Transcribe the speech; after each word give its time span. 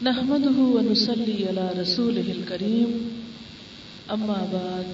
نحمده 0.00 0.58
ونصلي 0.58 1.48
على 1.48 1.70
رسوله 1.80 2.24
الكريم. 2.32 2.90
أما 4.10 4.48
بعد، 4.52 4.86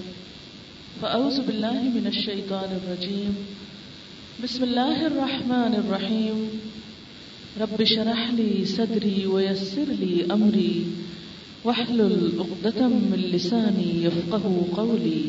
فأعوذ 1.01 1.41
بالله 1.47 1.81
من 1.83 2.07
الشيطان 2.07 2.69
الرجيم. 2.83 3.35
بسم 4.43 4.63
الله 4.63 5.07
الرحمن 5.07 5.73
الرحيم. 5.75 6.49
رب 7.61 7.83
شرح 7.83 8.31
لي 8.33 8.65
صدري 8.65 9.25
ويسر 9.25 9.87
لي 9.87 10.25
أمري. 10.31 10.85
واحلل 11.63 12.31
عقدة 12.39 12.87
من 12.87 13.29
لساني 13.33 14.03
يفقه 14.03 14.65
قولي. 14.77 15.23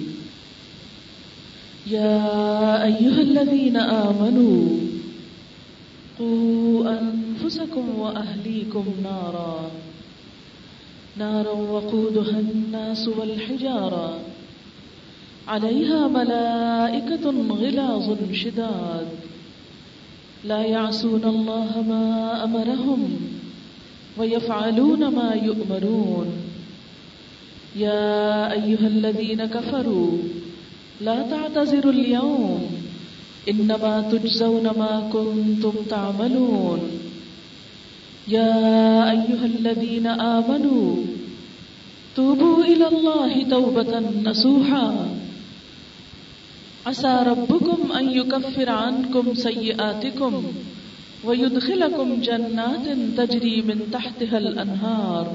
يا 1.87 2.84
أيها 2.84 3.21
الذين 3.21 3.77
آمنوا 3.77 4.79
قوا 6.18 6.91
أنفسكم 7.41 7.98
وأهليكم 7.98 8.84
نارا. 9.02 9.70
نارا 11.16 11.52
وقودها 11.52 12.41
الناس 12.41 13.09
والحجارة. 13.09 14.19
عليها 15.48 16.09
ملائكة 16.09 17.30
غلاظ 17.50 18.19
شداد. 18.33 19.06
لا 20.45 20.62
يعصون 20.62 21.24
الله 21.24 21.84
ما 21.88 22.45
أمرهم 22.45 23.20
ويفعلون 24.19 25.06
ما 25.09 25.34
يؤمرون. 25.34 26.27
يا 27.77 28.52
أيها 28.52 28.86
الذين 28.86 29.45
كفروا، 29.45 30.19
لا 31.00 31.22
تعتذروا 31.22 31.92
اليوم. 31.92 32.66
إنما 33.48 34.09
تجزون 34.12 34.62
ما 34.62 35.09
كنتم 35.12 35.72
تعملون. 35.91 36.80
يا 38.30 39.11
أيها 39.11 39.47
الذين 39.47 40.07
آمنوا 40.07 40.97
توبوا 42.16 42.65
إلى 42.65 42.89
الله 42.89 43.42
توبة 43.42 44.03
نصوحا. 44.25 45.09
عسى 46.87 47.22
ربكم 47.27 47.92
أن 47.92 48.11
يكفر 48.11 48.70
عنكم 48.70 49.34
سيئاتكم 49.34 50.42
ويدخلكم 51.25 52.20
جنات 52.20 52.87
تجري 53.17 53.62
من 53.62 53.78
تحتها 53.92 54.39
الأنهار. 54.39 55.33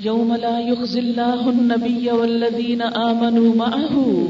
يوم 0.00 0.34
لا 0.34 0.60
يخزي 0.60 1.00
الله 1.00 1.50
النبي 1.50 2.10
والذين 2.10 2.82
آمنوا 2.82 3.54
معه. 3.54 4.28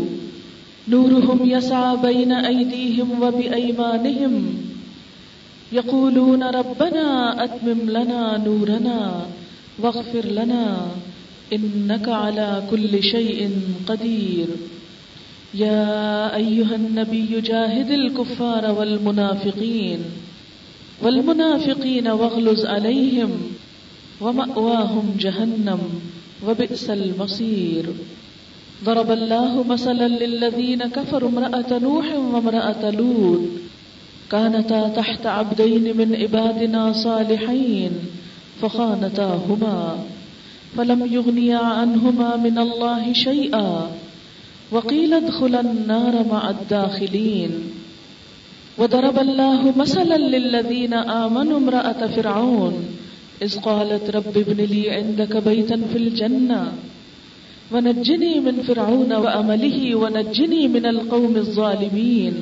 نورهم 0.88 1.50
يسعى 1.50 1.96
بين 1.96 2.32
أيديهم 2.32 3.22
وبأيمانهم. 3.22 4.73
يقولون 5.74 6.42
ربنا 6.42 7.06
أتمم 7.44 7.80
لنا 7.90 8.20
نورنا 8.46 9.00
واغفر 9.82 10.26
لنا 10.26 10.66
إنك 11.52 12.08
على 12.08 12.62
كل 12.70 13.02
شيء 13.02 13.50
قدير. 13.88 14.48
يا 15.54 16.36
أيها 16.36 16.74
النبي 16.74 17.40
جاهد 17.40 17.90
الكفار 17.90 18.64
والمنافقين 18.78 20.00
والمنافقين 21.02 22.06
واغلز 22.08 22.66
عليهم 22.66 23.30
ومأواهم 24.20 25.16
جهنم 25.20 25.80
وبئس 26.46 26.90
المصير. 26.90 27.84
ضرب 28.84 29.10
الله 29.10 29.62
مثلا 29.62 30.08
للذين 30.08 30.86
كفروا 30.86 31.28
امرأة 31.28 31.78
نوح 31.78 32.06
وامرأة 32.14 32.90
لوط. 32.90 33.63
كانتا 34.30 34.88
تحت 34.88 35.26
عبدين 35.26 35.96
من 35.96 36.16
عبادنا 36.16 36.92
صالحين، 36.92 37.90
فخانتاهما. 38.62 39.98
فلم 40.76 41.06
يغنيا 41.12 41.58
عنهما 41.58 42.36
من 42.36 42.58
الله 42.58 43.12
شيئا. 43.12 43.90
وقيل 44.70 45.14
ادخلا 45.14 45.60
النار 45.60 46.26
مع 46.30 46.50
الداخلين. 46.50 47.50
وضرب 48.78 49.18
الله 49.18 49.72
مثلا 49.76 50.16
للذين 50.16 50.94
آمنوا 50.94 51.58
امرأة 51.58 52.06
فرعون. 52.06 52.74
إذ 53.42 53.58
قالت 53.58 54.10
رب 54.10 54.38
ابن 54.38 54.64
لي 54.64 54.90
عندك 54.90 55.36
بيتا 55.36 55.80
في 55.92 55.98
الجنة. 55.98 56.72
ونجني 57.72 58.40
من 58.40 58.62
فرعون 58.62 59.12
وأمله، 59.12 59.94
ونجني 59.94 60.68
من 60.68 60.86
القوم 60.86 61.36
الظالمين. 61.36 62.34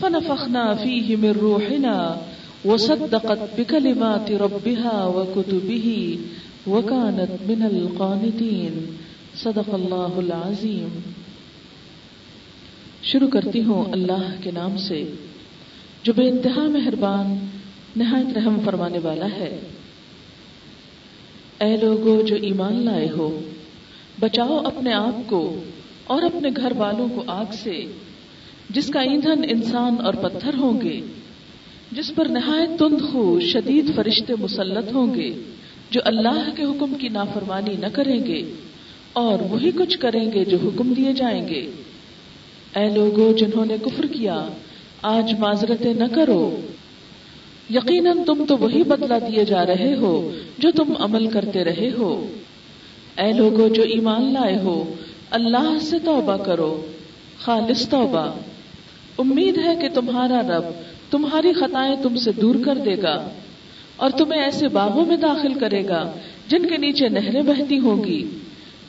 فنفخنا 0.00 0.74
فيه 0.74 1.16
من 1.16 1.32
روحنا 1.40 2.16
وصدقت 2.64 3.38
بكلمات 3.56 4.30
ربها 4.30 5.04
وكتبه 5.04 6.16
وكانت 6.66 7.50
من 7.50 7.62
القانتين. 7.62 8.96
صدق 9.34 9.74
الله 9.74 10.14
العظيم 10.16 11.00
شروع 13.02 13.28
کرتی 13.28 13.62
ہوں 13.62 13.84
اللہ 13.92 14.34
کے 14.42 14.50
نام 14.50 14.76
سے، 14.76 15.10
جو 16.02 16.12
بے 16.12 16.28
انتہا 16.28 16.62
مہربان، 16.62 17.46
نہایت 17.96 18.38
رحم 18.38 18.60
فرمانے 18.64 18.98
والا 18.98 19.26
ہے۔ 19.26 19.60
اے 21.60 21.76
لوگو 21.76 22.22
جو 22.22 22.36
ایمان 22.36 22.84
لائے 22.84 23.08
ہو 23.16 23.40
بچاؤ 24.20 24.58
اپنے 24.58 24.92
آپ 24.92 25.30
کو 25.30 25.62
اور 26.04 26.22
اپنے 26.22 26.48
گھر 26.56 26.72
والوں 26.76 27.08
کو 27.08 27.24
آگ 27.26 27.44
سے، 27.52 27.84
جس 28.70 28.86
کا 28.86 29.00
ایندھن 29.00 29.44
انسان 29.48 29.94
اور 30.04 30.14
پتھر 30.14 30.54
ہوں 30.54 30.80
گے، 30.80 31.00
جس 31.92 32.14
پر 32.14 32.24
نہایت 32.24 32.78
تند 32.78 33.12
خو 33.12 33.40
شدید 33.40 33.94
فرشتے 33.94 34.32
مسلط 34.40 34.94
ہوں 34.94 35.14
گے، 35.14 35.30
جو 35.90 36.00
اللہ 36.04 36.50
کے 36.56 36.62
حکم 36.62 36.94
کی 36.94 37.08
نافرمانی 37.08 37.76
نہ 37.80 37.86
کریں 37.92 38.26
گے 38.26 38.42
اور 39.12 39.38
وہی 39.50 39.70
کچھ 39.70 39.98
کریں 39.98 40.32
گے 40.32 40.44
جو 40.44 40.56
حکم 40.64 40.92
دیے 40.92 41.12
جائیں 41.12 41.48
گے۔ 41.48 41.70
اے 42.76 42.90
لوگو 42.94 43.32
جنہوں 43.32 43.64
نے 43.64 43.76
کفر 43.82 44.06
کیا، 44.06 44.48
آج 45.02 45.34
معذرتیں 45.38 45.94
نہ 45.94 46.04
کرو۔ 46.14 46.60
یقیناً 47.70 48.18
تم 48.26 48.44
تو 48.48 48.56
وہی 48.56 48.82
بدلا 48.82 49.18
دیے 49.18 49.44
جا 49.44 49.66
رہے 49.66 49.94
ہو 49.94 50.34
جو 50.58 50.70
تم 50.70 50.92
عمل 50.98 51.26
کرتے 51.26 51.64
رہے 51.64 51.90
ہو۔ 51.98 52.26
اے 53.18 53.32
لوگو 53.32 53.68
جو 53.68 53.82
ایمان 53.82 54.32
لائے 54.32 54.56
ہو، 54.56 54.94
اللہ 55.30 55.78
سے 55.80 55.98
توبہ 55.98 56.36
کرو، 56.36 56.86
خالص 57.38 57.88
توبہ۔ 57.88 58.34
امید 59.18 59.58
ہے 59.58 59.76
کہ 59.80 59.88
تمہارا 59.94 60.42
رب 60.42 60.64
تمہاری 61.10 61.52
خطائیں 61.52 61.96
تم 62.02 62.16
سے 62.16 62.32
دور 62.32 62.54
کر 62.64 62.78
دے 62.78 63.02
گا 63.02 63.28
اور 63.96 64.10
تمہیں 64.10 64.42
ایسے 64.42 64.68
باغوں 64.68 65.06
میں 65.06 65.16
داخل 65.16 65.54
کرے 65.54 65.88
گا 65.88 66.12
جن 66.48 66.66
کے 66.66 66.76
نیچے 66.76 67.08
نہریں 67.08 67.42
بہتی 67.42 67.78
ہوں 67.78 68.04
گی۔ 68.04 68.28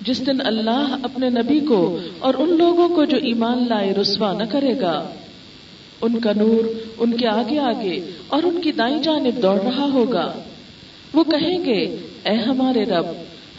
جس 0.01 0.27
دن 0.27 0.41
اللہ 0.45 0.95
اپنے 1.03 1.29
نبی 1.29 1.59
کو 1.59 1.97
اور 2.19 2.33
ان 2.37 2.57
لوگوں 2.57 2.89
کو 2.89 3.05
جو 3.05 3.17
ایمان 3.17 3.65
لائے 3.69 3.93
رسوا 3.93 4.33
نہ 4.33 4.43
کرے 4.43 4.81
گا۔ 4.81 5.09
ان 6.01 6.19
کا 6.19 6.31
نور 6.35 6.67
ان 6.97 7.17
کے 7.17 7.27
آگے 7.27 7.59
آگے 7.59 8.11
اور 8.27 8.43
ان 8.43 8.61
کی 8.61 8.71
دائیں 8.71 9.03
جانب 9.03 9.41
دوڑ 9.41 9.55
رہا 9.55 9.87
ہوگا۔ 9.93 10.33
وہ 11.13 11.23
کہیں 11.23 11.65
گے، 11.65 11.95
اے 12.23 12.33
ہمارے 12.33 12.83
رب 12.85 13.05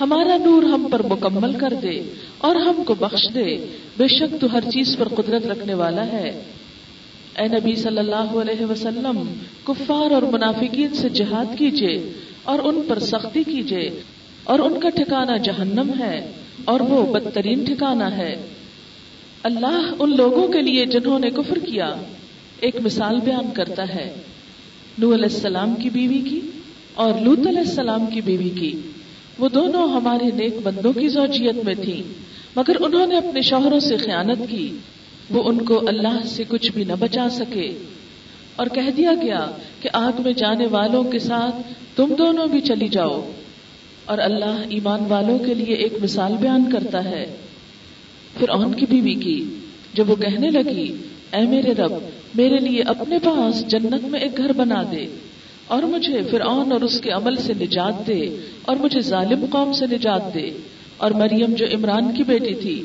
ہمارا 0.00 0.36
نور 0.36 0.62
ہم 0.62 0.86
پر 0.90 1.02
مکمل 1.10 1.52
کر 1.52 1.72
دے 1.82 2.02
اور 2.38 2.56
ہم 2.56 2.82
کو 2.84 2.94
بخش 2.94 3.28
دے۔ 3.34 3.66
بے 3.96 4.08
شک 4.08 4.40
تو 4.40 4.46
ہر 4.52 4.60
چیز 4.60 4.96
پر 4.98 5.08
قدرت 5.08 5.46
رکھنے 5.46 5.74
والا 5.74 6.06
ہے۔ 6.06 6.42
اے 7.38 7.48
نبی 7.48 7.74
صلی 7.74 7.98
اللہ 7.98 8.14
علیہ 8.16 8.64
وسلم، 8.64 9.32
کفار 9.64 10.10
اور 10.10 10.22
منافقین 10.22 10.94
سے 10.94 11.08
جہاد 11.08 11.58
کیجیے 11.58 12.12
اور 12.44 12.58
ان 12.64 12.82
پر 12.88 12.98
سختی 12.98 13.42
کیجیے 13.42 14.02
اور 14.44 14.58
ان 14.58 14.80
کا 14.80 14.88
ٹھکانہ 14.88 15.38
جہنم 15.38 15.90
ہے 15.98 16.32
اور 16.64 16.80
وہ 16.80 17.14
بدترین 17.14 17.64
ٹھکانہ 17.64 18.04
ہے۔ 18.04 18.36
اللہ 19.42 19.94
ان 19.98 20.16
لوگوں 20.16 20.48
کے 20.48 20.62
لیے 20.62 20.86
جنہوں 20.86 21.18
نے 21.18 21.30
کفر 21.30 21.58
کیا، 21.58 21.94
ایک 22.60 22.76
مثال 22.80 23.20
بیان 23.24 23.50
کرتا 23.54 23.88
ہے۔ 23.88 24.14
نو 24.98 25.14
علیہ 25.14 25.24
السلام 25.24 25.74
کی 25.74 25.90
بیوی 25.90 26.20
کی 26.30 26.40
اور 26.94 27.12
لوت 27.20 27.46
علیہ 27.46 27.58
السلام 27.58 28.06
کی 28.06 28.20
بیوی 28.20 28.50
کی۔ 28.50 28.72
وہ 29.38 29.48
دونوں 29.48 29.88
ہمارے 29.88 30.30
نیک 30.34 30.54
بندوں 30.62 30.92
کی 30.92 31.08
زوجیت 31.08 31.64
میں 31.64 31.74
تھی 31.74 32.02
مگر 32.56 32.72
انہوں 32.80 33.06
نے 33.06 33.16
اپنے 33.16 33.40
شوہروں 33.40 33.80
سے 33.80 33.96
خیانت 33.96 34.38
کی، 34.50 34.76
وہ 35.30 35.42
ان 35.44 35.64
کو 35.64 35.82
اللہ 35.88 36.26
سے 36.26 36.44
کچھ 36.48 36.72
بھی 36.72 36.84
نہ 36.84 36.92
بچا 36.98 37.28
سکے۔ 37.30 37.78
اور 38.56 38.66
کہہ 38.66 38.90
دیا 38.96 39.12
گیا 39.22 39.46
کہ 39.80 39.88
آگ 39.92 40.22
میں 40.22 40.32
جانے 40.32 40.66
والوں 40.66 41.04
کے 41.04 41.18
ساتھ 41.18 41.72
تم 41.96 42.14
دونوں 42.18 42.46
بھی 42.46 42.60
چلی 42.60 42.88
جاؤ۔ 42.88 43.30
اور 44.04 44.18
اللہ 44.18 44.62
ایمان 44.68 45.00
والوں 45.08 45.38
کے 45.38 45.54
لیے 45.54 45.74
ایک 45.74 45.92
مثال 46.02 46.32
بیان 46.40 46.70
کرتا 46.70 47.04
ہے۔ 47.04 47.36
پھر 48.38 48.48
اون 48.48 48.74
کی 48.74 48.86
بیوی 48.90 49.14
کی، 49.14 49.44
جب 49.94 50.10
وہ 50.10 50.16
کہنے 50.16 50.50
لگی، 50.50 50.92
اے 51.32 51.46
میرے 51.46 51.72
رب، 51.72 51.92
میرے 52.34 52.56
لیے 52.58 52.82
اپنے 52.82 53.18
پاس 53.18 53.68
جنت 53.68 54.04
میں 54.04 54.20
ایک 54.20 54.36
گھر 54.36 54.52
بنا 54.52 54.82
دے۔ 54.92 55.06
اور 55.68 55.82
مجھے 55.82 56.22
فرعون 56.30 56.72
اور 56.72 56.80
اس 56.80 57.00
کے 57.00 57.10
عمل 57.10 57.36
سے 57.36 57.52
نجات 57.54 58.06
دے 58.06 58.36
اور 58.62 58.76
مجھے 58.76 59.00
ظالم 59.00 59.46
قوم 59.50 59.72
سے 59.72 59.86
نجات 59.86 60.34
دے۔ 60.34 60.50
اور 60.96 61.10
مریم 61.10 61.54
جو 61.54 61.66
عمران 61.66 62.16
کی 62.16 62.22
بیٹی 62.22 62.54
تھی، 62.54 62.82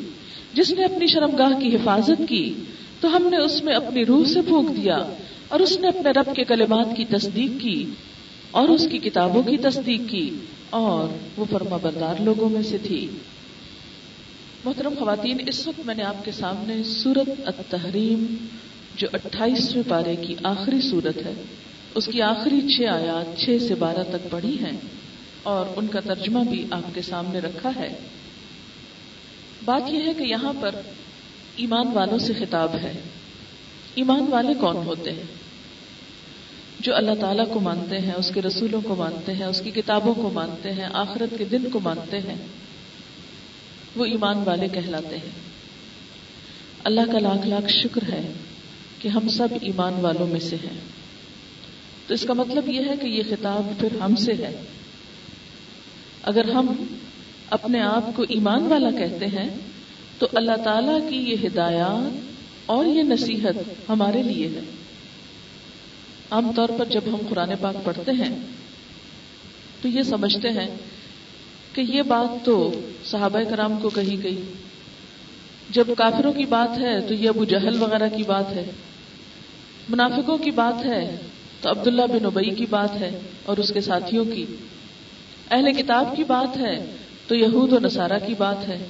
جس 0.54 0.72
نے 0.72 0.84
اپنی 0.84 1.08
شرمگاہ 1.08 1.60
کی 1.60 1.76
حفاظت 1.76 2.22
کی، 2.30 2.54
تو 3.00 3.16
ہم 3.16 3.28
نے 3.32 3.38
اس 3.38 3.64
میں 3.64 3.76
اپنی 3.76 4.06
روح 4.06 4.26
سے 4.26 4.42
پھونک 4.42 4.84
دیا 4.84 4.98
اور 5.48 5.60
اس 5.60 5.80
نے 5.80 5.88
اپنے 5.88 6.12
رب 6.12 6.36
کے 6.36 6.44
کلمات 6.44 6.88
کی 6.98 7.06
تصدیق 7.06 7.62
کی 7.62 7.86
اور 8.52 8.70
اس 8.70 8.88
کی 8.92 8.98
کتابوں 8.98 9.44
کی 9.44 9.58
تصدیق 9.58 10.02
کی 10.08 10.30
اور 10.70 11.16
وہ 11.38 11.46
فرما 11.52 11.78
بردار 11.82 12.22
لوگوں 12.22 12.50
میں 12.50 12.62
سے 12.62 12.78
تھی۔ 12.84 13.08
محترم 14.66 14.94
خواتین، 15.00 15.38
اس 15.48 15.68
وقت 15.68 15.86
میں 15.86 15.96
نے 15.96 16.04
آپ 16.04 16.26
کے 16.26 16.32
سامنے 16.32 16.84
سورت 16.84 17.30
التحریم، 17.46 18.36
جو 18.96 19.08
اٹھائیسویں 19.14 19.84
پارے 19.88 20.16
کی 20.16 20.36
آخری 20.44 20.82
صورت 20.82 21.18
ہے۔ 21.18 21.34
اس 21.96 22.06
کی 22.06 22.22
آخری 22.22 22.76
چھ 22.76 22.84
آیات 22.84 23.40
چھ 23.40 23.58
سے 23.68 23.76
بارہ 23.76 24.04
تک 24.10 24.30
پڑھی 24.30 24.60
ہیں 24.60 24.78
اور 25.44 25.66
ان 25.76 25.88
کا 25.88 26.00
ترجمہ 26.00 26.40
بھی 26.50 26.66
آپ 26.72 26.96
کے 26.96 27.02
سامنے 27.02 27.40
رکھا 27.40 27.70
ہے۔ 27.76 27.94
بات 29.66 29.94
یہ 29.94 30.00
ہے 30.08 30.14
کہ 30.14 30.24
یہاں 30.24 30.54
پر 30.62 30.76
ایمان 31.56 31.88
والوں 31.94 32.20
سے 32.20 32.34
خطاب 32.34 32.76
ہے۔ 32.76 32.94
ایمان 33.96 34.26
والے 34.30 34.54
کون 34.54 34.76
ہوتے 34.76 35.12
ہیں؟ 35.12 35.24
جو 36.80 36.96
اللہ 36.96 37.12
تعالیٰ 37.20 37.54
کو 37.54 37.60
مانتے 37.60 38.00
ہیں، 38.00 38.14
اس 38.14 38.32
کے 38.34 38.42
رسولوں 38.42 38.82
کو 38.82 38.96
مانتے 38.96 39.34
ہیں، 39.34 39.46
اس 39.46 39.62
کی 39.62 39.72
کتابوں 39.72 40.14
کو 40.14 40.30
مانتے 40.30 40.72
ہیں، 40.72 40.90
آخرت 40.94 41.38
کے 41.38 41.46
دن 41.46 41.70
کو 41.70 41.80
مانتے 41.80 42.18
ہیں، 42.18 42.36
وہ 43.96 44.06
ایمان 44.06 44.38
والے 44.46 44.68
کہلاتے 44.68 45.18
ہیں۔ 45.18 45.32
اللہ 46.84 47.12
کا 47.12 47.20
لاکھ 47.20 47.48
لاکھ 47.48 47.72
شکر 47.72 48.14
ہے 48.14 48.34
کہ 49.00 49.08
ہم 49.08 49.30
سب 49.30 49.48
ایمان 49.62 49.94
والوں 49.94 50.28
میں 50.28 50.40
سے 50.40 50.56
ہیں۔ 50.56 50.80
تو 52.08 52.14
اس 52.14 52.24
کا 52.28 52.34
مطلب 52.34 52.70
یہ 52.70 52.80
ہے 52.80 52.94
کہ 53.02 53.08
یہ 53.08 53.24
خطاب 53.30 53.80
پھر 53.80 54.02
ہم 54.02 54.16
سے 54.16 54.34
ہے۔ 54.34 54.62
اگر 56.24 56.52
ہم 56.52 56.68
اپنے 57.50 57.82
آپ 57.82 58.06
کو 58.16 58.24
ایمان 58.30 58.66
والا 58.66 58.92
کہتے 58.92 59.26
ہیں، 59.26 59.50
تو 60.20 60.28
اللہ 60.34 60.64
تعالی 60.64 61.10
کی 61.10 61.32
یہ 61.32 61.36
ہدایات 61.48 62.18
اور 62.66 62.86
یہ 62.86 63.04
نصیحت 63.04 63.90
ہمارے 63.90 64.24
لیے 64.24 64.48
ہے۔ 64.48 64.60
عام 66.32 66.52
طور 66.56 66.70
پر 66.78 66.86
جب 66.86 67.02
ہم 67.08 67.18
قرآن 67.30 67.50
پاک 67.62 67.86
پڑھتے 67.86 68.12
ہیں، 68.12 68.40
تو 69.82 69.88
یہ 69.88 70.04
سمجھتے 70.04 70.50
ہیں 70.50 70.76
کہ 71.74 71.82
یہ 71.82 72.02
بات 72.02 72.46
تو 72.46 72.82
صحابہ 73.06 73.40
کرام 73.50 73.78
کو 73.82 73.90
کہی 73.90 74.24
گئی۔ 74.24 74.44
جب 75.70 75.88
کافروں 75.98 76.34
کی 76.34 76.46
بات 76.46 76.80
ہے، 76.80 77.02
تو 77.02 77.14
یہ 77.14 77.30
ابو 77.30 77.46
جہل 77.46 77.82
وغیرہ 77.82 78.10
کی 78.16 78.24
بات 78.24 78.54
ہے۔ 78.54 78.72
منافقوں 79.90 80.38
کی 80.38 80.52
بات 80.52 80.86
ہے 80.86 81.16
تو 81.64 81.70
عبداللہ 81.70 82.02
بن 82.02 82.26
ابئی 82.26 82.50
کی 82.50 82.66
بات 82.70 82.96
ہے 83.00 83.20
اور 83.46 83.58
اس 83.58 83.72
کے 83.74 83.82
ساتھیوں 83.82 84.26
کی۔ 84.26 84.46
اہل 85.52 85.74
کتاب 85.74 86.16
کی 86.16 86.24
بات 86.24 86.58
ہے 86.58 86.96
تو 87.28 87.36
یہود 87.36 87.74
و 87.74 87.80
نصارہ 87.80 88.18
کی 88.28 88.34
بات 88.38 88.68
ہے۔ 88.68 88.86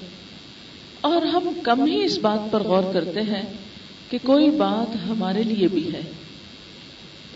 اور 1.02 1.22
ہم 1.22 1.50
کم 1.64 1.86
ہی 1.86 2.04
اس 2.04 2.18
بات 2.18 2.52
پر 2.52 2.64
غور 2.64 2.94
کرتے 2.94 3.22
ہیں 3.22 3.42
کہ 4.10 4.18
کوئی 4.24 4.50
بات 4.50 4.96
ہمارے 5.10 5.44
لیے 5.44 5.68
بھی 5.68 5.94
ہے۔ 5.94 6.02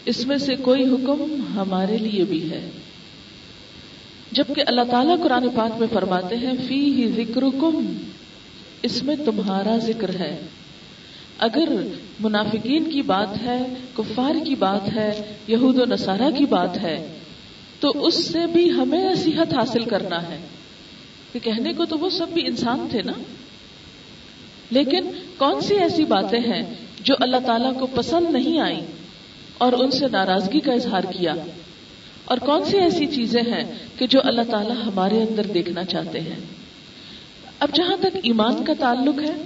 اس 0.05 0.27
میں 0.27 0.37
سے 0.37 0.55
کوئی 0.55 0.83
حکم 0.83 1.35
ہمارے 1.55 1.97
لیے 1.97 2.23
بھی 2.23 2.51
ہے۔ 2.51 2.69
جبکہ 4.31 4.63
اللہ 4.67 4.81
تعالیٰ 4.91 5.23
قرآن 5.23 5.49
پاک 5.49 5.79
میں 5.79 5.87
فرماتے 5.93 6.35
ہیں، 6.35 6.53
فی 6.67 6.93
ہی 6.93 7.11
ذکر 7.11 7.43
اس 8.83 9.03
میں 9.03 9.15
تمہارا 9.25 9.77
ذکر 9.77 10.15
ہے۔ 10.15 10.37
اگر 11.37 11.69
منافقین 12.19 12.91
کی 12.91 13.01
بات 13.01 13.41
ہے، 13.41 13.73
کفار 13.93 14.45
کی 14.45 14.55
بات 14.55 14.93
ہے، 14.95 15.33
یہود 15.47 15.79
و 15.79 15.85
نصارہ 15.85 16.31
کی 16.37 16.45
بات 16.45 16.77
ہے، 16.77 17.17
تو 17.79 17.91
اس 18.05 18.27
سے 18.27 18.39
بھی 18.53 18.71
ہمیں 18.71 19.11
نصیحت 19.11 19.53
حاصل 19.53 19.83
کرنا 19.83 20.29
ہے۔ 20.29 20.37
کہ 21.33 21.39
کہنے 21.39 21.73
کو 21.73 21.85
تو 21.85 21.97
وہ 21.97 22.09
سب 22.09 22.29
بھی 22.29 22.45
انسان 22.45 22.87
تھے 22.91 23.01
نا۔ 23.01 23.11
لیکن 24.71 25.11
کون 25.37 25.61
سی 25.61 25.75
ایسی 25.75 26.05
باتیں 26.05 26.39
ہیں 26.39 26.73
جو 26.99 27.15
اللہ 27.19 27.37
تعالیٰ 27.45 27.79
کو 27.79 27.87
پسند 27.87 28.29
نہیں 28.29 28.59
آئی 28.59 28.79
اور 29.57 29.73
ان 29.73 29.91
سے 29.91 30.05
ناراضگی 30.11 30.59
کا 30.59 30.73
اظہار 30.73 31.01
کیا؟ 31.01 31.33
اور 32.25 32.37
کون 32.37 32.65
سی 32.65 32.77
ایسی 32.77 33.05
چیزیں 33.05 33.41
ہیں 33.41 33.71
کہ 33.97 34.07
جو 34.07 34.19
اللہ 34.23 34.41
تعالیٰ 34.51 34.75
ہمارے 34.85 35.21
اندر 35.21 35.45
دیکھنا 35.47 35.83
چاہتے 35.83 36.19
ہیں؟ 36.19 36.35
اب 37.59 37.69
جہاں 37.75 37.97
تک 37.99 38.17
ایمان 38.23 38.63
کا 38.63 38.73
تعلق 38.79 39.19
ہے 39.19 39.43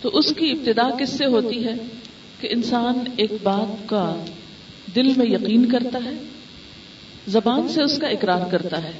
تو 0.00 0.08
اس 0.08 0.34
کی 0.36 0.50
ابتدا 0.50 0.90
کس 0.98 1.10
سے 1.10 1.24
ہوتی 1.24 1.64
ہے 1.64 1.72
کہ 2.40 2.48
انسان 2.50 2.98
ایک 3.16 3.30
بات 3.42 3.88
کا 3.88 4.24
دل 4.96 5.12
میں 5.16 5.26
یقین 5.26 5.66
کرتا 5.66 5.98
ہے، 6.04 6.10
زبان 7.26 7.68
سے 7.68 7.82
اس 7.82 7.98
کا 7.98 8.08
اقرار 8.08 8.40
کرتا 8.50 8.84
ہے۔ 8.84 8.92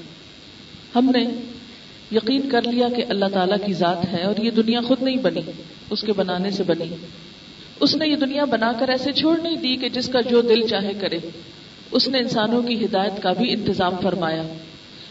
ہم 0.94 1.10
نے 1.14 1.24
یقین 2.12 2.48
کر 2.48 2.62
لیا 2.62 2.88
کہ 2.88 3.04
اللہ 3.08 3.24
تعالیٰ 3.24 3.56
کی 3.66 3.72
ذات 3.72 4.12
ہے 4.12 4.22
اور 4.22 4.44
یہ 4.44 4.50
دنیا 4.50 4.80
خود 4.80 5.02
نہیں 5.02 5.16
بنی، 5.16 5.40
اس 5.90 6.00
کے 6.00 6.12
بنانے 6.12 6.50
سے 6.50 6.62
بنی۔ 6.62 6.94
اس 7.80 7.96
نے 7.96 8.08
یہ 8.08 8.16
دنیا 8.16 8.44
بنا 8.44 8.72
کر 8.72 8.88
ایسے 8.88 9.12
چھوڑ 9.12 9.40
نہیں 9.42 9.56
دی 9.56 9.76
کہ 9.76 9.88
جس 9.88 10.08
کا 10.08 10.20
جو 10.20 10.42
دل 10.42 10.66
چاہے 10.66 10.92
کرے۔ 11.00 11.18
اس 11.90 12.08
نے 12.08 12.18
انسانوں 12.18 12.62
کی 12.62 12.84
ہدایت 12.84 13.22
کا 13.22 13.32
بھی 13.32 13.52
انتظام 13.52 13.92
فرمایا 14.02 14.42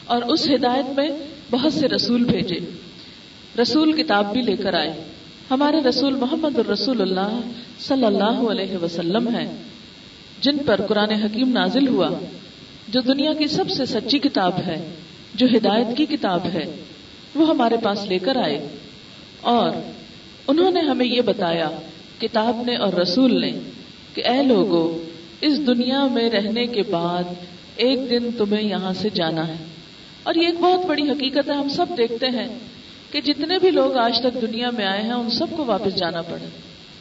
اور 0.06 0.22
اس 0.22 0.50
ہدایت 0.50 0.86
میں 0.96 1.10
بہت 1.52 1.74
سے 1.74 1.88
رسول 1.88 2.24
بھیجے۔ 2.24 2.60
رسول 3.62 4.04
کتاب 4.04 4.34
بھی 4.34 4.42
لے 4.42 4.56
کر 4.56 4.74
آئے۔ 4.74 4.94
ہمارے 5.52 5.78
رسول 5.90 6.16
محمد 6.16 6.60
الرسول 6.60 7.02
اللہ 7.02 7.40
صلی 7.80 8.06
اللہ 8.06 8.24
علیہ 8.24 8.78
وسلم 8.78 9.36
ہے 9.36 9.56
جن 10.42 10.58
پر 10.58 10.82
قرآن 10.88 11.12
حکیم 11.12 11.50
نازل 11.50 11.88
ہوا، 11.88 12.10
جو 12.88 13.02
دنیا 13.02 13.34
کی 13.34 13.48
سب 13.48 13.70
سے 13.70 13.86
سچی 13.86 14.20
کتاب 14.20 14.52
ہے، 14.68 14.94
جو 15.36 15.48
ہدایت 15.58 15.98
کی 15.98 16.06
کتاب 16.06 16.40
ہے، 16.54 16.76
وہ 17.36 17.50
ہمارے 17.50 17.76
پاس 17.84 18.06
لے 18.08 18.20
کر 18.20 18.36
آئے۔ 18.36 18.68
اور 19.42 19.70
انہوں 20.48 20.72
نے 20.72 20.80
ہمیں 20.80 21.06
یہ 21.06 21.22
بتایا، 21.22 21.70
کتاب 22.20 22.62
نے 22.66 22.76
اور 22.76 22.94
رسول 22.94 23.42
نے، 23.42 23.60
کہ 24.14 24.24
اے 24.26 24.44
لوگوں 24.44 25.10
اس 25.42 25.68
دنیا 25.68 26.08
میں 26.08 26.30
رہنے 26.30 26.68
کے 26.68 26.84
بعد 26.90 27.24
ایک 27.76 28.10
دن 28.10 28.30
تمہیں 28.38 28.64
یہاں 28.64 28.94
سے 28.94 29.10
جانا 29.10 29.48
ہے۔ 29.48 29.66
اور 30.24 30.36
یہ 30.36 30.46
ایک 30.46 30.60
بہت 30.60 30.86
بڑی 30.86 31.10
حقیقت 31.10 31.50
ہے، 31.50 31.54
ہم 31.54 31.70
سب 31.70 31.86
دیکھتے 31.98 32.26
ہیں۔ 32.26 32.48
کہ 33.16 33.22
جتنے 33.22 33.60
بھی 33.60 33.72
لوگ 33.72 33.98
آج 33.98 34.20
تک 34.20 34.42
دنیا 34.42 34.70
میں 34.70 34.86
آئے 34.86 35.02
ہیں، 35.02 35.12
ان 35.12 35.30
سب 35.30 35.46
کو 35.58 35.66
واپس 35.66 35.96
جانا 35.96 36.22
پڑے۔ 36.22 36.46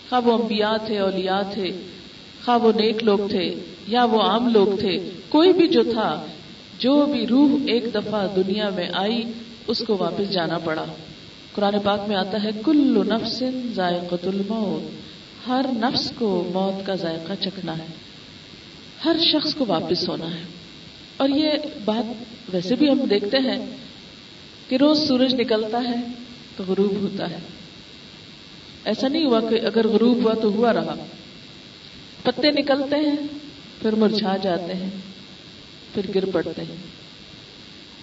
خواہ 0.09 0.21
وہ 0.21 0.43
انبیاء 0.43 0.77
تھے، 0.87 0.99
اولیاء 0.99 1.41
تھے 1.53 1.65
خواہ 2.45 2.59
وہ 2.59 2.73
نیک 2.77 3.05
لوگ 3.05 3.19
تھے 3.31 3.55
یا 3.89 4.05
وہ 4.05 4.21
عام 4.23 4.49
لوگ 4.49 4.79
تھے، 4.81 5.11
کوئی 5.29 5.53
بھی 5.53 5.69
جو 5.69 5.83
تھا، 5.83 6.27
جو 6.79 7.07
بھی 7.07 7.27
روح 7.27 7.49
ایک 7.67 7.85
دفعہ 7.95 8.27
دنیا 8.37 8.69
میں 8.69 8.89
آئی، 8.93 9.23
اس 9.67 9.83
کو 9.87 9.97
واپس 9.99 10.31
جانا 10.31 10.59
پڑا۔ 10.59 10.85
قرآن 11.53 11.75
پاک 11.85 12.01
میں 12.09 12.17
آتا 12.17 12.43
ہے 12.45 12.51
کل 12.65 13.03
نفس 13.09 13.43
ذائقہ 13.75 14.27
الموت۔ 14.27 14.91
ہر 15.49 15.67
نفس 15.73 16.13
کو 16.19 16.51
موت 16.53 16.87
کا 16.87 16.95
ذائقہ 16.95 17.33
چکھنا 17.41 17.79
ہے۔ 17.79 17.87
ہر 19.05 19.17
شخص 19.33 19.55
کو 19.55 19.65
واپس 19.69 20.09
ہونا 20.09 20.35
ہے۔ 20.35 20.43
اور 21.17 21.29
یہ 21.29 21.51
بات 21.85 22.25
ویسے 22.55 22.77
بھی 22.77 22.89
ہم 22.89 23.05
دیکھتے 23.11 23.39
ہیں 23.39 23.67
کہ 24.69 24.77
روز 24.77 25.09
سورج 25.09 25.35
نکلتا 25.35 25.79
ہے 25.79 25.95
تو 26.57 26.65
غروب 26.69 26.93
ہوتا 26.93 27.31
ہے۔ 27.31 27.39
ایسا 28.85 29.09
نہیں 29.09 29.25
ہوا 29.25 29.41
کہ 29.41 29.55
اگر 29.55 29.89
غروب 29.89 30.25
ہوا 30.25 30.35
تو 30.35 30.49
ہوا 30.49 30.73
رہا۔ 30.73 30.95
پتے 32.23 32.51
نکلتے 32.51 32.97
ہیں، 32.97 33.17
پھر 33.83 33.93
مرجھا 33.93 34.37
جاتے 34.37 34.75
ہیں، 34.75 34.91
پھر 35.95 36.03
گر 36.15 36.25
پڑتے 36.25 36.63
ہیں۔ 36.63 36.77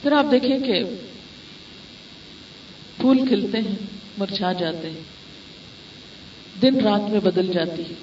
پھر 0.01 0.12
آپ 0.12 0.25
دیکھیں 0.32 0.60
کہ 0.60 0.84
پھول 2.98 3.27
کھلتے 3.27 3.58
ہیں، 3.58 3.75
مرجھا 4.18 4.53
جاتے 4.53 4.89
ہیں۔ 4.89 5.01
دن 6.62 6.80
رات 6.80 7.10
میں 7.10 7.20
بدل 7.20 7.51
جاتی 7.53 7.82
ہے۔ 7.82 7.94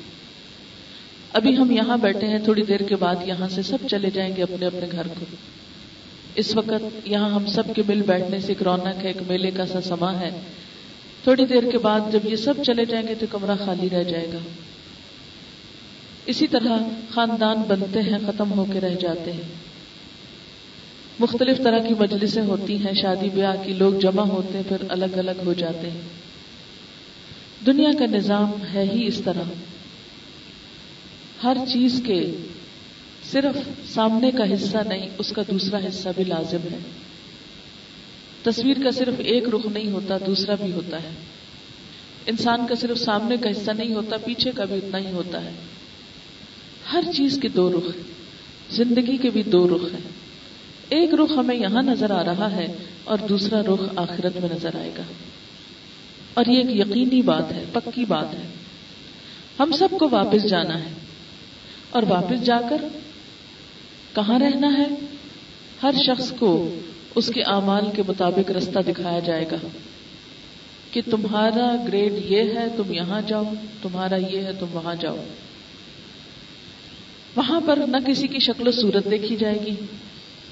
ابھی 1.32 1.56
ہم 1.56 1.70
یہاں 1.70 1.96
بیٹھے 1.96 2.26
ہیں، 2.26 2.38
تھوڑی 2.38 2.62
دیر 2.62 2.80
کے 2.80 2.96
بعد 2.96 3.16
یہاں 3.26 3.48
سے 3.48 3.62
سب 3.62 3.78
چلے 3.90 4.10
جائیں 4.10 4.36
گے 4.36 4.42
اپنے 4.42 4.66
اپنے 4.66 4.86
گھر 4.92 5.06
کو۔ 5.06 5.24
اس 6.38 6.56
وقت 6.56 7.08
یہاں 7.08 7.30
ہم 7.30 7.46
سب 7.46 7.62
کے 7.74 7.82
مل 7.88 8.02
بیٹھنے 8.02 8.40
سے 8.40 8.46
ایک 8.48 8.62
رونق 8.62 8.86
ہے، 8.86 9.06
ایک 9.06 9.16
میلے 9.28 9.50
کا 9.50 9.66
سا 9.66 9.80
سما 9.80 10.20
ہے۔ 10.20 10.30
تھوڑی 11.24 11.46
دیر 11.46 11.70
کے 11.70 11.78
بعد 11.78 12.00
جب 12.12 12.18
یہ 12.24 12.36
سب 12.36 12.54
چلے 12.66 12.84
جائیں 12.84 13.08
گے 13.08 13.14
تو 13.14 13.26
کمرہ 13.30 13.54
خالی 13.64 13.90
رہ 13.90 14.02
جائے 14.02 14.26
گا۔ 14.32 14.38
اسی 16.26 16.46
طرح 16.46 16.78
خاندان 17.10 17.62
بنتے 17.68 18.02
ہیں، 18.02 18.18
ختم 18.26 18.52
ہو 18.52 18.64
کے 18.72 18.80
رہ 18.80 18.94
جاتے 18.94 19.32
ہیں۔ 19.32 19.48
مختلف 21.20 21.58
طرح 21.58 21.78
کی 21.78 21.94
مجلسیں 21.98 22.42
ہوتی 22.42 22.76
ہیں، 22.76 22.92
شادی 22.92 23.28
بیاہ 23.34 23.56
کی 23.64 23.72
لوگ 23.72 23.94
جمع 23.94 24.22
ہوتے 24.22 24.56
ہیں، 24.56 24.64
پھر 24.68 24.76
الگ 24.88 25.18
الگ 25.18 25.42
ہو 25.44 25.52
جاتے 25.52 25.90
ہیں۔ 25.90 26.00
دنیا 27.66 27.90
کا 27.98 28.06
نظام 28.06 28.52
ہے 28.74 28.82
ہی 28.82 29.06
اس 29.06 29.20
طرح۔ 29.24 29.42
ہر 31.44 31.56
چیز 31.68 32.02
کے 32.06 32.30
صرف 33.32 33.88
سامنے 33.94 34.30
کا 34.30 34.44
حصہ 34.54 34.78
نہیں، 34.88 35.08
اس 35.18 35.32
کا 35.32 35.42
دوسرا 35.50 35.78
حصہ 35.88 36.08
بھی 36.16 36.24
لازم 36.24 36.58
ہے۔ 36.72 36.78
تصویر 38.42 38.76
کا 38.84 38.90
صرف 38.90 39.14
ایک 39.18 39.48
رخ 39.48 39.66
نہیں 39.66 39.90
ہوتا، 39.90 40.14
دوسرا 40.26 40.54
بھی 40.54 40.72
ہوتا 40.72 41.02
ہے۔ 41.02 41.08
انسان 42.26 42.66
کا 42.66 42.74
صرف 42.74 42.98
سامنے 42.98 43.36
کا 43.36 43.50
حصہ 43.50 43.70
نہیں 43.70 43.94
ہوتا، 43.94 44.16
پیچھے 44.16 44.50
کا 44.54 44.64
بھی 44.64 44.76
اتنا 44.76 44.98
ہی 44.98 45.12
ہوتا 45.12 45.44
ہے۔ 45.44 45.50
ہر 46.92 47.04
چیز 47.14 47.38
کے 47.42 47.48
دو 47.48 47.72
رخ 47.72 47.96
زندگی 48.74 49.16
کے 49.16 49.30
بھی 49.30 49.42
دو 49.42 49.68
رخ 49.68 49.92
ہیں۔ 49.92 50.10
ایک 50.88 51.14
رخ 51.14 51.32
ہمیں 51.36 51.56
یہاں 51.56 51.82
نظر 51.82 52.10
آ 52.10 52.24
رہا 52.24 52.56
ہے 52.56 52.66
اور 53.04 53.18
دوسرا 53.28 53.60
رخ 53.60 53.80
آخرت 53.96 54.36
میں 54.36 54.48
نظر 54.54 54.74
آئے 54.74 54.90
گا۔ 54.98 55.02
اور 56.34 56.44
یہ 56.46 56.58
ایک 56.58 56.70
یقینی 56.70 57.22
بات 57.22 57.52
ہے، 57.52 57.64
پکی 57.72 58.04
بات 58.04 58.34
ہے۔ 58.34 58.48
ہم 59.60 59.72
سب 59.72 59.88
کو 59.98 60.08
واپس 60.10 60.42
جانا 60.42 60.78
ہے۔ 60.78 60.90
اور 61.90 62.02
واپس 62.08 62.44
جا 62.44 62.60
کر 62.70 62.76
کہاں 64.14 64.38
رہنا 64.38 64.78
ہے؟ 64.78 64.86
ہر 65.82 65.90
شخص 66.06 66.32
کو 66.32 66.74
اس 67.14 67.30
کے 67.34 67.42
اعمال 67.42 67.84
کے 67.96 68.02
مطابق 68.08 68.50
رستہ 68.50 68.78
دکھایا 68.78 69.18
جائے 69.18 69.44
گا 69.50 69.66
کہ 70.90 71.00
تمہارا 71.10 71.84
گریڈ 71.88 72.12
یہ 72.24 72.40
ہے، 72.40 72.66
تم 72.76 72.92
یہاں 72.92 73.20
جاؤ، 73.26 73.42
تمہارا 73.82 74.16
یہ 74.16 74.42
ہے، 74.42 74.50
تم 74.60 74.66
وہاں 74.72 74.94
جاؤ۔ 74.94 75.16
وہاں 77.36 77.60
پر 77.66 77.78
نہ 77.88 77.96
کسی 78.06 78.26
کی 78.26 78.38
شکل 78.38 78.68
و 78.68 78.70
صورت 78.70 79.10
دیکھی 79.10 79.36
جائے 79.36 79.58
گی، 79.66 79.74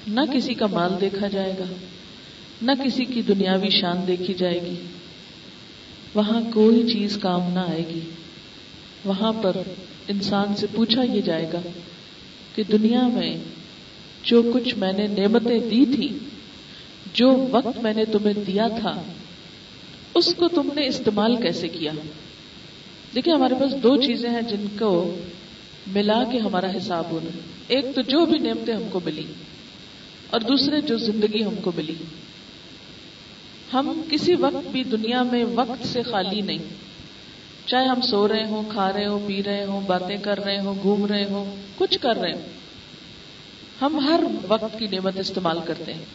نہ 0.07 0.21
کسی 0.33 0.53
کا 0.53 0.65
مال 0.67 0.91
دیکھا 1.01 1.27
جائے 1.27 1.53
گا، 1.59 1.63
نہ 2.61 2.71
کسی 2.83 3.05
کی 3.05 3.21
دنیاوی 3.21 3.69
شان 3.69 4.07
دیکھی 4.07 4.33
جائے 4.33 4.61
گی۔ 4.61 4.75
وہاں 6.15 6.41
کوئی 6.53 6.91
چیز 6.93 7.17
کام 7.17 7.53
نہ 7.53 7.59
آئے 7.59 7.83
گی۔ 7.89 7.99
وہاں 9.05 9.33
پر 9.33 9.57
انسان 10.07 10.55
سے 10.55 10.67
پوچھا 10.75 11.03
یہ 11.03 11.21
جائے 11.21 11.49
گا 11.53 11.61
کہ 12.57 12.63
دنیا 12.63 13.07
میں 13.07 13.37
جو 14.23 14.41
کچھ 14.53 14.75
میں 14.75 14.93
نے 14.93 15.07
نعمتیں 15.07 15.59
دی 15.59 15.85
تھی، 15.95 16.07
جو 17.13 17.47
وقت 17.51 17.77
میں 17.83 17.93
نے 17.93 18.05
تمہیں 18.05 18.33
دیا 18.47 18.67
تھا، 18.67 19.01
اس 20.15 20.33
کو 20.35 20.47
تم 20.47 20.69
نے 20.75 20.87
استعمال 20.87 21.35
کیسے 21.35 21.67
کیا؟ 21.67 21.91
دیکھیں، 23.15 23.33
ہمارے 23.33 23.55
پاس 23.59 23.83
دو 23.83 23.95
چیزیں 24.01 24.29
ہیں 24.29 24.41
جن 24.41 24.65
کو 24.79 25.17
ملا 25.87 26.23
کے 26.31 26.37
ہمارا 26.37 26.71
حساب 26.77 27.11
ہونا۔ 27.11 27.37
ایک 27.67 27.85
تو 27.95 28.01
جو 28.01 28.25
بھی 28.25 28.39
نعمتیں 28.39 28.73
ہم 28.73 28.87
کو 28.91 28.99
ملی، 29.05 29.25
اور 30.29 30.39
دوسرے 30.39 30.81
جو 30.81 30.97
زندگی 30.97 31.43
ہم 31.43 31.55
کو 31.61 31.71
ملی۔ 31.75 31.95
ہم 33.73 34.01
کسی 34.09 34.35
وقت 34.35 34.67
بھی 34.71 34.83
دنیا 34.83 35.23
میں 35.23 35.43
وقت 35.55 35.87
سے 35.87 36.01
خالی 36.01 36.41
نہیں۔ 36.41 36.86
چاہے 37.67 37.85
ہم 37.85 38.01
سو 38.01 38.27
رہے 38.27 38.43
ہوں، 38.43 38.63
کھا 38.69 38.93
رہے 38.93 39.05
ہوں، 39.05 39.19
پی 39.27 39.43
رہے 39.43 39.65
ہوں، 39.65 39.81
باتیں 39.81 40.17
کر 40.17 40.43
رہے 40.43 40.59
ہوں، 40.59 40.75
گھوم 40.81 41.05
رہے 41.05 41.23
ہوں، 41.23 41.55
کچھ 41.77 41.99
کر 41.99 42.15
رہے 42.15 42.33
ہوں۔ 42.33 42.41
ہم 43.81 43.99
ہر 43.99 44.19
وقت 44.47 44.79
کی 44.79 44.87
نعمت 44.87 45.19
استعمال 45.19 45.59
کرتے 45.65 45.93
ہیں۔ 45.93 46.05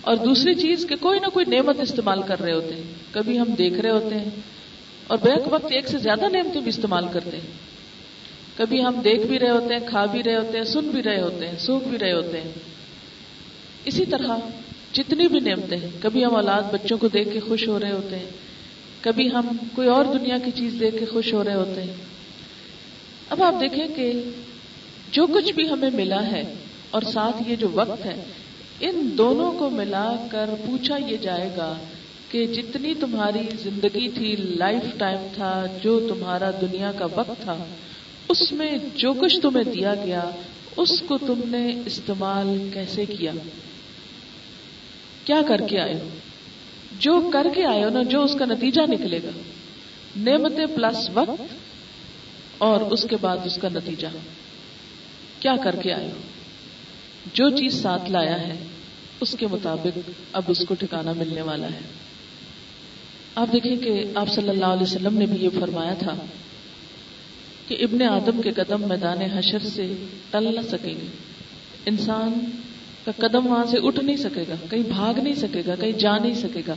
اور 0.00 0.16
دوسری 0.16 0.54
چیز 0.54 0.86
کہ 0.88 0.96
کوئی 1.00 1.20
نہ 1.20 1.26
کوئی 1.26 1.46
نعمت 1.46 1.80
استعمال 1.80 2.22
کر 2.22 2.40
رہے 2.40 2.52
ہوتے 2.52 2.74
ہیں۔ 2.74 2.82
کبھی 3.10 3.38
ہم 3.38 3.54
دیکھ 3.58 3.74
رہے 3.74 3.90
ہوتے 3.90 4.14
ہیں۔ 4.14 4.30
اور 5.06 5.18
بیک 5.22 5.42
وقت 5.50 5.66
ایک 5.70 5.88
سے 5.88 5.98
زیادہ 5.98 6.28
نعمتیں 6.32 6.60
بھی 6.60 6.68
استعمال 6.68 7.04
کرتے 7.12 7.36
ہیں۔ 7.36 7.52
کبھی 8.56 8.84
ہم 8.84 9.00
دیکھ 9.04 9.26
بھی 9.26 9.38
رہے 9.38 9.50
ہوتے 9.50 9.74
ہیں، 9.74 9.88
کھا 9.88 10.04
بھی 10.04 10.22
رہے 10.22 10.36
ہوتے 10.36 10.58
ہیں، 10.58 10.64
سن 10.64 10.88
بھی 10.88 11.02
رہے 11.02 11.20
ہوتے 11.20 11.48
ہیں، 11.48 11.58
سوکھ 11.58 11.88
بھی 11.88 11.98
رہے 11.98 12.12
ہوتے 12.12 12.40
ہیں۔ 12.40 12.50
اسی 13.84 14.04
طرح 14.04 14.36
جتنی 14.92 15.28
بھی 15.28 15.40
نعمتیں 15.40 15.78
ہیں، 15.78 15.90
کبھی 16.02 16.24
ہم 16.24 16.34
اولاد 16.34 16.62
بچوں 16.72 16.98
کو 16.98 17.08
دیکھ 17.08 17.28
کے 17.32 17.40
خوش 17.40 17.68
ہو 17.68 17.80
رہے 17.80 17.92
ہوتے 17.92 18.18
ہیں 18.18 18.43
کبھی 19.04 19.32
ہم 19.32 19.56
کوئی 19.74 19.88
اور 19.88 20.04
دنیا 20.04 20.38
کی 20.44 20.50
چیز 20.50 20.74
دیکھ 20.80 20.96
کے 20.98 21.04
خوش 21.06 21.32
ہو 21.34 21.44
رہے 21.44 21.54
ہوتے 21.54 21.82
ہیں۔ 21.82 21.92
اب 23.30 23.42
آپ 23.42 23.54
دیکھیں 23.60 23.86
کہ 23.96 24.12
جو 25.10 25.26
کچھ 25.26 25.52
بھی 25.52 25.68
ہمیں 25.70 25.90
ملا 25.94 26.26
ہے 26.26 26.54
اور 26.90 27.02
ساتھ 27.02 27.42
یہ 27.46 27.56
جو 27.56 27.68
وقت 27.72 28.06
ہے، 28.06 28.14
ان 28.80 29.10
دونوں 29.18 29.52
کو 29.52 29.70
ملا 29.70 30.26
کر 30.30 30.50
پوچھا 30.66 30.96
یہ 30.96 31.16
جائے 31.16 31.50
گا 31.56 31.76
کہ 32.28 32.46
جتنی 32.46 32.94
تمہاری 32.94 33.42
زندگی 33.62 34.08
تھی، 34.08 34.36
لائف 34.36 34.98
ٹائم 34.98 35.26
تھا، 35.34 35.66
جو 35.82 36.00
تمہارا 36.08 36.50
دنیا 36.60 36.92
کا 36.98 37.06
وقت 37.14 37.42
تھا، 37.42 37.64
اس 38.28 38.52
میں 38.52 38.78
جو 38.96 39.12
کچھ 39.12 39.40
تمہیں 39.40 39.74
دیا 39.74 39.94
گیا، 40.04 40.30
اس 40.76 41.02
کو 41.06 41.18
تم 41.18 41.40
نے 41.44 41.82
استعمال 41.86 42.70
کیسے 42.74 43.04
کیا؟ 43.04 43.32
کیا 45.24 45.42
کر 45.48 45.60
کے 45.68 45.80
آئے 45.80 45.94
ہو؟ 45.94 46.08
جو 46.98 47.30
کر 47.32 47.46
کے 47.54 47.64
آئے 47.66 47.84
ہو 47.84 47.88
نا، 47.88 48.02
جو 48.02 48.22
اس 48.22 48.34
کا 48.38 48.44
نتیجہ 48.44 48.82
نکلے 48.88 49.20
گا۔ 49.24 49.30
نعمت 50.16 50.52
پلس 50.74 51.10
وقت 51.14 51.42
اور 52.58 52.80
اس 52.80 53.06
کے 53.10 53.16
بعد 53.20 53.36
اس 53.44 53.56
کا 53.56 53.68
نتیجہ۔ 53.68 54.06
کیا 55.40 55.56
کر 55.64 55.76
کے 55.76 55.92
آئے 55.92 56.06
ہو؟ 56.06 56.16
جو 57.34 57.50
چیز 57.50 57.82
ساتھ 57.82 58.10
لایا 58.10 58.48
ہے، 58.48 58.54
اس 59.20 59.36
کے 59.38 59.46
مطابق 59.46 60.10
اب 60.32 60.42
اس 60.48 60.64
کو 60.68 60.74
ٹھکانا 60.74 61.12
ملنے 61.12 61.42
والا 61.42 61.66
ہے۔ 61.66 61.80
آپ 63.34 63.52
دیکھیں 63.52 63.76
کہ 63.76 64.04
آپ 64.14 64.28
صلی 64.28 64.48
اللہ 64.48 64.66
علیہ 64.66 64.82
وسلم 64.82 65.18
نے 65.18 65.26
بھی 65.26 65.44
یہ 65.44 65.48
فرمایا 65.60 65.94
تھا 65.94 66.14
کہ 67.68 67.76
ابن 67.80 68.02
آدم 68.02 68.42
کے 68.42 68.50
قدم 68.50 68.88
میدان 68.88 69.18
حشر 69.20 69.58
سے 69.58 70.06
ٹل 70.30 70.54
نہ 70.54 70.60
سکیں 70.60 70.94
گے۔ 70.94 71.06
انسان 71.86 72.32
کا 73.04 73.28
قدم 73.28 73.46
وہاں 73.46 73.64
سے 73.66 73.78
اٹھ 73.82 74.00
نہیں 74.00 74.16
سکے 74.16 74.44
گا، 74.48 74.54
کہیں 74.70 74.82
بھاگ 74.82 75.14
نہیں 75.14 75.34
سکے 75.34 75.62
گا، 75.66 75.74
کہیں 75.74 75.92
جا 75.92 76.18
نہیں 76.18 76.34
سکے 76.34 76.62
گا۔ 76.68 76.74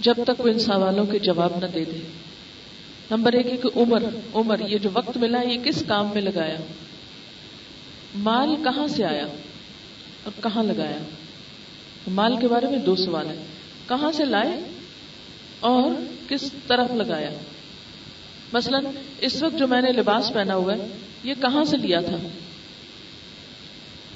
جب 0.00 0.14
تک 0.26 0.40
وہ 0.40 0.48
ان 0.48 0.58
سوالوں 0.58 1.06
کے 1.06 1.18
جواب 1.18 1.52
نہ 1.60 1.66
دے 1.66 1.84
دے۔ 1.84 2.06
نمبر 3.10 3.32
ایک 3.32 3.62
کہ 3.62 3.78
عمر 3.78 4.02
عمر، 4.34 4.60
یہ 4.68 4.78
جو 4.78 4.90
وقت 4.92 5.16
ملا 5.16 5.40
یہ 5.40 5.58
کس 5.64 5.84
کام 5.88 6.08
میں 6.14 6.22
لگایا؟ 6.22 6.56
مال 8.14 8.56
کہاں 8.64 8.86
سے 8.86 9.04
آیا؟ 9.04 9.26
اور 10.24 10.42
کہاں 10.42 10.62
لگایا؟ 10.62 10.98
مال 12.08 12.36
کے 12.40 12.48
بارے 12.48 12.66
میں 12.66 12.78
دو 12.78 12.96
سوال 12.96 13.26
ہیں۔ 13.26 13.44
کہاں 13.88 14.12
سے 14.12 14.24
لائے 14.24 14.60
اور 15.60 15.90
کس 16.28 16.52
طرف 16.66 16.90
لگایا؟ 16.90 17.30
مثلا 18.52 18.78
اس 19.20 19.42
وقت 19.42 19.58
جو 19.58 19.66
میں 19.66 19.82
نے 19.82 19.92
لباس 19.92 20.32
پہنا 20.32 20.54
ہوا 20.54 20.74
ہے، 20.74 20.86
یہ 21.24 21.34
کہاں 21.42 21.64
سے 21.64 21.76
لیا 21.76 22.00
تھا؟ 22.00 22.16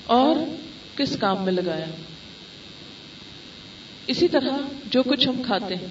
اور 0.06 0.36
کس 0.96 1.16
کام 1.16 1.44
میں 1.44 1.52
لگایا؟ 1.52 1.86
اسی 4.06 4.28
طرح 4.28 4.48
جو 4.90 5.02
کچھ 5.02 5.28
ہم 5.28 5.42
کھاتے 5.46 5.74
ہیں، 5.74 5.86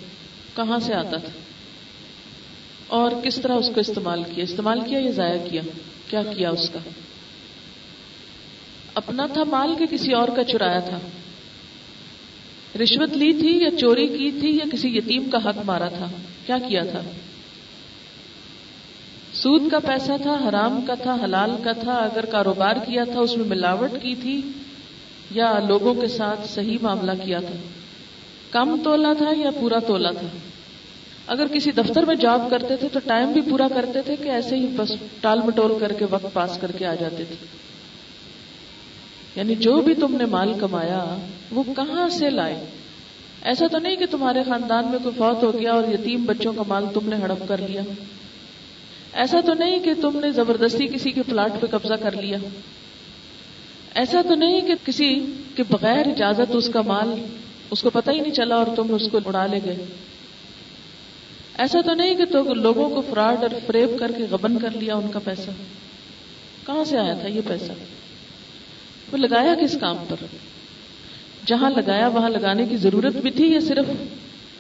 کہاں 0.56 0.80
سے 0.80 0.94
آتا 0.94 1.18
تھا؟ 1.18 1.30
اور 2.88 3.12
کس 3.24 3.36
طرح 3.36 3.54
اس 3.54 3.70
کو 3.76 3.80
استعمال 3.80 4.24
کیا؟ 4.24 4.44
استعمال 4.44 4.80
کیا 4.82 5.00
یا 5.00 5.12
ضائع 5.12 5.40
کیا؟ 5.52 5.62
کیا 6.10 6.24
کیا 6.24 6.50
اس 6.50 6.70
کا؟ 6.70 6.80
اپنا 8.94 9.26
تھا 9.26 9.44
مال 9.44 9.76
کے 9.80 9.86
کسی 9.92 10.14
اور 10.14 10.28
کا 10.28 10.44
چرایا 10.44 10.80
تھا؟ 10.80 11.00
رشوت 12.80 13.18
لی 13.18 13.34
تھی 13.34 13.64
یا 13.64 13.78
چوری 13.80 14.08
کی 14.08 14.32
تھی 14.40 14.56
یا 14.58 14.66
کسی 14.72 14.98
یتیم 14.98 15.30
کا 15.30 15.38
حق 15.38 15.66
مارا 15.66 15.88
تھا؟ 15.88 16.08
کیا 16.46 16.58
کیا 16.58 16.84
تھا؟ 16.84 17.02
سود 19.44 19.72
کا 19.72 19.80
پیسہ 19.80 20.12
تھا، 20.22 20.50
حرام 20.50 20.82
کا 20.88 20.94
تھا، 20.94 21.18
حلال 21.24 21.52
کا 21.64 21.72
تھا، 21.72 21.94
اگر 21.94 22.26
کاروبار 22.26 22.76
کیا 22.76 23.04
تھا، 23.04 23.20
اس 23.20 23.38
میں 23.38 23.46
ملاوٹ 23.46 23.92
کی 24.02 24.16
تھی، 24.16 24.42
یا 25.32 25.60
لوگوں 25.68 25.94
کے 25.94 26.08
ساتھ 26.08 26.48
صحیح 26.48 26.78
معاملہ 26.82 27.12
کیا 27.24 27.40
تھا۔ 27.40 27.56
کم 28.52 28.78
تولا 28.84 29.14
تھا 29.18 29.32
یا 29.38 29.52
پورا 29.60 29.80
تولا 29.80 30.12
تھا؟ 30.12 30.28
اگر 31.28 31.48
کسی 31.48 31.72
دفتر 31.72 32.06
میں 32.06 32.16
جاب 32.16 32.48
کرتے 32.50 32.76
تھے 32.76 32.88
تو 32.94 33.00
ٹائم 33.00 33.32
بھی 33.32 33.42
پورا 33.42 33.68
کرتے 33.76 34.02
تھے 34.02 34.16
کہ 34.16 34.30
ایسے 34.30 34.56
ہی 34.56 34.68
بس 34.76 34.92
ٹال 35.22 35.40
مٹول 35.46 35.80
کر 35.80 35.92
کے 35.92 36.06
وقت 36.10 36.34
پاس 36.34 36.58
کر 36.62 36.72
کے 36.72 36.86
آ 36.86 36.96
جاتے 36.96 37.24
تھے۔ 37.24 37.36
یعنی 39.36 39.56
جو 39.56 39.82
بھی 39.82 39.94
تم 39.94 40.16
نے 40.16 40.26
مال 40.26 40.54
کمایا، 40.60 41.18
وہ 41.52 41.64
کہاں 41.76 42.10
سے 42.10 42.30
لائے؟ 42.30 42.66
ایسا 43.42 43.68
تو 43.68 43.80
نہیں 43.80 43.96
کہ 43.96 44.06
تمہارے 44.12 44.44
خاندان 44.44 44.88
میں 44.88 45.00
کوئی 45.04 45.16
فوت 45.18 45.44
ہو 45.44 45.60
گیا 45.60 45.74
اور 45.74 45.84
یتیم 45.94 46.26
بچوں 46.26 46.54
کا 46.54 46.64
مال 46.68 46.86
تم 46.94 47.10
نے 47.10 47.16
ہڑپ 47.16 47.48
کر 47.48 47.58
لیا۔ 47.58 47.82
ایسا 49.14 49.40
تو 49.46 49.54
نہیں 49.54 49.80
کہ 49.80 49.94
تم 50.02 50.20
نے 50.20 50.32
زبردستی 50.32 50.88
کسی 50.88 51.12
کے 51.12 51.24
پلاٹ 51.24 51.52
پہ 51.62 51.68
قبضہ 51.68 51.94
کر 51.94 52.12
لیا۔ 52.12 52.38
ایسا 53.96 54.22
تو 54.22 54.36
نہیں 54.36 54.62
کہ 54.62 54.74
کسی 54.84 55.26
کے 55.56 55.64
بغیر 55.70 56.08
اجازت 56.08 56.56
اس 56.56 56.70
کا 56.74 56.82
مال، 56.82 57.26
اس 57.72 57.82
کو 57.82 57.90
پتہ 57.90 58.12
ہی 58.12 58.20
نہیں 58.20 58.34
چلا 58.34 58.56
اور 58.56 58.66
تم 58.76 58.94
اس 58.94 59.02
کو 59.12 59.20
اڑا 59.26 59.46
لے 59.46 59.60
گئے۔ 59.66 59.86
ایسا 61.58 61.82
تو 61.82 61.94
نہیں 61.94 62.16
کہ 62.16 62.26
تو 62.26 62.54
لوگوں 62.54 62.90
کو 62.90 63.02
فراڈ 63.10 63.42
اور 63.42 63.50
فریب 63.68 63.90
کر 64.00 64.12
کے 64.12 64.26
غبن 64.30 64.60
کر 64.60 64.70
لیا 64.72 64.96
ان 64.96 65.08
کا 65.12 65.20
پیسہ۔ 65.20 65.50
کہاں 66.66 66.84
سے 66.84 66.98
آیا 66.98 67.14
تھا 67.14 67.28
یہ 67.28 67.42
پیسہ؟ 67.48 67.72
وہ 69.12 69.18
لگایا 69.18 69.56
کس 69.56 69.78
کام 69.82 69.98
پر؟ 70.10 70.26
جہاں 71.46 71.70
لگایا 71.70 72.08
وہاں 72.08 72.30
لگانے 72.30 72.66
کی 72.66 72.78
ضرورت 72.78 73.16
بھی 73.16 73.32
تھی 73.32 73.54
یا 73.54 73.60
صرف 73.60 73.86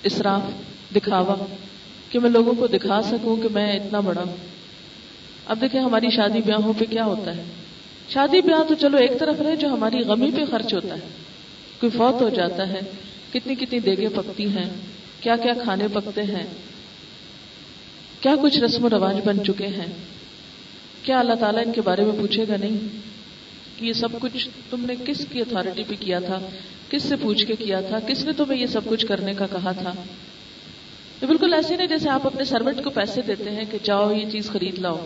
اسراف، 0.03 0.41
دکھاوا؟ 0.95 1.35
کہ 2.13 2.19
میں 2.19 2.29
لوگوں 2.29 2.53
کو 2.53 2.67
دکھا 2.67 3.01
سکوں 3.01 3.35
کہ 3.35 3.47
میں 3.51 3.79
اتنا 3.79 3.99
بڑا 3.99 4.23
ہوں۔ 4.23 4.35
اب 5.45 5.61
دیکھیں 5.61 5.81
ہماری 5.81 6.09
شادی 6.09 6.41
بیاہوں 6.41 6.73
پہ 6.77 6.85
کیا 6.85 7.05
ہوتا 7.05 7.37
ہے۔ 7.37 7.43
شادی 8.09 8.41
بیاہ 8.41 8.63
تو 8.63 8.75
چلو 8.75 8.97
ایک 8.97 9.19
طرف 9.19 9.41
رہے 9.41 9.55
جو 9.55 9.67
ہماری 9.67 9.97
غمی 9.99 10.31
پہ 10.35 10.41
خرچ 10.51 10.73
ہوتا 10.73 10.95
ہے۔ 10.95 11.07
کوئی 11.79 11.89
فوت 11.89 12.21
ہو 12.21 12.29
جاتا 12.29 12.67
ہے، 12.67 12.79
کتنی 13.33 13.55
کتنی 13.55 13.79
دیگیں 13.79 14.09
پکتی 14.15 14.47
ہیں، 14.47 14.69
کیا 15.21 15.35
کیا 15.35 15.53
کھانے 15.63 15.87
پکتے 15.93 16.23
ہیں، 16.23 16.43
کیا 18.21 18.35
کچھ 18.41 18.59
رسم 18.59 18.85
و 18.85 18.89
رواج 18.89 19.15
بن 19.25 19.43
چکے 19.43 19.67
ہیں۔ 19.67 19.93
کیا 21.03 21.19
اللہ 21.19 21.33
تعالیٰ 21.33 21.65
ان 21.65 21.71
کے 21.71 21.81
بارے 21.81 22.05
میں 22.05 22.19
پوچھے 22.19 22.45
گا 22.47 22.55
نہیں؟ 22.59 22.77
کہ 23.79 23.85
یہ 23.85 23.93
سب 23.93 24.09
کچھ 24.21 24.47
تم 24.69 24.85
نے 24.85 24.93
کس 25.05 25.25
کی 25.31 25.39
اتھارٹی 25.39 25.83
پہ 25.87 25.95
کیا 25.99 26.19
تھا؟ 26.19 26.39
کس 26.89 27.03
سے 27.03 27.15
پوچھ 27.15 27.47
کے 27.47 27.55
کیا 27.55 27.81
تھا؟ 27.81 27.99
کس 27.99 28.25
نے 28.25 28.31
تمہیں 28.33 28.61
یہ 28.61 28.65
سب 28.65 28.81
کچھ 28.85 29.05
کرنے 29.05 29.33
کا 29.33 29.47
کہا 29.47 29.71
تھا؟ 29.71 29.93
یہ 31.23 31.27
بالکل 31.27 31.53
ایسے 31.53 31.77
نہیں 31.77 31.87
جیسے 31.87 32.09
آپ 32.09 32.25
اپنے 32.25 32.43
سروٹ 32.43 32.83
کو 32.83 32.89
پیسے 32.89 33.21
دیتے 33.21 33.51
ہیں 33.51 33.63
کہ 33.71 33.77
جاؤ 33.83 34.11
یہ 34.11 34.29
چیز 34.29 34.49
خرید 34.49 34.79
لاؤ۔ 34.79 35.05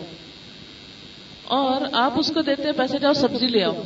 اور 1.44 1.80
آپ 1.92 2.12
اس 2.16 2.30
کو 2.34 2.42
دیتے 2.42 2.62
ہیں 2.62 2.72
پیسے 2.76 2.98
جاؤ 2.98 3.12
سبزی 3.12 3.46
لے 3.46 3.64
آؤ۔ 3.64 3.82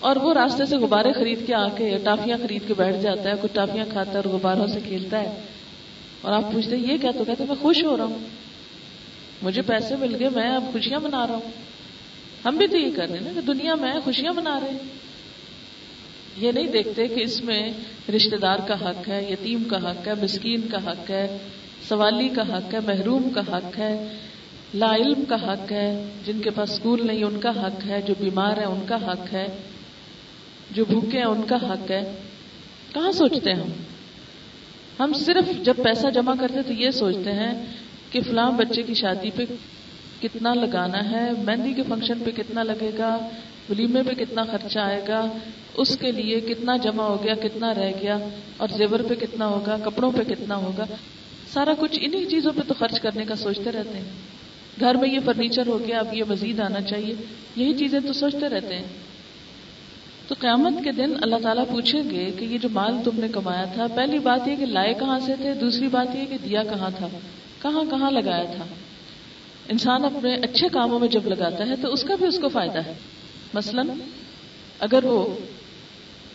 اور 0.00 0.16
وہ 0.16 0.34
راستے 0.34 0.66
سے 0.66 0.76
غبارے 0.76 1.12
خرید 1.12 1.46
کے 1.46 1.54
آ 1.54 1.68
کے 1.68 1.98
ٹافیاں 2.04 2.38
خرید 2.42 2.62
کے 2.66 2.74
بیٹھ 2.74 2.96
جاتا 2.98 3.22
ہے، 3.22 3.34
کچھ 3.42 3.52
ٹافیاں 3.54 3.84
کھاتا 3.90 4.10
ہے 4.10 4.16
اور 4.16 4.24
غباروں 4.24 4.66
سے 4.66 4.80
کھیلتا 4.88 5.20
ہے۔ 5.20 5.40
اور 6.20 6.32
آپ 6.32 6.52
پوچھتے 6.52 6.76
یہ 6.76 6.96
کیا؟ 7.00 7.10
تو 7.18 7.24
کہتے 7.24 7.44
میں 7.48 7.62
خوش 7.62 7.84
ہو 7.84 7.96
رہا 7.96 8.04
ہوں۔ 8.04 8.18
مجھے 9.42 9.62
پیسے 9.62 9.96
مل 9.96 10.16
گئے، 10.18 10.28
میں 10.28 10.56
اب 10.56 10.64
خوشیاں 10.72 11.00
منا 11.00 11.26
رہا 11.26 11.34
ہوں۔ 11.34 11.50
ہم 12.44 12.56
بھی 12.56 12.66
تو 12.66 12.76
یہ 12.76 12.90
کر 12.96 13.08
رہے 13.08 13.18
ہیں 13.18 13.24
نا 13.24 13.30
کہ 13.34 13.40
دنیا 13.40 13.74
میں 13.74 13.92
خوشیاں 14.04 14.32
منا 14.32 14.60
رہے 14.60 14.70
ہیں۔ 14.70 15.03
یہ 16.36 16.52
نہیں 16.52 16.66
دیکھتے 16.66 17.08
کہ 17.08 17.20
اس 17.20 17.44
میں 17.44 17.70
رشتے 18.16 18.36
دار 18.36 18.58
کا 18.66 18.90
حق 18.90 19.08
ہے، 19.08 19.30
یتیم 19.30 19.64
کا 19.64 19.90
حق 19.90 20.08
ہے، 20.08 20.12
مسکین 20.22 20.60
کا 20.60 20.78
حق 20.86 21.10
ہے، 21.10 21.38
سوالی 21.88 22.28
کا 22.28 22.42
حق 22.42 22.74
ہے، 22.74 22.78
محروم 22.86 23.30
کا 23.30 23.40
حق 23.40 23.78
ہے، 23.78 24.06
لا 24.74 24.94
علم 24.94 25.24
کا 25.28 25.34
حق 25.34 25.72
ہے، 25.72 26.08
جن 26.24 26.40
کے 26.40 26.50
پاس 26.50 26.70
اسکول 26.70 27.06
نہیں، 27.06 27.24
ان 27.24 27.40
کا 27.40 27.50
حق 27.50 27.86
ہے، 27.86 28.02
جو 28.02 28.14
بیمار 28.20 28.56
ہے 28.56 28.64
ان 28.64 28.84
کا 28.88 28.96
حق 28.96 29.32
ہے، 29.32 29.46
جو 30.70 30.84
بھوکے 30.84 31.18
ہیں، 31.18 31.24
ان 31.24 31.42
کا 31.42 31.56
حق 31.56 31.90
ہے۔ 31.90 32.12
کہاں 32.94 33.12
سوچتے 33.12 33.52
ہیں 33.52 33.60
ہم؟ 33.60 33.70
ہم 34.98 35.12
صرف 35.12 35.64
جب 35.64 35.74
پیسہ 35.76 36.06
جمع 36.08 36.34
کرتے 36.40 36.62
تو 36.66 36.72
یہ 36.72 36.90
سوچتے 36.90 37.32
ہیں 37.32 37.66
کہ 38.10 38.20
فلاں 38.20 38.50
بچے 38.50 38.82
کی 38.82 38.94
شادی 38.94 39.30
پہ 39.30 39.44
کتنا 40.22 40.54
لگانا 40.54 41.10
ہے، 41.10 41.30
مہندی 41.44 41.72
کے 41.72 41.82
فنکشن 41.82 42.18
پہ 42.24 42.30
کتنا 42.30 42.62
لگے 42.62 42.90
گا، 42.98 43.18
ولیمے 43.70 44.02
پہ 44.02 44.24
کتنا 44.24 44.44
خرچہ 44.44 44.78
آئے 44.78 45.02
گا، 45.08 45.26
اس 45.74 45.96
کے 46.00 46.12
لیے 46.12 46.40
کتنا 46.40 46.76
جمع 46.76 47.04
ہو 47.04 47.24
گیا، 47.24 47.34
کتنا 47.34 47.74
رہ 47.74 47.92
گیا، 48.02 48.18
اور 48.56 48.68
زیور 48.76 49.00
پہ 49.08 49.14
کتنا 49.14 49.46
ہوگا، 49.46 49.76
کپڑوں 49.84 50.12
پہ 50.12 50.22
کتنا 50.22 50.56
ہوگا، 50.56 50.84
سارا 51.52 51.74
کچھ 51.78 51.98
انہی 52.02 52.24
چیزوں 52.24 52.52
پہ 52.56 52.60
تو 52.68 52.74
خرچ 52.78 53.00
کرنے 53.00 53.24
کا 53.24 53.34
سوچتے 53.34 53.72
رہتے 53.72 53.98
ہیں۔ 53.98 54.12
گھر 54.80 54.94
میں 54.94 55.08
یہ 55.08 55.18
فرنیچر 55.24 55.66
ہو 55.66 55.78
گیا، 55.86 55.98
اب 55.98 56.14
یہ 56.14 56.24
مزید 56.28 56.60
آنا 56.60 56.80
چاہیے، 56.80 57.14
یہی 57.56 57.74
چیزیں 57.74 58.00
تو 58.00 58.12
سوچتے 58.12 58.48
رہتے 58.48 58.74
ہیں۔ 58.74 58.84
تو 60.28 60.34
قیامت 60.40 60.84
کے 60.84 60.92
دن 60.92 61.12
اللہ 61.22 61.36
تعالیٰ 61.42 61.64
پوچھیں 61.68 62.10
گے 62.10 62.30
کہ 62.38 62.44
یہ 62.44 62.58
جو 62.58 62.68
مال 62.72 62.96
تم 63.04 63.10
نے 63.14 63.28
کمایا 63.28 63.64
تھا، 63.64 63.86
پہلی 63.94 64.18
بات 64.18 64.48
یہ 64.48 64.56
کہ 64.56 64.66
لائے 64.66 64.94
کہاں 64.94 65.18
سے 65.20 65.34
تھے، 65.36 65.54
دوسری 65.54 65.88
بات 65.88 66.16
یہ 66.16 66.26
کہ 66.30 66.36
دیا 66.44 66.62
کہاں 66.62 66.90
تھا، 66.96 67.08
کہاں 67.62 67.90
کہاں 67.90 68.10
لگایا 68.10 68.44
تھا۔ 68.44 68.64
انسان 69.68 70.04
اپنے 70.04 70.34
اچھے 70.34 70.68
کاموں 70.68 70.98
میں 70.98 71.08
جب 71.08 71.26
لگاتا 71.26 71.66
ہے 71.66 71.76
تو 71.82 71.92
اس 71.92 72.04
کا 72.04 72.14
بھی 72.14 72.26
اس 72.26 72.38
کو 72.38 72.48
فائدہ 72.48 72.78
ہے۔ 72.78 72.94
مثلا 73.54 73.82
اگر 74.80 75.04
وہ 75.04 75.36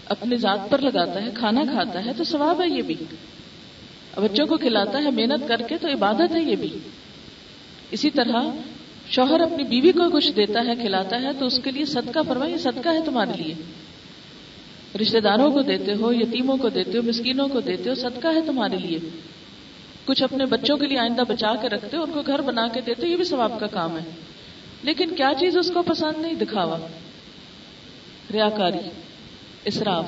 اپنے 0.05 0.37
ذات 0.37 0.69
پر 0.69 0.79
لگاتا 0.79 1.25
ہے، 1.25 1.29
کھانا 1.33 1.63
کھاتا 1.63 2.05
ہے، 2.05 2.11
تو 2.17 2.23
ثواب 2.23 2.61
ہے 2.61 2.69
یہ 2.69 2.81
بھی۔ 2.81 2.95
بچوں 4.15 4.45
کو 4.45 4.57
کھلاتا 4.57 5.03
ہے، 5.03 5.11
محنت 5.11 5.47
کر 5.47 5.61
کے 5.61 5.77
تو 5.77 5.87
عبادت 5.87 6.35
ہے 6.35 6.41
یہ 6.41 6.55
بھی۔ 6.55 6.69
اسی 7.91 8.09
طرح 8.09 8.43
شوہر 9.09 9.39
اپنی 9.39 9.63
بیوی 9.63 9.91
کو 9.91 10.09
کچھ 10.09 10.31
دیتا 10.31 10.65
ہے، 10.67 10.75
کھلاتا 10.75 11.21
ہے، 11.21 11.27
تو 11.39 11.45
اس 11.45 11.59
کے 11.63 11.71
لیے 11.71 11.85
صدقہ 11.85 12.19
فرمائے، 12.27 12.51
یہ 12.51 12.57
صدقہ 12.57 12.89
ہے 12.89 12.99
تمہارے 13.05 13.43
لیے۔ 13.43 13.53
رشتے 15.01 15.19
داروں 15.19 15.51
کو 15.51 15.61
دیتے 15.61 15.93
ہو، 15.93 16.13
یتیموں 16.13 16.57
کو 16.57 16.69
دیتے 16.69 16.97
ہو، 16.97 17.03
مسکینوں 17.03 17.47
کو 17.47 17.59
دیتے 17.59 17.89
ہو، 17.89 17.95
صدقہ 17.95 18.27
ہے 18.35 18.41
تمہارے 18.41 18.77
لیے۔ 18.77 18.99
کچھ 20.09 20.23
اپنے 20.23 20.45
بچوں 20.45 20.77
کے 20.77 20.87
لیے 20.87 20.99
آئندہ 20.99 21.21
بچا 21.27 21.55
کے 21.55 21.69
رکھتے 21.69 21.97
ان 21.97 22.11
کو 22.11 22.21
گھر 22.27 22.41
بنا 22.41 22.67
کے 22.67 22.81
دیتے، 22.81 23.07
یہ 23.07 23.15
بھی 23.15 23.23
ثواب 23.23 23.59
کا 23.59 23.67
کام 23.67 23.97
ہے۔ 23.97 24.09
لیکن 24.83 25.15
کیا 25.15 25.31
چیز 25.39 25.57
اس 25.57 25.71
کو 25.73 25.81
پسند 25.81 26.21
نہیں؟ 26.21 26.33
دکھاوا۔ 26.33 26.77
ریاکاری۔ 28.33 28.89
اسراف۔ 29.65 30.05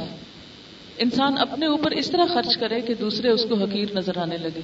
انسان 0.97 1.33
اپنے 1.39 1.65
اوپر 1.65 1.91
اس 1.91 2.11
طرح 2.11 2.25
خرچ 2.33 2.57
کرے 2.57 2.81
کہ 2.81 2.93
دوسرے 2.93 3.29
اس 3.29 3.45
کو 3.49 3.55
حقیر 3.55 3.85
نظر 3.93 4.17
آنے 4.17 4.37
لگے۔ 4.37 4.61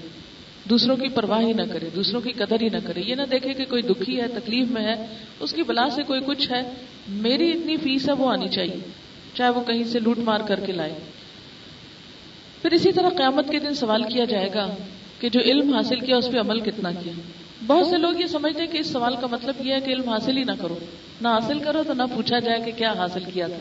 دوسروں 0.69 0.95
کی 0.95 1.07
پرواہ 1.07 1.41
ہی 1.41 1.53
نہ 1.53 1.61
کرے، 1.73 1.89
دوسروں 1.95 2.21
کی 2.21 2.31
قدر 2.31 2.61
ہی 2.61 2.69
نہ 2.69 2.77
کرے۔ 2.87 3.01
یہ 3.05 3.15
نہ 3.15 3.21
دیکھے 3.31 3.53
کہ 3.53 3.65
کوئی 3.65 3.81
دکھی 3.81 4.21
ہے، 4.21 4.27
تکلیف 4.27 4.67
میں 4.69 4.83
ہے، 4.83 5.05
اس 5.39 5.53
کی 5.53 5.63
بلا 5.63 5.89
سے 5.89 6.03
کوئی 6.03 6.21
کچھ 6.25 6.51
ہے۔ 6.51 6.69
میری 7.07 7.51
اتنی 7.51 7.77
فیس 7.77 8.07
ہے، 8.07 8.13
وہ 8.13 8.29
آنی 8.29 8.47
چاہیے، 8.47 8.77
چاہے 9.33 9.49
وہ 9.49 9.61
کہیں 9.61 9.83
سے 9.83 9.99
لوٹ 9.99 10.17
مار 10.17 10.39
کر 10.39 10.59
کے 10.59 10.71
لائے۔ 10.71 10.93
پھر 12.61 12.71
اسی 12.71 12.91
طرح 12.91 13.09
قیامت 13.09 13.49
کے 13.49 13.59
دن 13.59 13.75
سوال 13.75 14.03
کیا 14.03 14.25
جائے 14.25 14.49
گا 14.53 14.75
کہ 15.19 15.29
جو 15.29 15.39
علم 15.39 15.73
حاصل 15.73 15.99
کیا، 15.99 16.17
اس 16.17 16.31
پہ 16.31 16.39
عمل 16.39 16.59
کتنا 16.59 16.91
کیا؟ 16.91 17.13
بہت 17.67 17.87
سے 17.87 17.97
لوگ 17.97 18.21
یہ 18.21 18.25
سمجھتے 18.25 18.63
ہیں 18.63 18.71
کہ 18.71 18.77
اس 18.77 18.87
سوال 18.87 19.15
کا 19.21 19.27
مطلب 19.31 19.55
یہ 19.59 19.73
ہے 19.73 19.79
کہ 19.79 19.91
علم 19.91 20.09
حاصل 20.09 20.37
ہی 20.37 20.43
نہ 20.43 20.51
کرو۔ 20.61 20.77
نہ 21.21 21.27
حاصل 21.27 21.59
کرو 21.59 21.83
تو 21.87 21.93
نہ 21.93 22.03
پوچھا 22.15 22.39
جائے 22.39 22.61
کہ 22.65 22.71
کیا 22.77 22.93
حاصل 22.93 23.23
کیا 23.33 23.47
تھا۔ 23.47 23.57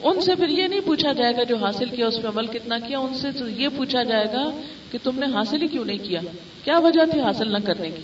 ان 0.00 0.20
سے 0.20 0.34
پھر 0.34 0.48
یہ 0.48 0.66
نہیں 0.66 0.80
پوچھا 0.80 1.12
جائے 1.12 1.32
گا 1.36 1.42
جو 1.42 1.56
حاصل 1.56 1.88
کیا، 1.88 2.06
اس 2.06 2.22
پہ 2.22 2.28
عمل 2.28 2.46
کتنا 2.46 2.78
کیا، 2.78 2.98
ان 2.98 3.14
سے 3.14 3.28
تو 3.38 3.48
یہ 3.48 3.68
پوچھا 3.76 4.02
جائے 4.02 4.24
گا 4.24 4.60
کہ 4.90 4.98
تم 5.02 5.18
نے 5.18 5.26
حاصل 5.26 5.62
ہی 5.62 5.66
کیوں 5.66 5.84
نہیں 5.84 5.98
کیا؟ 6.02 6.20
کیا 6.64 6.78
وجہ 6.78 7.10
تھی 7.10 7.20
حاصل 7.20 7.52
نہ 7.52 7.58
کرنے 7.64 7.90
کی؟ 7.90 8.02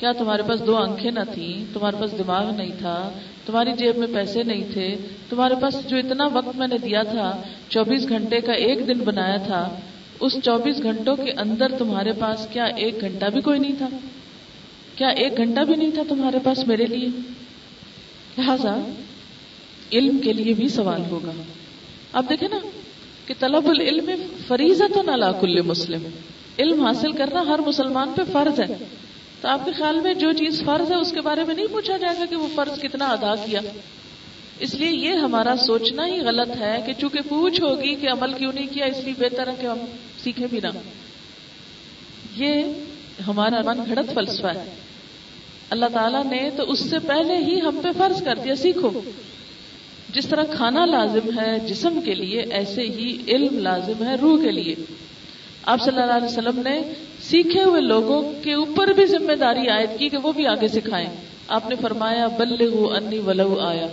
کیا 0.00 0.12
تمہارے 0.12 0.42
پاس 0.42 0.66
دو 0.66 0.76
آنکھیں 0.76 1.10
نہ 1.10 1.20
تھیں؟ 1.34 1.74
تمہارے 1.74 1.96
پاس 2.00 2.18
دماغ 2.18 2.56
نہیں 2.56 2.72
تھا؟ 2.78 3.10
تمہاری 3.46 3.72
جیب 3.72 3.96
میں 3.96 4.06
پیسے 4.14 4.42
نہیں 4.42 4.64
تھے؟ 4.72 4.96
تمہارے 5.28 5.54
پاس 5.62 5.88
جو 5.88 5.96
اتنا 5.96 6.28
وقت 6.32 6.56
میں 6.56 6.66
نے 6.66 6.78
دیا 6.78 7.02
تھا، 7.02 7.42
چوبیس 7.68 8.08
گھنٹے 8.08 8.40
کا 8.40 8.52
ایک 8.52 8.88
دن 8.88 8.98
بنایا 8.98 9.36
تھا 9.36 9.76
اس 10.24 10.36
چوبیس 10.42 10.82
گھنٹوں 10.82 11.16
کے 11.16 11.30
اندر 11.30 11.72
تمہارے 11.78 12.12
پاس 12.12 12.46
کیا 12.52 12.64
ایک 12.64 13.00
گھنٹہ 13.00 13.24
بھی 13.24 13.40
کوئی 13.40 13.58
نہیں 13.58 13.74
تھا؟ 13.78 13.88
کیا 14.96 15.08
ایک 15.08 15.36
گھنٹہ 15.36 15.60
بھی 15.60 15.76
نہیں 15.76 15.90
تھا 15.90 16.02
تمہارے 16.08 16.38
پاس 16.44 16.66
میرے 16.66 16.86
لیے؟ 16.86 17.08
لہذا 18.38 18.78
علم 19.92 20.18
کے 20.18 20.32
لیے 20.32 20.54
بھی 20.54 20.68
سوال 20.68 21.02
ہوگا۔ 21.10 21.30
آپ 22.12 22.24
دیکھیں 22.28 22.48
نا 22.48 22.58
کہ 23.26 23.34
طلب 23.38 23.68
العلم 23.68 24.10
فریضہ 24.46 24.84
تو 24.94 25.02
نہ 25.02 25.32
کل 25.40 25.60
مسلم۔ 25.60 26.02
علم 26.58 26.84
حاصل 26.84 27.12
کرنا 27.12 27.40
ہر 27.46 27.60
مسلمان 27.66 28.12
پہ 28.16 28.22
فرض 28.32 28.60
ہے۔ 28.60 28.84
تو 29.40 29.48
آپ 29.48 29.64
کے 29.64 29.72
خیال 29.72 30.00
میں 30.00 30.14
جو 30.14 30.32
چیز 30.32 30.62
فرض 30.64 30.90
ہے 30.90 30.96
اس 30.96 31.12
کے 31.12 31.20
بارے 31.20 31.44
میں 31.44 31.54
نہیں 31.54 31.66
پوچھا 31.66 31.96
جائے 31.96 32.16
گا 32.18 32.24
کہ 32.24 32.36
وہ 32.36 32.48
فرض 32.54 32.80
کتنا 32.80 33.06
ادا 33.06 33.34
کیا؟ 33.36 33.60
اس 34.60 34.74
لیے 34.74 34.90
یہ 34.90 35.14
ہمارا 35.14 35.56
سوچنا 35.56 36.06
ہی 36.06 36.20
غلط 36.20 36.60
ہے 36.60 36.82
کہ 36.86 36.92
چونکہ 36.92 37.20
پوچھ 37.28 37.60
ہوگی 37.60 37.94
کہ 37.94 38.08
عمل 38.08 38.32
کیوں 38.32 38.52
نہیں 38.52 38.66
کیا، 38.72 38.86
اس 38.86 39.04
لیے 39.04 39.14
بہتر 39.18 39.46
ہے 39.48 39.52
کہ 39.60 39.66
ہم 39.66 39.78
سیکھیں 40.24 40.46
بھی 40.50 40.60
نہ۔ 40.62 40.68
یہ 42.36 42.62
ہمارا 43.26 43.60
من 43.64 43.78
گھڑت 43.86 44.14
فلسفہ 44.14 44.46
ہے۔ 44.46 44.74
اللہ 45.70 45.86
تعالیٰ 45.92 46.24
نے 46.24 46.50
تو 46.56 46.70
اس 46.70 46.90
سے 46.90 46.98
پہلے 46.98 47.36
ہی 47.36 47.60
ہم 47.60 47.80
پہ 47.82 47.88
فرض 47.98 48.22
کر 48.22 48.34
دیا، 48.44 48.54
سیکھو۔ 48.54 49.00
جس 50.08 50.26
طرح 50.26 50.42
کھانا 50.42 50.86
لازم 50.86 51.40
ہے 51.40 51.58
جسم 51.58 52.00
کے 52.04 52.14
لیے، 52.14 52.40
ایسے 52.40 52.82
ہی 52.82 53.22
علم 53.28 53.58
لازم 53.58 54.04
ہے 54.04 54.14
روح 54.14 54.42
کے 54.42 54.50
لیے۔ 54.50 54.74
آپ 55.62 55.82
صلی 55.82 56.00
اللہ 56.00 56.12
علیہ 56.12 56.26
وسلم 56.26 56.62
نے 56.64 56.82
سیکھے 57.22 57.62
ہوئے 57.64 57.80
لوگوں 57.80 58.32
کے 58.42 58.52
اوپر 58.52 58.92
بھی 58.92 59.06
ذمہ 59.06 59.32
داری 59.32 59.68
عائد 59.68 59.90
کی 59.98 60.08
کہ 60.08 60.16
وہ 60.16 60.32
بھی 60.32 60.46
آگے 60.46 60.68
سکھائیں۔ 60.68 61.08
آپ 61.48 61.68
نے 61.68 61.74
فرمایا 61.74 62.26
بلے 62.26 62.96
انی 62.96 63.18
ولو 63.18 63.60
آیا۔ 63.60 63.86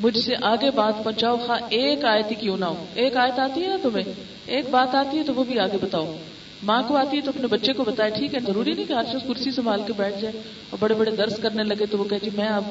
مجھ 0.00 0.18
سے 0.18 0.34
آگے 0.42 0.70
بات 0.70 1.04
پہنچاؤ، 1.04 1.36
خواہ 1.36 1.58
ایک 1.70 2.04
آیت 2.04 2.30
ہی 2.30 2.34
کیوں 2.34 2.56
نہ 2.56 2.64
ہو۔ 2.64 2.84
ایک 2.94 3.16
آیت 3.16 3.38
آتی 3.38 3.62
ہے 3.62 3.68
نا 3.68 3.76
تمہیں؟ 3.82 4.12
ایک 4.46 4.64
بات 4.70 4.94
آتی 4.94 5.18
ہے 5.18 5.22
تو 5.22 5.34
وہ 5.34 5.44
بھی 5.44 5.58
آگے 5.58 5.78
بتاؤ۔ 5.82 6.16
ماں 6.62 6.82
کو 6.88 6.96
آتی 6.96 7.16
ہے 7.16 7.22
تو 7.22 7.30
اپنے 7.34 7.46
بچے 7.46 7.72
کو 7.72 7.84
بتائے، 7.84 8.10
ٹھیک 8.10 8.34
ہے، 8.34 8.40
ضروری 8.46 8.72
نہیں 8.72 8.84
کہ 8.84 8.92
ہر 8.92 9.02
شخص 9.12 9.28
کرسی 9.28 9.50
سنبھال 9.50 9.82
کے 9.86 9.92
بیٹھ 9.96 10.20
جائے 10.20 10.38
اور 10.70 10.76
بڑے 10.80 10.94
بڑے 10.94 11.10
درس 11.10 11.36
کرنے 11.36 11.62
لگے 11.62 11.86
تو 11.86 11.98
وہ 11.98 12.04
کہ 12.04 12.16
جی 12.22 12.30
میں 12.34 12.48
اب 12.48 12.62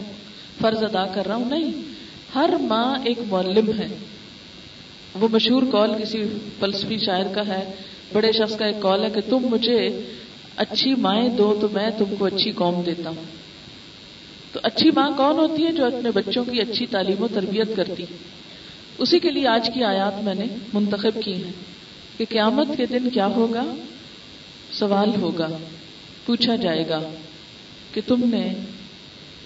فرض 0.61 0.83
ادا 0.83 1.05
کر 1.05 1.27
رہا 1.27 1.35
ہوں۔ 1.35 1.49
نہیں، 1.49 1.71
ہر 2.35 2.49
ماں 2.61 2.95
ایک 3.03 3.19
معلم 3.29 3.71
ہے۔ 3.79 3.87
وہ 5.21 5.27
مشہور 5.31 5.63
کال 5.71 5.91
کسی 6.01 6.23
فلسفی 6.59 6.97
شاعر 6.97 7.33
کا 7.33 7.47
ہے، 7.47 7.71
بڑے 8.13 8.31
شخص 8.31 8.57
کا 8.57 8.65
ایک 8.65 8.81
کال 8.81 9.03
ہے 9.03 9.09
کہ 9.09 9.21
تم 9.29 9.39
مجھے 9.41 10.01
اچھی 10.55 10.95
مائیں 10.95 11.29
دو 11.29 11.57
تو 11.61 11.67
میں 11.71 11.89
تم 11.97 12.15
کو 12.19 12.25
اچھی 12.25 12.51
قوم 12.51 12.81
دیتا 12.85 13.09
ہوں۔ 13.09 13.42
تو 14.53 14.59
اچھی 14.63 14.91
ماں 14.91 15.11
کون 15.17 15.35
ہوتی 15.35 15.65
ہے 15.65 15.71
جو 15.71 15.85
اپنے 15.85 16.11
بچوں 16.11 16.45
کی 16.45 16.61
اچھی 16.61 16.85
تعلیم 16.85 17.23
و 17.23 17.27
تربیت 17.27 17.75
کرتی 17.75 18.05
اسی 18.97 19.19
کے 19.19 19.29
لیے 19.29 19.47
آج 19.47 19.69
کی 19.73 19.83
آیات 19.83 20.23
میں 20.23 20.35
نے 20.35 20.45
منتخب 20.73 21.21
کی 21.23 21.33
ہیں 21.33 21.51
کہ 22.17 22.25
قیامت 22.29 22.67
کے 22.77 22.85
دن 22.85 23.09
کیا 23.09 23.27
ہوگا؟ 23.27 23.63
سوال 24.71 25.15
ہوگا، 25.15 25.47
پوچھا 26.25 26.55
جائے 26.55 26.89
گا 26.89 27.01
کہ 27.93 28.01
تم 28.07 28.21
نے 28.23 28.53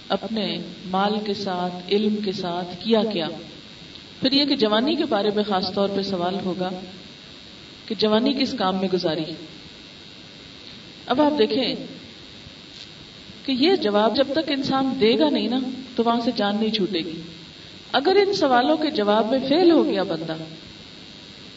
اپنے 0.10 0.58
مال 0.86 1.14
کے 1.26 1.34
ساتھ، 1.34 1.94
علم 1.94 2.16
کے 2.26 2.32
ساتھ 2.32 2.68
کیا 2.84 3.04
کیا؟ 3.14 3.28
پھر 4.22 4.32
یہ 4.32 4.46
کہ 4.46 4.56
جوانی 4.56 4.96
کے 4.96 5.06
بارے 5.06 5.30
میں 5.36 5.44
خاص 5.44 5.74
طور 5.74 5.90
پہ 5.96 6.02
سوال 6.02 6.36
ہوگا 6.46 6.70
کہ 7.86 7.96
جوانی 7.96 8.34
کس 8.34 8.56
کام 8.58 8.76
میں 8.76 8.90
گزاری؟ 8.94 9.34
اب 11.06 11.22
آپ 11.22 11.40
دیکھیں 11.40 11.76
کہ 13.48 13.52
یہ 13.52 13.76
جواب 13.76 14.16
جب 14.16 14.28
تک 14.32 14.52
انسان 14.52 14.98
دے 15.02 15.20
گا 15.20 15.30
نہیں 15.30 15.48
نا، 15.48 15.60
تو 15.96 16.04
وہاں 16.04 16.20
سے 16.26 16.32
جان 16.36 16.56
نہیں 16.60 16.72
چھوٹے 16.72 17.00
گی۔ 17.00 17.22
اگر 17.92 18.18
ان 18.28 18.34
سوالوں 18.34 18.78
کے 18.78 18.92
جواب 18.92 19.32
میں 19.32 19.40
فیل 19.50 19.72
ہو 19.72 19.86
گیا 19.86 20.04
بندہ، 20.04 20.36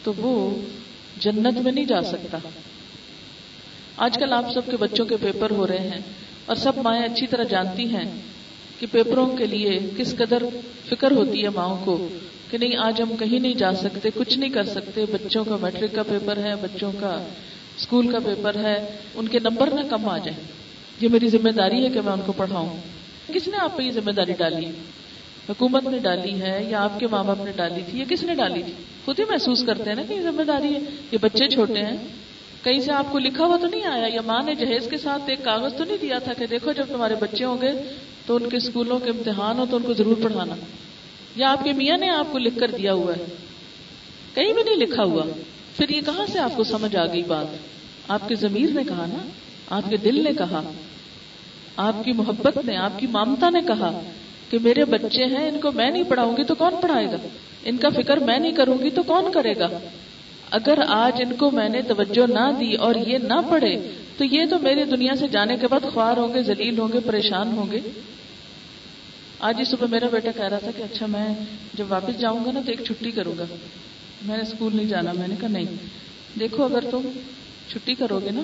تو 0.03 0.13
وہ 0.17 0.55
جنت 1.19 1.57
میں 1.57 1.71
نہیں 1.71 1.85
جا 1.85 2.01
سکتا۔ 2.01 2.37
آج 3.97 4.15
کل 4.15 4.33
آپ 4.33 4.53
سب 4.53 4.61
کے 4.65 4.77
بچوں 4.77 5.05
کے 5.05 5.17
پیپر 5.21 5.51
ہو 5.51 5.67
رہے 5.67 5.79
ہیں 5.79 5.99
اور 6.45 6.55
سب 6.55 6.77
مائیں 6.77 7.03
اچھی 7.03 7.27
طرح 7.27 7.43
جانتی 7.43 7.85
ہیں 7.85 8.21
کہ 8.79 8.87
پیپروں 8.91 9.27
کے 9.27 9.45
لیے 9.45 9.79
کس 9.97 10.15
قدر 10.15 10.43
فکر 10.89 11.11
ہوتی 11.11 11.43
ہے 11.43 11.49
ماؤں 11.49 11.85
کو 11.85 12.07
کہ 12.49 12.57
نہیں، 12.57 12.75
آج 12.77 13.01
ہم 13.01 13.15
کہیں 13.15 13.39
نہیں 13.39 13.53
جا 13.53 13.73
سکتے، 13.73 14.09
کچھ 14.15 14.39
نہیں 14.39 14.49
کر 14.49 14.63
سکتے۔ 14.63 15.05
بچوں 15.05 15.43
کا 15.43 15.57
میٹرک 15.61 15.95
کا 15.95 16.03
پیپر 16.03 16.37
ہے، 16.37 16.55
بچوں 16.61 16.91
کا 16.99 17.27
اسکول 17.77 18.11
کا 18.11 18.19
پیپر 18.19 18.55
ہے، 18.55 18.97
ان 19.15 19.27
کے 19.27 19.39
نمبر 19.39 19.69
نہ 19.73 19.81
کم 19.89 20.09
آ 20.09 20.17
جائیں۔ 20.17 20.60
یہ 21.01 21.09
میری 21.09 21.29
ذمہ 21.29 21.49
داری 21.49 21.85
ہے 21.85 21.89
کہ 21.89 22.01
میں 22.01 22.13
ان 22.13 22.21
کو 22.25 22.31
پڑھاؤں۔ 22.31 22.77
کس 23.33 23.47
نے 23.47 23.57
آپ 23.57 23.77
پہ 23.77 23.83
یہ 23.83 23.91
ذمہ 23.91 24.11
داری 24.11 24.33
ڈالی؟ 24.37 24.65
حکومت 25.49 25.83
نے 25.83 25.97
ڈالی 25.97 26.41
ہے 26.41 26.65
یا 26.69 26.83
آپ 26.83 26.99
کے 26.99 27.07
ماں 27.07 27.23
باپ 27.23 27.45
نے 27.45 27.51
ڈالی 27.55 27.81
تھی؟ 27.89 27.99
یا 27.99 28.05
کس 28.09 28.23
نے 28.23 28.35
ڈالی 28.35 28.63
تھی؟ 28.63 28.73
خود 29.05 29.19
ہی 29.19 29.25
محسوس 29.29 29.63
کرتے 29.63 29.83
ہیں 29.83 29.95
نا 29.95 30.01
کہ 30.07 30.13
یہ 30.13 30.21
ذمہ 30.21 30.41
داری 30.41 30.75
ہے۔ 30.75 30.79
یہ 31.11 31.17
بچے 31.21 31.47
چھوٹے 31.47 31.81
ہیں۔ 31.81 31.97
کہیں 32.63 32.79
سے 32.79 32.91
آپ 32.91 33.11
کو 33.11 33.19
لکھا 33.19 33.45
ہوا 33.45 33.57
تو 33.57 33.67
نہیں 33.67 33.83
آیا؟ 33.83 34.07
یا 34.07 34.21
ماں 34.25 34.41
نے 34.45 34.55
جہیز 34.55 34.87
کے 34.89 34.97
ساتھ 34.97 35.21
ایک 35.27 35.43
کاغذ 35.43 35.73
تو 35.77 35.83
نہیں 35.83 35.97
دیا 36.01 36.19
تھا 36.19 36.33
کہ 36.33 36.45
دیکھو 36.47 36.71
جب 36.71 36.85
تمہارے 36.87 37.15
بچے 37.15 37.45
ہوں 37.45 37.61
گے 37.61 37.71
تو 38.25 38.35
ان 38.35 38.49
کے 38.49 38.57
اسکولوں 38.57 38.99
کے 38.99 39.09
امتحان 39.09 39.59
ہو 39.59 39.65
تو 39.69 39.77
ان 39.77 39.83
کو 39.83 39.93
ضرور 39.93 40.15
پڑھانا۔ 40.23 40.55
یا 41.35 41.51
آپ 41.51 41.63
کے 41.63 41.73
میاں 41.73 41.97
نے 41.97 42.09
آپ 42.09 42.31
کو 42.31 42.37
لکھ 42.37 42.59
کر 42.59 42.71
دیا 42.71 42.93
ہوا 42.93 43.13
ہے۔ 43.13 43.25
کہیں 44.33 44.53
بھی 44.53 44.63
نہیں 44.63 44.75
لکھا 44.75 45.03
ہوا۔ 45.03 45.23
پھر 45.77 45.89
یہ 45.89 46.01
کہاں 46.01 46.25
سے 46.25 46.39
آپ 46.39 46.51
کو 46.55 46.63
سمجھ 46.63 46.95
آ 46.95 47.05
گئی 47.05 47.23
بات؟ 47.23 47.45
آپ 48.07 48.27
کے 48.27 48.35
ضمیر 48.35 48.69
نے 48.73 48.83
کہا 48.87 49.05
نا؟ 49.09 49.27
آپ 49.69 49.89
کے 49.89 49.97
دل 49.97 50.23
نے 50.23 50.31
کہا۔ 50.37 50.71
آپ 51.77 52.05
کی 52.05 52.11
محبت 52.11 52.57
نے، 52.65 52.77
آپ 52.77 52.99
کی 52.99 53.07
مامتا 53.07 53.49
نے 53.49 53.61
کہا 53.67 54.01
کہ 54.49 54.57
میرے 54.63 54.85
بچے 54.85 55.25
ہیں، 55.25 55.47
ان 55.47 55.59
کو 55.59 55.71
میں 55.71 55.91
نہیں 55.91 56.03
پڑھاؤں 56.07 56.37
گی 56.37 56.43
تو 56.43 56.55
کون 56.55 56.73
پڑھائے 56.81 57.05
گا؟ 57.05 57.17
ان 57.63 57.77
کا 57.77 57.89
فکر 57.89 58.17
میں 58.17 58.39
نہیں 58.39 58.51
کروں 58.51 58.77
گی 58.83 58.89
تو 58.89 59.03
کون 59.03 59.31
کرے 59.31 59.53
گا؟ 59.59 59.69
اگر 60.51 60.79
آج 60.87 61.21
ان 61.21 61.35
کو 61.35 61.51
میں 61.51 61.69
نے 61.69 61.81
توجہ 61.81 62.31
نہ 62.31 62.51
دی 62.59 62.73
اور 62.73 62.95
یہ 62.95 63.17
نہ 63.17 63.33
پڑھے، 63.49 63.91
تو 64.17 64.23
یہ 64.25 64.45
تو 64.49 64.59
میری 64.59 64.83
دنیا 64.83 65.15
سے 65.15 65.27
جانے 65.27 65.57
کے 65.57 65.67
بعد 65.67 65.93
خوار 65.93 66.17
ہوں 66.17 66.33
گے، 66.33 66.43
ذلیل 66.43 66.79
ہوں 66.79 66.87
گے، 66.93 66.99
پریشان 66.99 67.47
ہوں 67.47 67.71
گے۔ 67.71 67.79
آج 69.39 69.55
ہی 69.59 69.65
صبح 69.65 69.87
میرا 69.87 70.07
بیٹا 70.11 70.31
کہہ 70.31 70.45
رہا 70.45 70.57
تھا 70.57 70.71
کہ 70.77 70.81
اچھا 70.81 71.05
میں 71.05 71.45
جب 71.73 71.85
واپس 71.89 72.19
جاؤں 72.19 72.45
گا 72.45 72.51
نا 72.51 72.61
تو 72.65 72.71
ایک 72.71 72.81
چھٹی 72.85 73.11
کروں 73.11 73.33
گا۔ 73.37 73.43
میں 74.21 74.37
نے 74.37 74.43
اسکول 74.43 74.75
نہیں 74.75 74.87
جانا، 74.87 75.11
میں 75.13 75.27
نے 75.27 75.35
کہا 75.39 75.47
نہیں۔ 75.47 75.65
دیکھو، 76.39 76.63
اگر 76.63 76.79
تم 76.91 77.01
چھٹی 77.67 77.93
کرو 77.93 78.19
گے 78.25 78.31
نا 78.31 78.41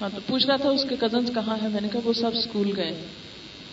ہاں 0.00 0.08
تو 0.14 0.20
پوچھ 0.26 0.46
رہا 0.46 0.56
تھا 0.56 0.68
اس 0.68 0.84
کے 0.88 0.96
کزنس 1.00 1.30
کہاں 1.34 1.56
ہے 1.62 1.68
میں 1.68 1.80
نے 1.80 1.88
کہا 1.92 2.00
وہ 2.04 2.12
سب 2.12 2.30
اسکول 2.34 2.72
گئے 2.76 3.00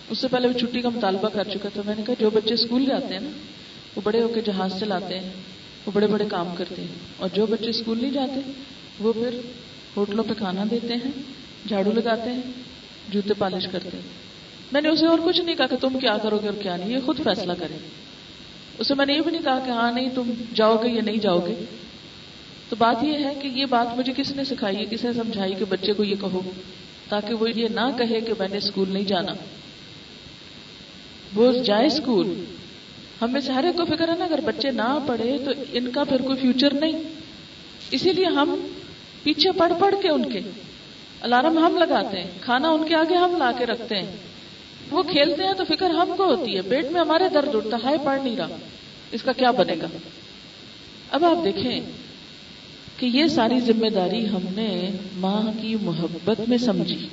اس 0.09 0.17
سے 0.17 0.27
پہلے 0.27 0.47
وہ 0.47 0.53
چھٹی 0.53 0.81
کا 0.81 0.89
مطالبہ 0.89 1.29
کر 1.29 1.43
چکا 1.43 1.69
تھا۔ 1.73 1.81
میں 1.85 1.95
نے 1.97 2.03
کہا 2.05 2.13
جو 2.19 2.29
بچے 2.29 2.53
اسکول 2.53 2.85
جاتے 2.85 3.13
ہیں 3.13 3.21
نا، 3.21 3.29
وہ 3.95 4.01
بڑے 4.03 4.21
ہو 4.21 4.27
کے 4.27 4.41
جہاز 4.41 4.79
چلاتے 4.79 5.19
ہیں، 5.19 5.29
وہ 5.85 5.91
بڑے 5.93 6.07
بڑے 6.07 6.25
کام 6.29 6.55
کرتے 6.57 6.81
ہیں۔ 6.81 6.95
اور 7.17 7.29
جو 7.33 7.45
بچے 7.45 7.69
اسکول 7.69 7.97
نہیں 8.01 8.11
جاتے، 8.11 8.51
وہ 8.99 9.13
پھر 9.13 9.39
ہوٹلوں 9.97 10.23
پہ 10.23 10.33
کھانا 10.33 10.63
دیتے 10.71 10.93
ہیں، 10.93 11.11
جھاڑو 11.67 11.91
لگاتے 11.91 12.31
ہیں، 12.31 12.41
جوتے 13.09 13.33
پالش 13.37 13.67
کرتے 13.71 13.89
ہیں۔ 13.93 14.09
میں 14.71 14.81
نے 14.81 14.89
اسے 14.89 15.05
اور 15.05 15.19
کچھ 15.25 15.41
نہیں 15.41 15.55
کہا 15.55 15.67
کہ 15.67 15.75
تم 15.81 15.99
کیا 15.99 16.17
کرو 16.23 16.37
گے 16.43 16.47
اور 16.47 16.61
کیا 16.61 16.77
نہیں، 16.77 16.89
یہ 16.89 16.97
خود 17.05 17.17
فیصلہ 17.23 17.53
کرے 17.59 17.77
اسے 18.79 18.93
میں 18.95 19.05
نے 19.05 19.13
یہ 19.13 19.21
بھی 19.21 19.31
نہیں 19.31 19.41
کہا 19.41 19.59
کہ 19.65 19.71
ہاں 19.71 19.91
نہیں، 19.91 20.09
تم 20.15 20.31
جاؤ 20.55 20.77
گے 20.83 20.89
یا 20.89 21.01
نہیں 21.01 21.17
جاؤ 21.17 21.39
گے۔ 21.39 21.65
تو 22.69 22.75
بات 22.75 23.03
یہ 23.03 23.17
ہے 23.25 23.33
کہ 23.41 23.47
یہ 23.47 23.65
بات 23.65 23.97
مجھے 23.97 24.13
کس 24.17 24.31
نے 24.31 24.43
سکھائی 24.43 24.77
ہے؟ 24.77 24.85
کس 24.85 25.03
نے 25.03 25.13
سمجھائی 25.13 25.55
کہ 25.55 25.65
بچے 25.65 25.93
کو 25.93 26.03
یہ 26.03 26.15
کہو؟ 26.21 26.41
تاکہ 27.09 27.33
وہ 27.33 27.49
یہ 27.55 27.67
نہ 27.67 27.97
کہے 27.97 28.21
کہ 28.21 28.33
میں 28.39 28.47
نے 28.47 28.57
اسکول 28.57 28.89
نہیں 28.89 29.03
جانا۔ 29.03 29.31
وہ 31.35 31.51
جائے 31.51 31.85
اسکول۔ 31.85 32.43
ہمیں 33.21 33.41
سے 33.41 33.51
ہر 33.51 33.63
ایک 33.63 33.77
کو 33.77 33.85
فکر 33.85 34.09
ہے 34.09 34.13
نا، 34.19 34.25
اگر 34.25 34.39
بچے 34.45 34.71
نہ 34.71 34.99
پڑھے 35.07 35.37
تو 35.45 35.51
ان 35.73 35.91
کا 35.91 36.03
پھر 36.03 36.21
کوئی 36.21 36.37
فیوچر 36.37 36.73
نہیں۔ 36.73 37.03
اسی 37.91 38.13
لیے 38.13 38.25
ہم 38.25 38.67
پیچھے 39.23 39.51
پڑھ 39.51 39.73
پڑھ 39.79 39.95
کے 40.01 40.09
ان 40.09 40.31
کے 40.31 40.39
الارم 41.21 41.57
ہم 41.57 41.77
لگاتے 41.77 42.21
ہیں، 42.21 42.31
کھانا 42.41 42.69
ان 42.69 42.87
کے 42.87 42.95
آگے 42.95 43.15
ہم 43.15 43.37
لا 43.37 43.51
کے 43.51 43.65
رکھتے 43.65 43.95
ہیں۔ 43.95 44.15
وہ 44.91 45.03
کھیلتے 45.03 45.43
ہیں 45.43 45.53
تو 45.53 45.63
فکر 45.65 45.89
ہم 45.89 46.13
کو 46.17 46.23
ہوتی 46.23 46.55
ہے۔ 46.55 46.61
پیٹ 46.61 46.91
میں 46.91 47.01
ہمارے 47.01 47.23
درد 47.33 47.55
اٹھتا 47.55 47.77
ہے، 47.89 47.95
پڑھ 48.05 48.21
نہیں 48.23 48.35
رہا۔ 48.35 48.47
اس 49.11 49.21
کا 49.23 49.31
کیا 49.31 49.51
بنے 49.51 49.75
گا؟ 49.81 49.87
اب 51.11 51.25
آپ 51.25 51.43
دیکھیں۔ 51.43 51.79
کہ 52.99 53.05
یہ 53.05 53.27
ساری 53.27 53.59
ذمہ 53.59 53.89
داری 53.89 54.29
ہم 54.29 54.41
نے 54.55 54.91
ماں 55.17 55.41
کی 55.61 55.75
محبت 55.81 56.49
میں 56.49 56.57
سمجھی۔ 56.57 57.07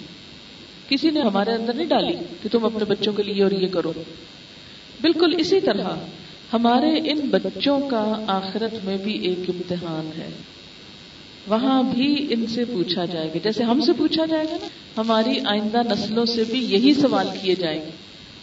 کسی 0.89 1.11
نے 1.11 1.21
ہمارے 1.21 1.53
اندر 1.53 1.73
نہیں 1.73 1.87
ڈالی 1.87 2.17
کہ 2.43 2.49
تم 2.53 2.65
اپنے 2.65 2.85
بچوں 2.85 3.13
کے 3.13 3.23
لیے 3.23 3.43
اور 3.43 3.51
یہ 3.51 3.67
کرو۔ 3.67 3.93
بالکل 5.01 5.35
اسی 5.39 5.61
طرح 5.61 5.89
ہمارے 6.53 7.11
ان 7.11 7.21
بچوں 7.21 7.81
کا 7.81 8.25
آخرت 8.27 8.85
میں 8.85 8.97
بھی 8.97 9.29
ایک 9.29 9.51
امتحان 9.51 10.11
ہے۔ 10.19 10.29
وہاں 11.47 11.83
بھی 11.83 12.27
ان 12.31 12.47
سے 12.47 12.65
پوچھا 12.65 13.05
جائے 13.05 13.29
گا۔ 13.29 13.39
جیسے 13.45 13.63
ہم 13.63 13.81
سے 13.81 13.93
پوچھا 13.93 14.25
جائے 14.27 14.45
گا 14.45 14.57
نا، 14.61 14.67
ہماری 14.97 15.39
آئندہ 15.45 15.83
نسلوں 15.93 16.25
سے 16.25 16.45
بھی 16.45 16.59
یہی 16.59 16.95
سوال 16.95 17.29
کیے 17.43 17.55
جائیں 17.55 17.81
گے۔ 17.81 17.91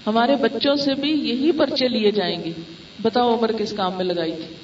ہمارے 0.07 0.35
بچوں 0.35 0.75
سے 0.75 0.93
بھی 0.93 1.11
یہی 1.11 1.51
پرچے 1.51 1.87
لیے 1.87 2.11
جائیں 2.11 2.43
گے۔ 2.43 2.51
بتاؤ 3.01 3.37
عمر 3.37 3.51
کس 3.51 3.73
کام 3.73 3.91
میں 3.97 4.05
لگائی 4.05 4.31
تھی؟ 4.31 4.55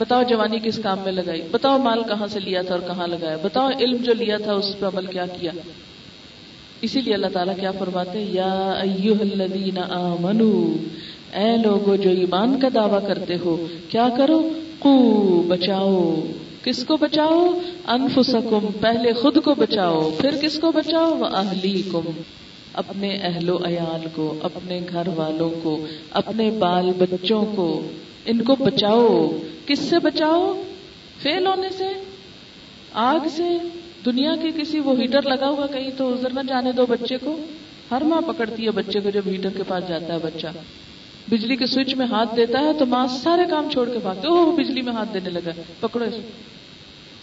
بتاؤ 0.00 0.22
جوانی 0.22 0.58
کس 0.62 0.80
کام 0.82 0.98
میں 1.04 1.12
لگائی۔ 1.12 1.42
بتاؤ 1.50 1.78
مال 1.78 2.02
کہاں 2.08 2.26
سے 2.26 2.40
لیا 2.40 2.62
تھا 2.62 2.74
اور 2.74 2.82
کہاں 2.86 3.06
لگایا۔ 3.06 3.36
بتاؤ 3.42 3.68
علم 3.80 3.96
جو 3.96 4.14
لیا 4.14 4.36
تھا 4.36 4.52
اس 4.52 4.74
پہ 4.78 4.86
عمل 4.86 5.06
کیا 5.06 5.26
کیا۔ 5.26 5.52
اسی 6.80 7.00
لیے 7.00 7.14
اللہ 7.14 7.26
تعالیٰ 7.32 7.54
کیا 7.60 7.70
فرماتے 7.70 8.26
یا 8.28 8.80
الذین 9.20 9.78
آمنو، 9.90 10.76
اے 11.34 11.56
لوگو 11.64 11.96
جو 11.96 12.10
ایمان 12.10 12.60
کا 12.60 12.68
دعویٰ 12.74 13.08
کرتے 13.08 13.36
ہو، 13.44 13.66
کیا 13.88 14.08
کرو؟ 14.16 14.48
کو 14.78 15.42
بچاؤ۔ 15.48 16.14
کس 16.64 16.84
کو 16.84 16.96
بچاؤ؟ 16.96 17.58
انفسکم، 17.86 18.66
پہلے 18.80 19.12
خود 19.12 19.38
کو 19.44 19.54
بچاؤ، 19.54 20.10
پھر 20.20 20.30
کس 20.42 20.58
کو 20.58 20.72
بچاؤ؟ 20.72 21.14
وہ 21.14 21.26
اہلی 21.26 21.82
کم 21.92 22.10
اپنے 22.72 23.18
اہل 23.22 23.50
و 23.50 23.58
عیال 23.66 24.08
کو، 24.14 24.34
اپنے 24.42 24.80
گھر 24.92 25.08
والوں 25.16 25.50
کو، 25.62 25.86
اپنے 26.10 26.50
بال 26.50 26.90
بچوں 26.98 27.44
کو۔ 27.54 27.82
ان 28.24 28.42
کو 28.42 28.56
بچاؤ۔ 28.56 29.38
کس 29.66 29.78
سے 29.78 29.98
بچاؤ؟ 29.98 30.62
فیل 31.22 31.46
ہونے 31.46 31.68
سے؟ 31.78 31.86
آگ 32.92 33.28
سے؟ 33.30 33.44
دنیا 34.04 34.36
کے 34.42 34.48
کسی 34.62 34.80
وہ 34.80 35.00
ہیٹر 35.00 35.22
لگا 35.22 35.48
ہوا 35.48 35.66
کہیں 35.66 35.90
تو 35.96 36.12
ادھر 36.12 36.30
نہ 36.30 36.40
جانے 36.48 36.72
دو 36.72 36.86
بچے 36.86 37.16
کو۔ 37.18 37.36
ہر 37.90 38.00
ماں 38.00 38.20
پکڑتی 38.20 38.64
ہے 38.64 38.70
بچے 38.70 39.00
کو 39.00 39.10
جب 39.10 39.22
ہیٹر 39.26 39.48
کے 39.56 39.62
پاس 39.68 39.88
جاتا 39.88 40.14
ہے 40.14 40.18
بچہ۔ 40.22 40.46
بجلی 41.30 41.56
کے 41.56 41.66
سوئچ 41.66 41.94
میں 41.94 42.06
ہاتھ 42.06 42.36
دیتا 42.36 42.60
ہے 42.60 42.72
تو 42.78 42.86
ماں 42.86 43.06
سارے 43.06 43.42
کام 43.50 43.70
چھوڑ 43.70 43.88
کے 43.88 43.98
بھاگتے 43.98 44.28
او 44.28 44.50
بجلی 44.50 44.82
میں 44.82 44.92
ہاتھ 44.92 45.14
دینے 45.14 45.30
لگا۔ 45.30 45.50
پکڑو 45.80 46.04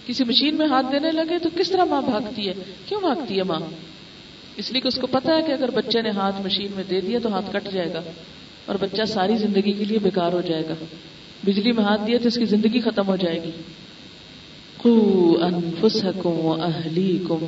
کسی 0.07 0.23
مشین 0.23 0.55
میں 0.55 0.67
ہاتھ 0.67 0.85
دینے 0.91 1.11
لگے 1.11 1.39
تو 1.39 1.49
کس 1.57 1.69
طرح 1.69 1.83
ماں 1.83 2.01
بھاگتی 2.01 2.47
ہے؟ 2.49 2.53
کیوں 2.85 3.01
بھاگتی 3.01 3.37
ہے 3.37 3.43
ماں؟ 3.43 3.59
اس 4.57 4.71
لیے 4.71 4.81
کہ 4.81 4.87
اس 4.87 4.95
کو 4.95 5.07
پتا 5.07 5.37
ہے 5.37 5.41
کہ 5.41 5.51
اگر 5.51 5.71
بچے 5.71 6.01
نے 6.01 6.09
ہاتھ 6.09 6.41
مشین 6.41 6.67
میں 6.75 6.83
دے 6.89 7.01
دیا 7.01 7.19
تو 7.23 7.33
ہاتھ 7.33 7.53
کٹ 7.53 7.73
جائے 7.73 7.93
گا۔ 7.93 8.01
اور 8.67 8.75
بچہ 8.79 9.05
ساری 9.05 9.37
زندگی 9.37 9.71
کے 9.71 9.85
لیے 9.85 9.99
بیکار 9.99 10.33
ہو 10.33 10.41
جائے 10.41 10.63
گا۔ 10.69 10.73
بجلی 11.43 11.71
میں 11.71 11.83
ہاتھ 11.83 12.01
دیا 12.07 12.17
تو 12.21 12.27
اس 12.27 12.35
کی 12.35 12.45
زندگی 12.45 12.81
ختم 12.81 13.07
ہو 13.07 13.15
جائے 13.15 13.43
گی۔ 13.43 13.49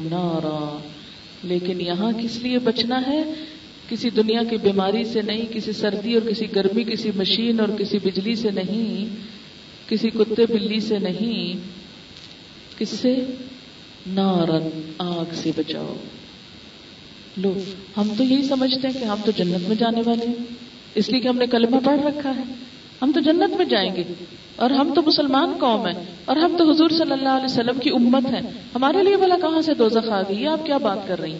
نارا۔ 0.03 0.79
لیکن 1.43 1.81
یہاں 1.81 2.11
کس 2.21 2.37
لیے 2.37 2.59
بچنا 2.59 3.01
ہے؟ 3.07 3.23
کسی 3.89 4.09
دنیا 4.09 4.43
کی 4.49 4.57
بیماری 4.57 5.03
سے 5.03 5.21
نہیں، 5.21 5.53
کسی 5.53 5.71
سردی 5.71 6.13
اور 6.13 6.29
کسی 6.29 6.45
گرمی، 6.55 6.83
کسی 6.83 7.11
مشین 7.15 7.59
اور 7.59 7.67
کسی 7.77 7.99
بجلی 8.03 8.35
سے 8.35 8.51
نہیں، 8.51 9.15
کسی 9.89 10.09
کتے 10.09 10.45
بلی 10.45 10.79
سے 10.79 10.99
نہیں۔ 10.99 11.67
کس 12.79 12.89
سے؟ 12.89 13.15
نارن، 14.07 14.91
آگ 14.97 15.25
سے 15.33 15.51
بچاؤ۔ 15.57 15.95
لو، 17.37 17.53
ہم 17.97 18.07
تو 18.17 18.23
یہی 18.23 18.43
سمجھتے 18.43 18.87
ہیں 18.87 18.99
کہ 18.99 19.05
ہم 19.05 19.17
تو 19.25 19.31
جنت 19.37 19.67
میں 19.67 19.75
جانے 19.75 20.01
والے 20.05 20.27
ہیں۔ 20.27 20.68
اس 20.95 21.09
لیے 21.09 21.19
کہ 21.19 21.27
ہم 21.27 21.37
نے 21.37 21.47
کلمہ 21.47 21.75
پڑھ 21.85 22.01
رکھا 22.01 22.31
ہے۔ 22.35 22.41
ہم 23.01 23.11
تو 23.11 23.19
جنت 23.19 23.57
میں 23.57 23.65
جائیں 23.65 23.95
گے 23.95 24.03
اور 24.55 24.69
ہم 24.69 24.93
تو 24.95 25.01
مسلمان 25.05 25.53
قوم 25.59 25.85
ہیں 25.85 25.93
اور 26.25 26.35
ہم 26.35 26.55
تو 26.57 26.69
حضور 26.69 26.89
صلی 26.89 27.11
اللہ 27.11 27.29
علیہ 27.29 27.45
وسلم 27.45 27.79
کی 27.79 27.89
امت 27.89 28.25
ہیں۔ 28.33 28.41
ہمارے 28.75 29.03
لیے 29.03 29.17
بلا 29.17 29.35
کہاں 29.41 29.61
سے 29.61 29.73
دوزخ 29.73 30.09
آ 30.09 30.21
گئی؟ 30.21 30.47
آپ 30.47 30.65
کیا 30.65 30.77
بات 30.77 31.07
کر 31.07 31.19
رہی 31.19 31.31
ہیں؟ 31.31 31.39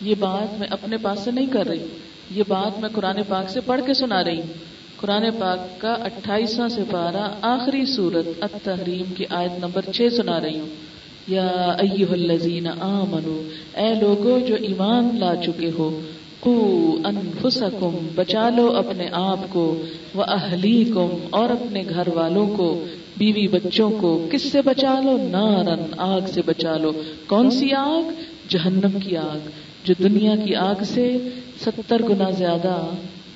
یہ 0.00 0.14
بات 0.18 0.58
میں 0.58 0.68
اپنے 0.70 0.96
پاس 0.96 1.20
سے 1.20 1.30
نہیں 1.30 1.46
کر 1.46 1.66
رہی۔ 1.66 1.86
یہ 2.30 2.42
بات 2.48 2.80
میں 2.80 2.88
قرآن 2.88 3.16
پاک 3.28 3.50
سے 3.50 3.60
پڑھ 3.60 3.80
کے 3.86 3.94
سنا 3.94 4.24
رہی۔ 4.24 4.36
ہوں 4.36 4.72
قرآن 4.96 5.24
پاک 5.38 5.80
کا 5.80 5.92
اٹھائیسواں 5.92 6.68
سے 6.68 6.82
پارہ 6.90 7.30
آخری 7.42 7.86
سورت 7.86 8.26
التحریم 8.40 9.14
کی 9.14 9.24
آیت 9.30 9.58
نمبر 9.58 9.92
چھ 9.92 10.08
سنا 10.16 10.40
رہی 10.40 10.58
ہوں۔ 10.58 10.92
یا 11.28 11.46
ایوہ 11.78 12.12
الذین 12.12 12.66
آمنو 12.80 13.48
اے 13.76 13.94
لوگو 14.00 14.38
جو 14.48 14.54
ایمان 14.54 15.08
لا 15.18 15.36
چکے 15.36 15.70
ہو 15.78 16.00
قو 16.42 16.96
انفسکم 17.04 18.08
بچا 18.14 18.48
لو 18.48 18.76
اپنے 18.76 19.08
آپ 19.12 19.38
کو 19.48 19.82
وہ 20.14 20.24
اہلیکم 20.28 21.16
اور 21.30 21.50
اپنے 21.50 21.82
گھر 21.88 22.08
والوں 22.08 22.46
کو، 22.46 22.84
بیوی 23.16 23.48
بچوں 23.48 23.90
کو، 23.90 24.28
کس 24.32 24.42
سے 24.42 24.62
بچا 24.62 25.00
لو؟ 25.00 25.18
نارن 25.30 25.94
آگ 25.96 26.20
سے 26.34 26.40
بچا 26.46 26.76
لو۔ 26.76 26.92
کون 27.26 27.50
سی 27.50 27.72
آگ؟ 27.72 28.10
جہنم 28.48 28.98
کی 29.00 29.16
آگ۔ 29.16 29.48
جو 29.84 29.94
دنیا 30.02 30.36
کی 30.44 30.54
آگ 30.54 30.74
سے 30.84 31.28
ستر 31.64 32.02
گنا 32.02 32.30
زیادہ 32.30 32.86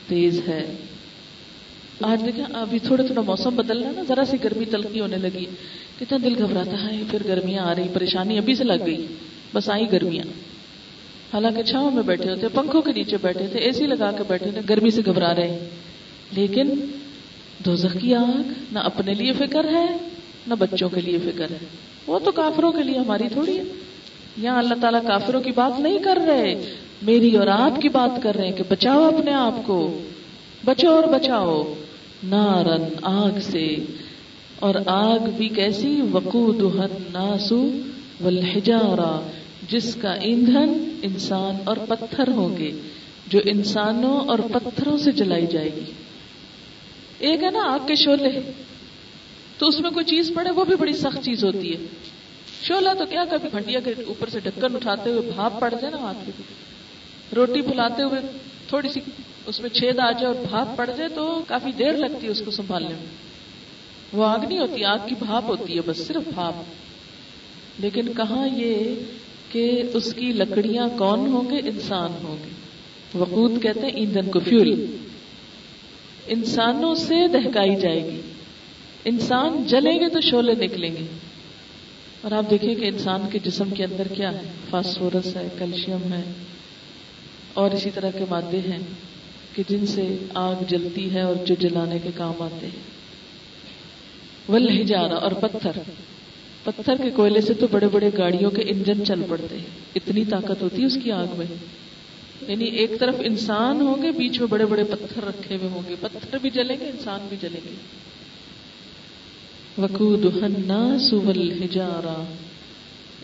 تیز 0.08 0.48
ہے۔ 0.48 0.74
آج 2.00 2.26
دیکھیں، 2.26 2.44
ابھی 2.52 2.78
تھوڑا 2.78 3.04
تھوڑا 3.06 3.22
موسم 3.22 3.56
بدل 3.56 3.82
رہا 3.82 3.90
نا، 3.96 4.02
ذرا 4.08 4.24
سی 4.24 4.36
گرمی 4.44 4.64
تلخی 4.64 5.00
ہونے 5.00 5.16
لگی۔ 5.16 5.44
کتنا 6.00 6.18
دل 6.24 6.42
گھبراتا 6.42 6.92
ہے، 6.92 7.02
پھر 7.10 7.22
گرمیاں 7.28 7.64
آ 7.64 7.74
رہی، 7.74 7.88
پریشانی 7.92 8.38
ابھی 8.38 8.54
سے 8.54 8.64
لگ 8.64 8.86
گئی۔ 8.86 9.06
بس 9.54 9.70
آئی 9.70 9.92
گرمیاں۔ 9.92 10.55
حالانکہ 11.32 11.62
چھاؤں 11.62 11.90
میں 11.90 12.02
بیٹھے 12.02 12.30
ہوتے 12.30 12.48
پنکھوں 12.48 12.82
کے 12.82 12.92
نیچے 12.92 13.16
بیٹھے 13.22 13.46
تھے 13.46 13.58
اے 13.60 13.72
سی 13.72 13.86
لگا 13.86 14.10
کے 14.12 14.22
بیٹھے 14.28 14.50
تھے 14.50 14.60
گرمی 14.70 14.90
سے 14.90 15.02
گھبرا 15.06 15.34
رہے 15.34 15.68
لیکن 16.32 16.70
دوزخ 17.58 17.96
کی 18.00 18.14
آگ 18.14 18.52
نہ 18.72 18.78
اپنے 18.78 19.14
لیے 19.14 19.32
فکر 19.32 19.68
ہے، 19.68 19.86
نہ 20.46 20.54
بچوں 20.54 20.88
کے 20.88 21.00
لیے 21.00 21.18
فکر 21.18 21.50
ہے۔ 21.50 21.58
وہ 22.06 22.18
تو 22.18 22.32
کافروں 22.32 22.72
کے 22.72 22.82
لیے 22.82 22.98
ہماری 22.98 23.28
تھوڑی 23.32 23.58
ہے۔ 23.58 23.62
یہاں 24.36 24.58
اللہ 24.58 24.74
تعالیٰ 24.80 25.02
کافروں 25.06 25.40
کی 25.40 25.50
بات 25.50 25.80
نہیں 25.80 25.98
کر 25.98 26.18
رہے، 26.26 26.74
میری 27.02 27.36
اور 27.36 27.46
آپ 27.46 27.80
کی 27.80 27.88
بات 27.88 28.22
کر 28.22 28.34
رہے 28.34 28.48
ہیں 28.48 28.56
کہ 28.56 28.64
بچاؤ 28.68 29.04
اپنے 29.04 29.32
آپ 29.32 29.66
کو۔ 29.66 30.02
بچو 30.64 30.90
اور 30.90 31.04
بچاؤ۔ 31.04 31.74
نارن 32.24 32.82
آگ 33.02 33.40
سے۔ 33.40 33.76
اور 34.58 34.74
آگ 34.86 35.18
بھی 35.36 35.48
کیسی؟ 35.48 36.00
وقود 36.12 36.60
ناسو 37.12 37.68
والحجارہ۔ 38.20 39.30
جس 39.70 39.96
کا 40.02 40.12
ایندھن 40.12 40.98
انسان 41.02 41.56
اور 41.64 41.76
پتھر 41.88 42.28
ہوں 42.28 42.56
گے، 42.56 42.70
جو 43.26 43.40
انسانوں 43.44 44.20
اور 44.20 44.38
پتھروں 44.38 44.98
سے 44.98 45.12
جلائی 45.12 45.46
جائے 45.46 45.70
گی۔ 45.76 45.92
ایک 47.18 47.42
ہے 47.42 47.50
نا 47.50 47.62
آگ 47.66 47.78
کے 47.86 47.94
شولے۔ 47.94 48.52
تو 49.58 49.66
اس 49.66 49.80
میں 49.80 49.90
کوئی 49.90 50.04
چیز 50.04 50.32
پڑے، 50.34 50.50
وہ 50.50 50.64
بھی 50.64 50.76
بڑی 50.76 50.92
سخت 50.92 51.24
چیز 51.24 51.44
ہوتی 51.44 51.72
ہے۔ 51.72 51.86
شولا 52.62 52.92
تو 52.92 53.06
کیا 53.06 53.24
کبھی 53.30 53.48
کھنڈیا 53.48 53.80
کے 53.80 53.94
اوپر 54.06 54.28
سے 54.28 54.40
ڈھکن 54.40 54.76
اٹھاتے 54.76 55.10
ہوئے 55.10 55.30
بھاپ 55.34 55.60
پڑ 55.60 55.74
جائے 55.80 55.90
نا 55.90 55.98
ہاتھ 55.98 56.18
پہ 56.26 56.30
روٹی 57.34 57.60
پھلاتے 57.60 58.02
ہوئے 58.02 58.20
تھوڑی 58.68 58.88
سی 58.88 59.00
اس 59.46 59.60
میں 59.60 59.70
چھید 59.70 59.98
آ 59.98 60.10
جائے 60.10 60.26
اور 60.26 60.34
بھاپ 60.50 60.76
پڑ 60.76 60.90
جائے 60.96 61.08
تو 61.08 61.42
کافی 61.48 61.72
دیر 61.72 61.92
لگتی 61.92 62.26
ہے 62.26 62.30
اس 62.30 62.42
کو 62.44 62.50
سنبھالنے 62.50 62.88
میں۔ 62.88 63.06
وہ 64.12 64.26
آگ 64.26 64.38
نہیں 64.48 64.58
ہوتی، 64.58 64.84
آگ 64.84 64.98
کی 65.06 65.14
بھاپ 65.18 65.44
ہوتی 65.44 65.76
ہے، 65.76 65.80
بس 65.86 66.06
صرف 66.06 66.22
بھاپ۔ 66.34 66.54
لیکن 67.78 68.12
کہاں 68.12 68.48
یہ 68.56 68.94
کہ 69.52 69.82
اس 69.94 70.14
کی 70.14 70.32
لکڑیاں 70.32 70.88
کون 70.98 71.18
ہوں 71.18 71.50
گے؟ 71.50 71.58
انسان 71.58 72.12
ہوں 72.22 72.36
گے۔ 72.44 72.50
وقود 73.14 73.62
کہتے 73.62 73.80
ہیں 73.80 73.88
ایندھن 73.88 74.30
کو 74.30 74.40
فیول۔ 74.40 74.96
انسانوں 76.26 76.94
سے 76.94 77.28
دہکائی 77.28 77.76
جائے 77.76 78.04
گی۔ 78.04 78.20
انسان 79.04 79.64
جلیں 79.66 80.00
گے 80.00 80.08
تو 80.08 80.20
شولے 80.20 80.54
نکلیں 80.54 80.96
گے۔ 80.96 81.06
اور 82.20 82.32
آپ 82.32 82.50
دیکھیں 82.50 82.74
کہ 82.74 82.84
انسان 82.84 83.22
کے 83.32 83.38
جسم 83.38 83.70
کے 83.70 83.84
اندر 83.84 84.08
کیا 84.08 84.32
ہے؟ 84.32 84.40
فاسفورس 84.70 85.36
ہے، 85.36 85.48
کیلشیم 85.58 86.12
ہے۔ 86.12 86.32
اور 87.54 87.70
اسی 87.70 87.90
طرح 87.94 88.10
کے 88.10 88.24
مادے 88.30 88.58
ہیں 88.58 88.78
کہ 89.52 89.62
جن 89.68 89.86
سے 89.86 90.16
آگ 90.34 90.54
جلتی 90.68 91.14
ہے 91.14 91.20
اور 91.20 91.36
جو 91.44 91.54
جلانے 91.58 91.98
کے 91.98 92.08
کام 92.14 92.42
آتے 92.42 92.66
ہیں۔ 92.66 92.96
ول 94.48 94.82
جانا 94.82 95.14
اور 95.14 95.32
پتھر۔ 95.32 95.70
پتھر 96.76 96.94
کے 97.02 97.10
کوئلے 97.10 97.40
سے 97.40 97.54
تو 97.54 97.66
بڑے 97.70 97.88
بڑے 97.88 98.10
گاڑیوں 98.18 98.50
کے 98.50 98.62
انجن 98.62 99.04
چل 99.04 99.22
پڑتے 99.28 99.56
ہیں۔ 99.56 99.64
اتنی 99.94 100.24
طاقت 100.24 100.62
ہوتی 100.62 100.82
ہے 100.82 100.86
اس 100.86 100.98
کی 101.04 101.12
آگ 101.12 101.26
میں۔ 101.36 101.46
یعنی 102.48 102.64
ایک 102.64 102.90
طرف 103.00 103.14
انسان 103.18 103.80
ہوں 103.80 104.02
گے، 104.02 104.12
بیچ 104.12 104.40
میں 104.40 104.48
بڑے 104.48 104.66
بڑے 104.66 104.84
پتھر 104.84 105.24
رکھے 105.26 105.56
ہوئے 105.56 105.68
ہوں 105.70 105.82
گے۔ 105.88 105.94
پتھر 106.00 106.38
بھی 106.42 106.50
جلیں 106.50 106.76
گے، 106.80 106.84
انسان 106.84 107.26
بھی 107.28 107.36
جلیں 107.40 107.60
گے۔ 107.64 107.74
وقود 109.78 110.24
ہجارا 111.64 112.24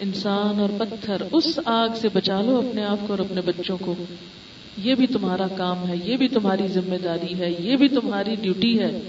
انسان 0.01 0.61
اور 0.61 0.69
پتھر 0.79 1.17
اس 1.33 1.59
آگ 1.65 1.89
سے 2.01 2.09
بچا 2.13 2.41
لو 2.41 2.57
اپنے 2.57 2.85
آپ 2.85 2.99
کو 3.01 3.07
اور 3.13 3.19
اپنے 3.19 3.41
بچوں 3.41 3.79
کو۔ 3.81 3.95
یہ 4.77 4.95
بھی 4.95 5.07
تمہارا 5.07 5.47
کام 5.57 5.89
ہے، 5.89 5.95
یہ 6.05 6.17
بھی 6.17 6.29
تمہاری 6.29 6.69
ذمہ 6.69 6.97
داری 7.05 7.39
ہے، 7.39 7.55
یہ 7.59 7.77
بھی 7.77 7.89
تمہاری 7.89 8.37
ڈیوٹی 8.43 8.81
ہے۔ 8.81 9.01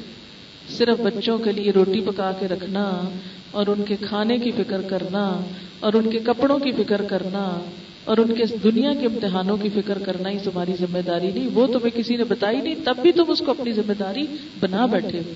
صرف 0.77 1.01
بچوں 1.01 1.37
کے 1.37 1.51
لیے 1.51 1.71
روٹی 1.71 2.01
پکا 2.01 2.31
کے 2.39 2.47
رکھنا 2.47 3.09
اور 3.51 3.67
ان 3.67 3.83
کے 3.83 3.95
کھانے 3.95 4.37
کی 4.37 4.51
فکر 4.51 4.81
کرنا 4.81 5.41
اور 5.79 5.93
ان 5.93 6.09
کے 6.09 6.19
کپڑوں 6.19 6.59
کی 6.59 6.71
فکر 6.71 7.01
کرنا 7.01 7.59
اور 8.05 8.17
ان 8.17 8.33
کے 8.33 8.43
دنیا 8.63 8.93
کے 8.93 9.05
امتحانوں 9.05 9.57
کی 9.57 9.69
فکر 9.69 9.97
کرنا 9.97 10.29
ہی 10.29 10.37
تمہاری 10.43 10.73
ذمہ 10.79 10.99
داری 11.07 11.31
نہیں۔ 11.35 11.47
وہ 11.53 11.67
تمہیں 11.67 11.97
کسی 11.97 12.15
نے 12.15 12.23
بتائی 12.23 12.61
نہیں، 12.61 12.75
تب 12.83 12.95
بھی 13.01 13.11
تم 13.11 13.23
اس 13.27 13.39
کو 13.39 13.51
اپنی 13.51 13.71
ذمہ 13.71 13.93
داری 13.99 14.25
بنا 14.59 14.85
بیٹھے 14.85 15.19
ہو۔ 15.19 15.33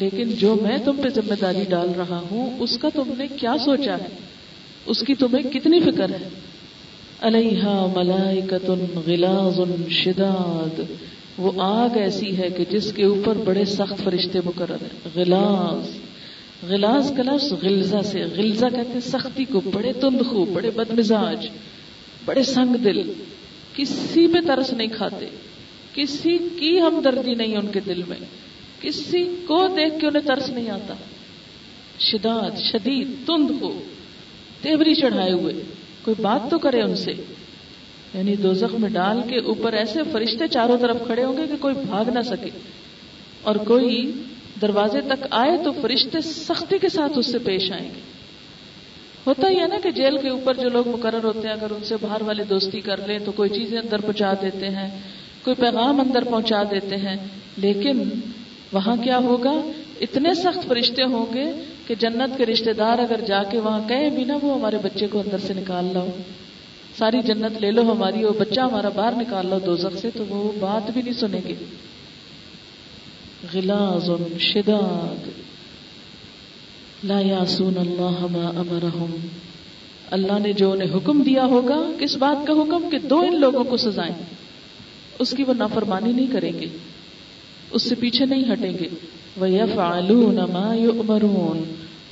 لیکن 0.00 0.30
جو 0.30 0.56
میں 0.62 0.78
تم 0.84 0.96
پہ 1.02 1.08
ذمہ 1.08 1.34
داری 1.40 1.64
ڈال 1.68 1.92
رہا 1.96 2.22
ہوں، 2.30 2.50
اس 2.58 2.78
کا 2.78 2.88
تم 2.94 3.12
نے 3.18 3.26
کیا 3.26 3.54
سوچا 3.64 3.96
ہے؟ 3.96 4.06
اس 4.86 5.00
کی 5.00 5.14
تمہیں 5.14 5.50
کتنی 5.50 5.80
فکر 5.80 6.10
ہے؟ 6.10 6.28
علیہ 7.20 7.86
ملائکت 7.96 8.70
غلاظ 9.06 9.88
شداد۔ 9.90 10.80
وہ 11.38 11.52
آگ 11.62 11.96
ایسی 11.96 12.38
ہے 12.38 12.48
کہ 12.50 12.64
جس 12.70 12.92
کے 12.92 13.04
اوپر 13.04 13.36
بڑے 13.36 13.64
سخت 13.64 14.04
فرشتے 14.04 14.38
مقرر 14.44 14.76
ہیں۔ 14.82 15.08
غلاظ۔ 15.14 15.96
غلاز 16.70 17.12
کا 17.16 17.22
لفظ 17.22 17.52
غلزہ 17.52 18.02
سے 18.04 18.20
غلزہ 18.20 18.66
کہتے 18.66 18.92
ہیں 18.92 19.00
سختی 19.00 19.44
کو۔ 19.44 19.60
بڑے 19.60 19.92
تند 19.92 20.26
خو 20.30 20.44
بڑے 20.44 20.70
بد 20.70 20.98
مزاج 20.98 21.48
بڑے 22.24 22.42
سنگ 22.42 22.76
دل۔ 22.76 23.12
کسی 23.74 24.26
پہ 24.26 24.38
ترس 24.46 24.72
نہیں 24.72 24.88
کھاتے۔ 24.88 25.26
کسی 25.94 26.38
کی 26.58 26.80
ہمدردی 26.80 27.34
نہیں 27.34 27.56
ان 27.56 27.66
کے 27.66 27.80
دل 27.80 28.02
میں۔ 28.08 28.16
کسی 28.80 29.24
کو 29.46 29.68
دیکھ 29.76 30.00
کے 30.00 30.06
انہیں 30.06 30.22
ترس 30.22 30.48
نہیں 30.48 30.70
آتا۔ 30.70 30.94
شداد، 31.98 32.58
شدید 32.58 33.26
تند 33.26 33.50
ہو 33.60 33.82
تیوری 34.62 34.94
چڑھائے 34.94 35.32
ہوئے۔ 35.32 35.54
کوئی 36.02 36.22
بات 36.22 36.50
تو 36.50 36.58
کرے 36.58 36.82
ان 36.82 36.96
سے۔ 36.96 37.12
یعنی 38.14 38.36
دو 38.36 38.52
زخم 38.52 38.80
میں 38.80 38.90
ڈال 38.90 39.20
کے 39.28 39.38
اوپر 39.38 39.72
ایسے 39.72 40.00
فرشتے 40.12 40.48
چاروں 40.48 40.78
طرف 40.78 40.96
کھڑے 41.06 41.24
ہوں 41.24 41.36
گے 41.36 41.46
کہ 41.46 41.56
کوئی 41.60 41.74
بھاگ 41.74 42.04
نہ 42.04 42.20
سکے۔ 42.20 42.50
اور 43.42 43.56
کوئی 43.56 44.12
دروازے 44.62 45.00
تک 45.00 45.26
آئے 45.30 45.56
تو 45.64 45.72
فرشتے 45.82 46.20
سختی 46.20 46.78
کے 46.78 46.88
ساتھ 46.88 47.18
اس 47.18 47.26
سے 47.26 47.38
پیش 47.38 47.72
آئیں 47.72 47.90
گے۔ 47.94 48.00
ہوتا 49.26 49.48
ہی 49.48 49.60
ہے 49.60 49.66
نا 49.66 49.76
کہ 49.82 49.90
جیل 49.90 50.18
کے 50.18 50.28
اوپر 50.28 50.54
جو 50.54 50.68
لوگ 50.68 50.88
مقرر 50.88 51.24
ہوتے 51.24 51.48
ہیں، 51.48 51.54
اگر 51.54 51.70
ان 51.70 51.84
سے 51.84 51.94
باہر 52.00 52.22
والے 52.22 52.44
دوستی 52.44 52.80
کر 52.80 53.00
لیں 53.06 53.18
تو 53.18 53.32
کوئی 53.32 53.50
چیزیں 53.50 53.78
اندر 53.78 54.00
پہنچا 54.00 54.32
دیتے 54.42 54.68
ہیں، 54.68 55.00
کوئی 55.44 55.54
پیغام 55.54 56.00
اندر 56.00 56.24
پہنچا 56.24 56.62
دیتے 56.70 56.96
ہیں۔ 56.96 57.16
لیکن 57.56 58.02
وہاں 58.72 58.96
کیا 58.96 59.18
ہوگا؟ 59.18 59.70
اتنے 60.00 60.34
سخت 60.34 60.68
فرشتے 60.68 61.02
ہوں 61.02 61.34
گے 61.34 61.44
کہ 61.86 61.94
جنت 61.94 62.38
کے 62.38 62.46
رشتے 62.46 62.72
دار 62.72 62.98
اگر 62.98 63.20
جا 63.26 63.42
کے 63.42 63.58
وہاں 63.58 63.88
کہیں 63.88 64.10
بھی 64.10 64.24
نا، 64.24 64.38
وہ 64.42 64.54
ہمارے 64.54 64.78
بچے 64.82 65.06
کو 65.06 65.20
اندر 65.20 65.38
سے 65.38 65.54
نکال 65.54 65.90
لاؤ۔ 65.92 66.08
ساری 66.98 67.22
جنت 67.22 67.60
لے 67.60 67.70
لو 67.70 67.92
ہماری 67.92 68.24
وہ 68.24 68.30
بچہ 68.38 68.60
ہمارا 68.60 68.88
باہر 68.88 69.12
نکال 69.16 69.46
لو 69.46 69.58
دو 69.58 69.76
سے، 69.76 70.10
تو 70.14 70.24
وہ 70.28 70.52
بات 70.60 70.90
بھی 70.90 71.02
نہیں 71.02 71.12
سنیں 71.12 71.40
گے۔ 71.48 71.54
غلاظ 73.54 74.10
شداد۔ 74.38 75.28
لا 77.04 77.20
یاسون 77.20 77.78
اللہ 77.78 78.26
ما 78.32 78.48
امرہم۔ 78.48 79.16
اللہ 80.10 80.38
نے 80.38 80.52
جو 80.52 80.72
انہیں 80.72 80.94
حکم 80.94 81.22
دیا 81.22 81.44
ہوگا، 81.44 81.90
کس 81.98 82.16
بات 82.16 82.46
کا 82.46 82.52
حکم؟ 82.52 82.88
کہ 82.90 82.98
دو 82.98 83.20
ان 83.20 83.40
لوگوں 83.40 83.64
کو 83.64 83.76
سزائیں۔ 83.76 84.14
اس 85.18 85.30
کی 85.30 85.44
وہ 85.44 85.54
نافرمانی 85.54 86.12
نہیں 86.12 86.32
کریں 86.32 86.52
گے۔ 86.52 86.66
اس 87.70 87.82
سے 87.82 87.94
پیچھے 87.94 88.26
نہیں 88.26 88.52
ہٹیں 88.52 88.72
گے۔ 88.72 88.88
وہ 89.36 89.50
یفعلون 89.50 90.34
ما 90.34 91.56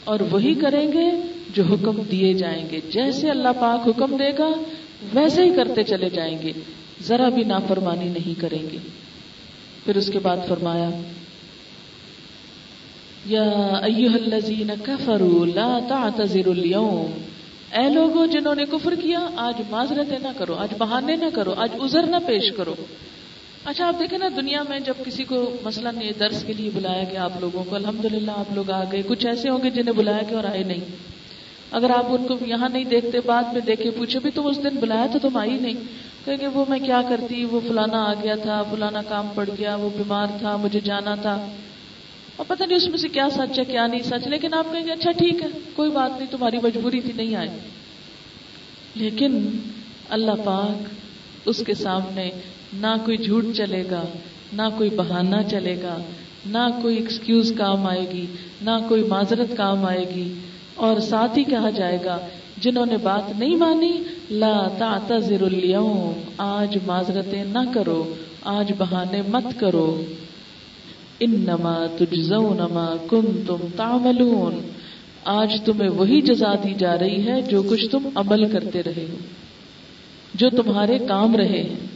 اور 0.04 0.20
وہی 0.30 0.54
کریں 0.54 0.92
گے 0.92 1.33
جو 1.54 1.62
حکم 1.62 2.02
دیے 2.10 2.34
جائیں 2.34 2.68
گے۔ 2.70 2.80
جیسے 2.90 3.30
اللہ 3.30 3.48
پاک 3.60 3.88
حکم 3.88 4.16
دے 4.16 4.30
گا، 4.38 4.48
ویسے 5.14 5.44
ہی 5.44 5.54
کرتے 5.54 5.82
چلے 5.82 6.10
جائیں 6.10 6.38
گے۔ 6.42 6.52
ذرا 7.02 7.28
بھی 7.28 7.44
نافرمانی 7.44 8.08
نہیں 8.08 8.40
کریں 8.40 8.62
گے۔ 8.72 8.78
پھر 9.84 9.96
اس 9.96 10.10
کے 10.12 10.18
بعد 10.18 10.36
فرمایا، 10.48 10.90
یا 13.26 13.42
ایوہ 13.82 14.14
الذین 14.14 14.70
کفروا 14.82 15.46
لا 15.54 15.78
تعتذروا 15.88 16.54
اليوم۔ 16.54 17.20
اے 17.72 17.90
لوگوں 17.90 18.26
جنہوں 18.26 18.54
نے 18.54 18.64
کفر 18.64 18.94
کیا، 18.94 19.28
آج 19.36 19.62
معذرتیں 19.70 20.18
نہ 20.22 20.28
کرو، 20.36 20.54
آج 20.54 20.74
بہانے 20.78 21.16
نہ 21.16 21.26
کرو، 21.34 21.54
آج 21.56 21.68
عذر 21.80 22.02
نہ 22.02 22.16
پیش 22.26 22.52
کرو۔ 22.56 22.74
اچھا 23.64 23.88
آپ 23.88 23.98
دیکھیں 23.98 24.18
نا، 24.18 24.28
دنیا 24.36 24.62
میں 24.68 24.80
جب 24.80 24.94
کسی 25.04 25.24
کو 25.24 25.50
مثلا 25.62 25.90
درس 26.20 26.44
کے 26.44 26.52
لیے 26.52 26.70
بلایا 26.74 27.04
گیا، 27.12 27.24
آپ 27.24 27.32
لوگوں 27.40 27.64
کو، 27.64 27.76
الحمدللہ، 27.76 28.30
آپ 28.30 28.52
لوگ 28.54 28.70
آ 28.70 28.84
گئے 28.92 29.02
کچھ 29.06 29.26
ایسے 29.26 29.50
ہوں 29.50 29.58
گے 29.62 29.70
جنہیں 29.70 29.94
بلایا 29.94 30.22
گیا 30.28 30.36
اور 30.36 30.44
آئے 30.44 30.62
نہیں۔ 30.62 31.13
اگر 31.74 31.90
آپ 31.90 32.06
ان 32.08 32.26
کو 32.26 32.34
یہاں 32.46 32.68
نہیں 32.68 32.84
دیکھتے، 32.84 33.20
بعد 33.26 33.42
میں 33.52 33.60
دیکھے 33.60 33.90
پوچھے 33.90 34.20
بھی 34.20 34.30
تم 34.30 34.46
اس 34.46 34.58
دن 34.62 34.76
بلایا 34.80 35.06
تو 35.12 35.18
تم 35.18 35.36
آئی 35.36 35.58
نہیں۔ 35.60 35.74
کہ 36.24 36.46
وہ 36.46 36.64
میں 36.68 36.78
کیا 36.78 37.02
کرتی؟ 37.08 37.44
وہ 37.44 37.60
فلانا 37.68 38.04
آ 38.04 38.14
گیا 38.22 38.34
تھا، 38.34 38.62
فلانا 38.62 39.02
کام 39.02 39.28
پڑ 39.34 39.48
گیا، 39.58 39.74
وہ 39.74 39.90
بیمار 39.96 40.26
تھا، 40.38 40.56
مجھے 40.56 40.80
جانا 40.80 41.14
تھا۔ 41.14 41.46
اور 42.36 42.44
پتہ 42.48 42.64
نہیں 42.64 42.76
اس 42.76 42.88
میں 42.88 42.98
سے 42.98 43.08
کیا 43.08 43.28
سچ 43.30 43.58
ہے، 43.58 43.64
کیا 43.64 43.86
نہیں 43.86 44.02
سچ، 44.02 44.28
لیکن 44.28 44.54
آپ 44.54 44.72
کہیں 44.72 44.86
گے 44.86 44.92
اچھا 44.92 45.10
ٹھیک 45.10 45.42
ہے، 45.42 45.48
کوئی 45.76 45.90
بات 45.90 46.10
نہیں، 46.18 46.30
تمہاری 46.30 46.58
مجبوری 46.62 47.00
تھی، 47.00 47.12
نہیں 47.16 47.36
آئے 47.36 47.48
لیکن 48.94 49.50
اللہ 50.08 50.30
پاک 50.44 50.88
اس 51.44 51.62
کے 51.66 51.74
سامنے 51.74 52.30
نہ 52.72 52.96
کوئی 53.04 53.16
جھوٹ 53.16 53.44
چلے 53.56 53.84
گا، 53.90 54.02
نہ 54.52 54.62
کوئی 54.76 54.90
بہانہ 54.90 55.36
چلے 55.50 55.82
گا، 55.82 55.96
نہ 56.46 56.68
کوئی 56.82 56.96
ایکسکیوز 56.96 57.52
کام 57.58 57.86
آئے 57.86 58.06
گی، 58.12 58.26
نہ 58.62 58.70
کوئی 58.88 59.02
معذرت 59.02 59.56
کام 59.56 59.84
آئے 59.84 60.04
گی۔ 60.14 60.34
اور 60.74 61.00
ساتھ 61.00 61.38
ہی 61.38 61.44
کہا 61.44 61.70
جائے 61.70 61.98
گا، 62.04 62.18
جنہوں 62.56 62.86
نے 62.86 62.96
بات 62.96 63.38
نہیں 63.38 63.56
مانی، 63.56 63.92
لا 64.30 64.68
تعتذر 64.78 65.42
اليوم، 65.42 66.12
آج 66.38 66.78
معذرتیں 66.86 67.44
نہ 67.44 67.58
کرو، 67.74 68.14
آج 68.42 68.72
بہانے 68.78 69.22
مت 69.28 69.60
کرو۔ 69.60 70.04
انما 71.20 71.86
تجزون 71.98 72.56
ما 72.56 72.96
کنتم 73.10 73.56
تعملون۔ 73.76 74.60
آج 75.24 75.56
تمہیں 75.64 75.90
وہی 75.90 76.20
جزا 76.20 76.54
دی 76.64 76.74
جا 76.78 76.98
رہی 76.98 77.26
ہے 77.26 77.42
جو 77.42 77.62
کچھ 77.62 77.86
تم 77.90 78.08
عمل 78.14 78.50
کرتے 78.50 78.82
رہے 78.82 79.06
ہو، 79.12 79.16
جو 80.34 80.50
تمہارے 80.50 80.98
کام 80.98 81.36
رہے 81.36 81.62
ہیں۔ 81.62 81.86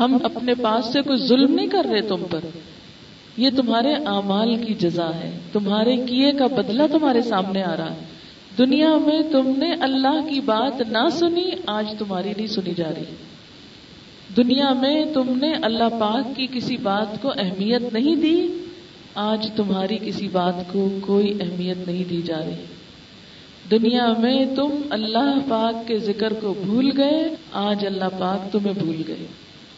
ہم 0.00 0.18
اپنے 0.22 0.54
پاس 0.54 0.86
سے 0.92 1.02
کوئی 1.02 1.18
ظلم 1.18 1.54
نہیں 1.54 1.66
کر 1.66 1.86
رہے 1.90 2.00
تم 2.00 2.22
پر۔ 2.30 2.40
یہ 3.36 3.50
تمہارے 3.56 3.92
اعمال 3.94 4.56
کی 4.56 4.74
جزا 4.74 5.10
ہے۔ 5.14 5.38
تمہارے 5.52 5.96
کیے 5.96 6.32
کا 6.32 6.46
بدلہ 6.46 6.82
تمہارے 6.92 7.22
سامنے 7.22 7.62
آ 7.62 7.76
رہا 7.76 7.90
ہے۔ 7.90 8.04
دنیا 8.58 8.94
میں 9.06 9.22
تم 9.32 9.52
نے 9.56 9.74
اللہ 9.80 10.28
کی 10.30 10.40
بات 10.40 10.80
نہ 10.80 11.08
سنی، 11.12 11.50
آج 11.66 11.94
تمہاری 11.98 12.32
نہیں 12.36 12.46
سنی 12.46 12.72
جا 12.76 12.88
رہی۔ 12.96 13.14
دنیا 14.36 14.72
میں 14.72 15.04
تم 15.14 15.38
نے 15.40 15.52
اللہ 15.62 15.88
پاک 16.00 16.36
کی 16.36 16.46
کسی 16.52 16.76
بات 16.76 17.22
کو 17.22 17.32
اہمیت 17.36 17.92
نہیں 17.92 18.16
دی، 18.16 18.46
آج 19.14 19.50
تمہاری 19.56 19.98
کسی 20.06 20.28
بات 20.28 20.72
کو 20.72 20.88
کوئی 21.00 21.38
اہمیت 21.40 21.88
نہیں 21.88 22.04
دی 22.10 22.22
جا 22.22 22.38
رہی۔ 22.38 22.64
دنیا 23.70 24.12
میں 24.18 24.46
تم 24.56 24.68
اللہ 24.90 25.38
پاک 25.48 25.88
کے 25.88 25.98
ذکر 25.98 26.32
کو 26.32 26.54
بھول 26.64 26.90
گئے، 26.96 27.34
آج 27.52 27.86
اللہ 27.86 28.04
پاک 28.18 28.52
تمہیں 28.52 28.74
بھول 28.78 29.02
گئے۔ 29.08 29.26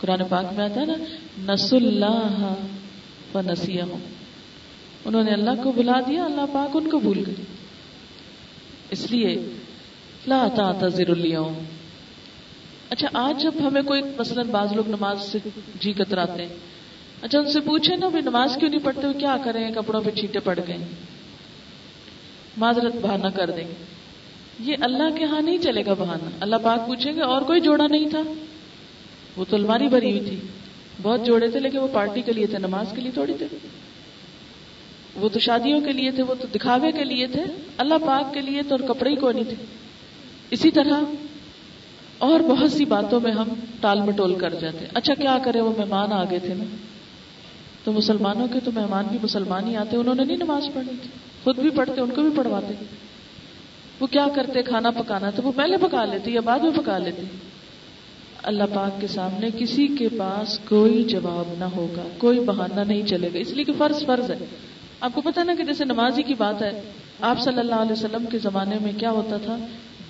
قرآن 0.01 0.21
پاک 0.29 0.45
میں 0.57 0.65
آتا 0.65 0.81
ہے 0.81 0.87
نا 0.87 0.95
نس 1.53 1.73
اللہ 1.73 2.55
و 3.35 3.41
نسیہ 3.41 3.83
انہوں 5.05 5.25
نے 5.25 5.31
اللہ 5.31 5.63
کو 5.63 5.73
بلا 5.73 6.01
دیا، 6.09 6.25
اللہ 6.25 6.53
پاک 6.53 6.77
ان 6.77 6.89
کو 6.91 6.99
بھول 6.99 7.23
گئے۔ 7.27 7.35
اس 8.91 9.11
لیے 9.11 9.35
لا 10.27 10.47
تعتذر 10.55 11.11
اليوم۔ 11.11 11.55
اچھا 12.91 13.09
آج 13.13 13.43
جب 13.43 13.55
ہمیں 13.61 13.83
کوئی 13.83 14.03
مثلا 14.19 14.43
بعض 14.51 14.73
لوگ 14.73 14.89
نماز 14.89 15.23
سے 15.23 15.39
جی 15.81 15.93
کتراتے 15.93 16.43
ہیں 16.43 16.55
اچھا 17.23 17.39
ان 17.39 17.51
سے 17.53 17.61
پوچھے 17.61 17.97
نا 17.97 18.09
نماز 18.25 18.57
کیوں 18.61 18.71
نہیں 18.71 18.85
پڑھتے 18.85 19.13
کیا 19.19 19.37
کریں؟ 19.45 19.71
کپڑوں 19.75 20.01
پہ 20.01 20.11
چھیٹے 20.11 20.41
پڑ 20.41 20.59
گئے 20.69 20.77
معذرت 22.57 22.97
بہانا 23.03 23.31
کر 23.31 23.51
دیں۔ 23.51 23.65
گے 23.65 24.73
یہ 24.73 24.77
اللہ 24.81 25.17
کے 25.17 25.25
ہاں 25.25 25.41
نہیں 25.43 25.59
چلے 25.59 25.85
گا 25.87 25.95
بہانا 25.99 26.29
اللہ 26.41 26.57
پاک 26.63 26.87
پوچھیں 26.87 27.13
گے، 27.13 27.23
اور 27.23 27.43
کوئی 27.43 27.61
جوڑا 27.61 27.87
نہیں 27.91 28.09
تھا؟ 28.11 28.23
وہ 29.37 29.45
تو 29.49 29.57
الماری 29.57 29.89
بھری 29.89 30.11
ہوئی 30.11 30.25
تھی۔ 30.29 30.37
بہت 31.03 31.27
جوڑے 31.27 31.51
تھے، 31.51 31.61
لیکن 31.61 31.79
وہ 31.79 31.89
پارٹی 31.93 32.23
کے 32.23 32.33
لیے 32.33 32.47
تھے، 32.47 32.59
نماز 32.59 32.87
کے 32.95 33.01
لیے 33.01 33.13
تھوڑی 33.13 33.35
تھے۔ 33.35 33.47
وہ 35.15 35.29
تو 35.29 35.39
شادیوں 35.39 35.81
کے 35.81 35.93
لیے 35.93 36.11
تھے، 36.11 36.23
وہ 36.23 36.35
تو 36.35 36.47
دکھاوے 36.55 36.93
کے 36.93 37.05
لیے 37.05 37.27
تھے۔ 37.27 37.43
اللہ 37.79 37.95
پاک 38.07 38.35
کے 38.35 38.41
لیے 38.41 38.63
تو 38.63 38.77
اور 38.81 38.95
کپڑے 38.95 39.11
ہی 39.11 39.17
کوئی 39.17 39.35
نہیں 39.35 39.45
تھے۔ 39.45 39.65
اسی 40.51 40.71
طرح 40.71 41.01
اور 42.19 42.41
بہت 42.41 42.73
سی 42.73 42.85
باتوں 42.85 43.21
میں 43.21 43.33
ہم 43.33 43.49
ٹال 43.81 44.01
مٹول 44.01 44.35
کر 44.35 44.55
جاتے۔ 44.55 44.85
اچھا 44.95 45.15
کیا 45.15 45.39
کرے؟ 45.45 45.61
وہ 45.61 45.73
مہمان 45.79 46.13
آ 46.13 46.25
گئے 46.31 46.39
تھے 46.39 46.55
نا۔ 46.55 46.65
تو 47.85 47.93
مسلمانوں 47.93 48.49
کے 48.49 48.61
تو 48.65 48.71
مہمان 48.75 49.05
بھی 49.11 49.19
مسلمان 49.23 49.67
ہی 49.67 49.77
آتے، 49.77 49.97
انہوں 49.97 50.15
نے 50.15 50.25
نہیں 50.25 50.37
نماز 50.37 50.67
پڑھنی 50.75 50.93
تھی۔ 51.03 51.11
خود 51.45 51.59
بھی 51.59 51.71
پڑھتے، 51.71 52.01
ان 52.01 52.11
کو 52.11 52.23
بھی 52.23 52.31
پڑھواتے۔ 52.37 52.75
وہ 54.01 54.07
کیا 54.07 54.27
کرتے؟ 54.37 54.63
کھانا 54.63 54.91
پکانا 54.91 55.31
تو 55.31 55.43
وہ 55.43 55.53
پہلے 55.57 55.77
پکا 55.77 56.05
لیتے 56.05 56.31
یا 56.31 56.41
بعد 56.41 56.59
میں 56.59 56.71
پکا 56.77 56.99
لیتے۔ 56.99 57.23
اللہ 58.45 58.65
پاک 58.75 59.01
کے 59.01 59.07
سامنے 59.07 59.49
کسی 59.59 59.87
کے 59.87 60.09
پاس 60.09 60.59
کوئی 60.69 61.05
جواب 61.05 61.55
نہ 61.59 61.65
ہوگا، 61.65 62.03
کوئی 62.19 62.41
بہانہ 62.41 62.81
نہیں 62.81 63.03
چلے 63.03 63.29
گا۔ 63.35 63.39
اس 63.39 63.51
لیے 63.51 63.65
کہ 63.65 63.73
فرض 63.79 64.07
فرض 64.07 64.31
ہے۔ 64.31 64.37
آپ 65.01 65.11
کو 65.15 65.21
پتا 65.21 65.43
نا 65.43 65.55
کہ 65.55 65.65
جیسے 65.65 65.85
نمازی 65.85 66.23
کی 66.23 66.35
بات 66.35 66.63
ہے، 66.63 66.81
آپ 67.21 67.41
صلی 67.41 67.59
اللہ 67.59 67.75
علیہ 67.75 67.93
وسلم 67.93 68.25
کے 68.33 68.39
زمانے 68.39 68.77
میں 68.83 68.93
کیا 68.99 69.11
ہوتا 69.11 69.37
تھا؟ 69.37 69.57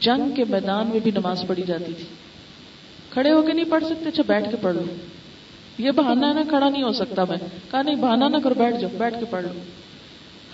جنگ 0.01 0.31
کے 0.31 0.45
میدان 0.49 0.87
میں 0.87 1.01
بھی 1.01 1.11
نماز 1.11 1.45
پڑھی 1.47 1.63
جاتی 1.67 1.93
تھی۔ 1.93 2.05
کھڑے 3.11 3.33
ہو 3.33 3.43
کے 3.43 3.53
نہیں 3.53 3.71
پڑھ 3.71 3.85
سکتے 3.85 4.09
اچھا 4.09 4.23
بیٹھ 4.27 4.51
کے 4.51 4.57
پڑھ 4.61 4.75
لو۔ 4.75 4.83
یہ 5.79 5.91
بہانا 5.91 6.29
ہے 6.29 6.35
نا، 6.35 6.43
کھڑا 6.49 6.69
نہیں 6.69 6.83
ہو 6.83 6.93
سکتا 6.93 7.25
میں۔ 7.25 7.37
کہا 7.71 7.83
نہیں 7.83 7.95
بہانا 7.95 8.29
نہ 8.29 8.37
کرو، 8.37 8.55
بیٹھ 8.55 8.77
جاؤ، 8.81 8.91
بیٹھ 8.99 9.19
کے 9.21 9.25
پڑھ 9.31 9.43
لو۔ 9.43 9.61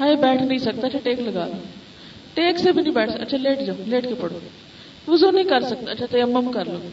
ہاں 0.01 0.15
بیٹھ 0.15 0.43
نہیں 0.43 0.59
سکتا 0.59 0.87
اچھا 0.87 0.99
ٹیک 1.03 1.21
لگا 1.21 1.47
لو۔ 1.47 1.63
ٹیک 2.35 2.59
سے 2.59 2.73
بھی 2.73 2.83
نہیں 2.83 2.95
بیٹھ 2.95 3.11
سکتا 3.11 3.23
اچھا 3.23 3.39
لیٹ 3.39 3.61
جاؤ، 3.67 3.77
لیٹ 3.87 4.09
کے 4.09 4.15
پڑھو۔ 4.21 4.39
وزو 5.09 5.31
نہیں 5.31 5.45
کر 5.45 5.61
سکتا 5.61 5.91
اچھا 5.91 6.07
تیمم 6.11 6.53
کر 6.53 6.65
لو۔ 6.65 6.89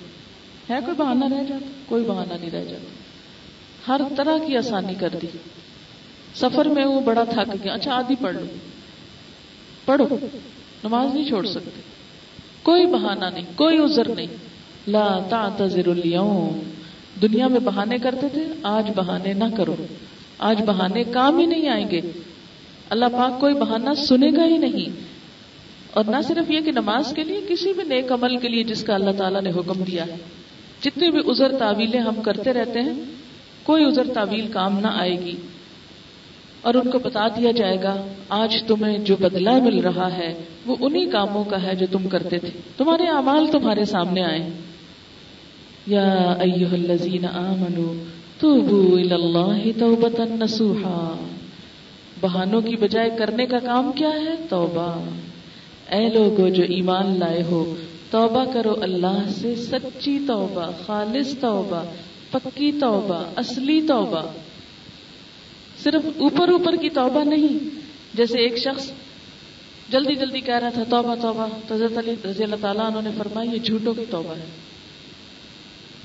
ہے 0.69 0.80
کوئی 0.86 0.97
بہانا 0.97 1.30
رہ 1.30 1.43
جاتا؟ 1.43 1.65
کوئی 1.86 2.03
بہانا 2.03 2.36
نہیں 2.39 2.49
رہ 2.49 2.63
جاتا۔ 2.63 2.88
ہر 3.88 4.01
طرح 4.17 4.38
کی 4.47 4.58
آسانی 4.58 4.93
کر 4.95 5.10
دی۔ 5.21 5.27
سفر 6.36 6.65
میں 6.65 6.86
وہ 6.86 7.01
بڑا 7.01 7.23
تھک 7.23 7.56
گیا۔ 7.63 7.73
اچھا 7.73 7.93
آدھی 7.93 8.15
پڑھ 8.21 8.36
لو۔ 8.36 8.45
پڑھو۔ 9.86 10.08
نماز 10.84 11.15
نہیں 11.15 11.27
چھوڑ 11.27 11.45
سکتے۔ 11.45 11.82
کوئی 12.63 12.86
بہانا 12.86 13.30
نہیں، 13.30 13.45
کوئی 13.56 13.77
عذر 13.77 14.10
نہیں۔ 14.10 14.27
لا 14.88 15.19
تعتذر 15.30 15.88
اليوم۔ 15.88 16.60
دنیا 17.21 17.47
میں 17.47 17.60
بہانے 17.60 17.97
کرتے 17.97 18.27
تھے، 18.34 18.47
آج 18.63 18.91
بہانے 18.95 19.34
نہ 19.34 19.43
کرو۔ 19.58 19.75
آج 20.38 20.62
بہانے 20.62 21.03
کام 21.03 21.39
ہی 21.39 21.45
نہیں 21.45 21.69
آئیں 21.69 21.91
گے۔ 21.91 22.01
اللہ 22.89 23.06
پاک 23.06 23.39
کوئی 23.39 23.53
بہانہ 23.53 23.93
سنے 23.93 24.30
گا 24.38 24.45
ہی 24.45 24.58
نہیں۔ 24.58 24.99
اور 25.91 26.06
نہ 26.06 26.21
صرف 26.27 26.51
یہ 26.51 26.60
کہ 26.60 26.71
نماز 26.71 27.13
کے 27.15 27.23
لیے، 27.23 27.41
کسی 27.49 27.73
بھی 27.73 27.84
نیک 27.84 28.12
عمل 28.12 28.38
کے 28.38 28.49
لیے 28.49 28.63
جس 28.63 28.84
کا 28.84 28.95
اللہ 28.95 29.12
تعالیٰ 29.17 29.41
نے 29.41 29.49
حکم 29.49 29.84
دیا 29.84 30.08
ہے۔ 30.08 30.15
جتنی 30.81 31.11
بھی 31.11 31.19
عذر 31.31 31.57
تعویلیں 31.57 31.99
ہم 31.99 32.21
کرتے 32.21 32.53
رہتے 32.53 32.81
ہیں، 32.81 32.93
کوئی 33.63 33.85
عذر 33.85 34.03
تعویل 34.13 34.47
کام 34.47 34.79
نہ 34.79 34.87
آئے 34.87 35.19
گی۔ 35.25 35.35
اور 36.61 36.73
ان 36.73 36.91
کو 36.91 36.99
بتا 36.99 37.27
دیا 37.27 37.51
جائے 37.51 37.83
گا، 37.83 38.07
آج 38.29 38.57
تمہیں 38.67 38.97
جو 38.97 39.15
بدلہ 39.19 39.63
مل 39.63 39.79
رہا 39.79 40.17
ہے، 40.17 40.33
وہ 40.65 40.75
انہی 40.79 41.05
کاموں 41.05 41.43
کا 41.43 41.63
ہے 41.63 41.75
جو 41.75 41.85
تم 41.91 42.07
کرتے 42.07 42.37
تھے۔ 42.37 42.49
تمہارے 42.77 43.03
اعمال 43.03 43.47
تمہارے 43.51 43.85
سامنے 43.85 44.23
آئے۔ 44.23 44.49
یا 45.87 46.13
ایوہ 46.39 46.73
الذین 46.73 47.25
آمنوا 47.25 47.93
توبوا 48.39 49.13
اللہ 49.13 49.79
توبتا 49.79 50.23
نسوحا 50.29 51.27
بہانوں 52.21 52.61
کی 52.61 52.75
بجائے 52.75 53.09
کرنے 53.17 53.45
کا 53.45 53.59
کام 53.59 53.91
کیا 53.91 54.09
ہے؟ 54.09 54.35
توبہ۔ 54.49 55.15
اے 55.95 56.09
لوگو 56.13 56.49
جو 56.49 56.63
ایمان 56.63 57.19
لائے 57.19 57.43
ہو 57.43 57.75
توبہ 58.12 58.46
کرو 58.54 58.76
اللہ 58.82 59.22
سے، 59.41 59.56
سچی 59.56 60.20
توبہ، 60.28 60.72
خالص 60.86 61.38
توبہ، 61.41 61.84
پکی 62.32 62.72
توبہ، 62.72 63.24
اصلی 63.36 63.82
توبہ۔ 63.88 64.22
صرف 65.84 66.02
اوپر 66.17 66.50
اوپر 66.50 66.76
کی 66.76 66.89
توبہ 66.89 67.24
نہیں، 67.24 67.80
جیسے 68.13 68.39
ایک 68.39 68.58
شخص 68.58 68.91
جلدی 69.89 70.15
جلدی 70.15 70.41
کہہ 70.41 70.56
رہا 70.56 70.70
تھا، 70.70 70.84
توبہ 70.89 71.15
توبہ، 71.22 71.46
تو 71.67 71.76
حضرت 71.76 71.98
علی 71.98 72.15
رضی 72.26 72.43
اللہ 72.43 72.56
تعالیٰ 72.62 72.86
انہوں 72.86 73.02
نے 73.02 73.10
فرمایا، 73.17 73.54
یہ 73.54 73.60
جھوٹوں 73.60 73.93
کی 73.93 74.06
توبہ 74.10 74.34
ہے۔ 74.38 74.46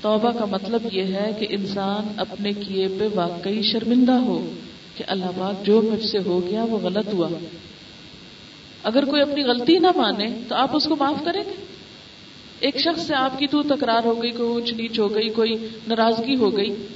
توبہ 0.01 0.31
کا 0.31 0.45
مطلب 0.45 0.81
یہ 0.91 1.03
ہے 1.03 1.31
کہ 1.39 1.47
انسان 1.49 2.13
اپنے 2.17 2.51
کیے 2.51 2.87
پہ 2.87 3.07
واقعی 3.15 3.61
شرمندہ 3.61 4.11
ہو 4.11 4.53
کہ 4.97 5.03
اللہ 5.07 5.25
پاک 5.37 5.65
جو 5.65 5.81
مجھ 5.81 6.05
سے 6.05 6.17
ہو 6.25 6.47
گیا، 6.47 6.63
وہ 6.63 6.79
غلط 6.79 7.13
ہوا۔ 7.13 7.29
اگر 8.83 9.05
کوئی 9.05 9.21
اپنی 9.21 9.43
غلطی 9.43 9.79
نہ 9.79 9.87
مانے، 9.95 10.27
تو 10.47 10.55
آپ 10.55 10.75
اس 10.75 10.85
کو 10.85 10.95
معاف 10.95 11.25
کریں 11.25 11.43
گے؟ 11.47 11.72
ایک 12.63 12.79
شخص 12.79 13.07
سے 13.07 13.15
آپ 13.15 13.39
کی 13.39 13.47
تو 13.47 13.63
تکرار 13.63 14.05
ہو 14.05 14.23
گئی، 14.23 14.31
کوئی 14.31 14.49
اونچ 14.49 14.73
نیچ 14.73 14.99
ہو 14.99 15.15
گئی، 15.15 15.29
کوئی 15.29 15.67
ناراضگی 15.87 16.35
ہو 16.35 16.57
گئی۔ 16.57 16.87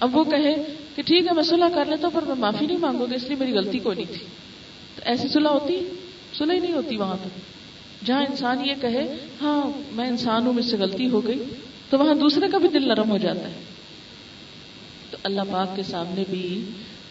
اب 0.00 0.16
وہ 0.16 0.24
کہے 0.24 0.54
کہ 0.96 1.02
ٹھیک 1.02 1.26
ہے، 1.26 1.34
میں 1.34 1.42
صلح 1.42 1.66
کر 1.74 1.84
لیتا 1.84 2.06
ہوں، 2.06 2.14
پر 2.14 2.22
میں 2.22 2.34
معافی 2.34 2.66
نہیں 2.66 2.78
مانگوں 2.78 3.06
گی 3.10 3.14
اس 3.14 3.22
لیے 3.22 3.36
میری 3.38 3.52
غلطی 3.52 3.78
کوئی 3.78 3.96
نہیں 3.96 4.18
تھی۔ 4.18 4.26
تو 4.96 5.02
ایسی 5.04 5.28
صلح 5.28 5.48
ہوتی؟ 5.48 5.80
صلح 6.38 6.54
ہی 6.54 6.60
نہیں 6.60 6.72
ہوتی 6.72 6.96
وہاں 6.96 7.16
پر 7.22 7.28
جہاں 8.04 8.22
انسان 8.22 8.64
یہ 8.64 8.74
کہے 8.80 9.16
ہاں 9.42 9.70
میں 9.92 10.08
انسان 10.08 10.46
ہوں، 10.46 10.52
مجھ 10.52 10.64
سے 10.64 10.76
غلطی 10.76 11.10
ہو 11.10 11.26
گئی، 11.26 11.42
تو 11.90 11.98
وہاں 11.98 12.14
دوسرے 12.14 12.48
کا 12.48 12.58
بھی 12.58 12.68
دل 12.68 12.88
نرم 12.88 13.10
ہو 13.10 13.18
جاتا 13.18 13.48
ہے۔ 13.48 13.60
تو 15.10 15.16
اللہ 15.22 15.42
پاک 15.50 15.76
کے 15.76 15.82
سامنے 15.82 16.24
بھی 16.30 16.64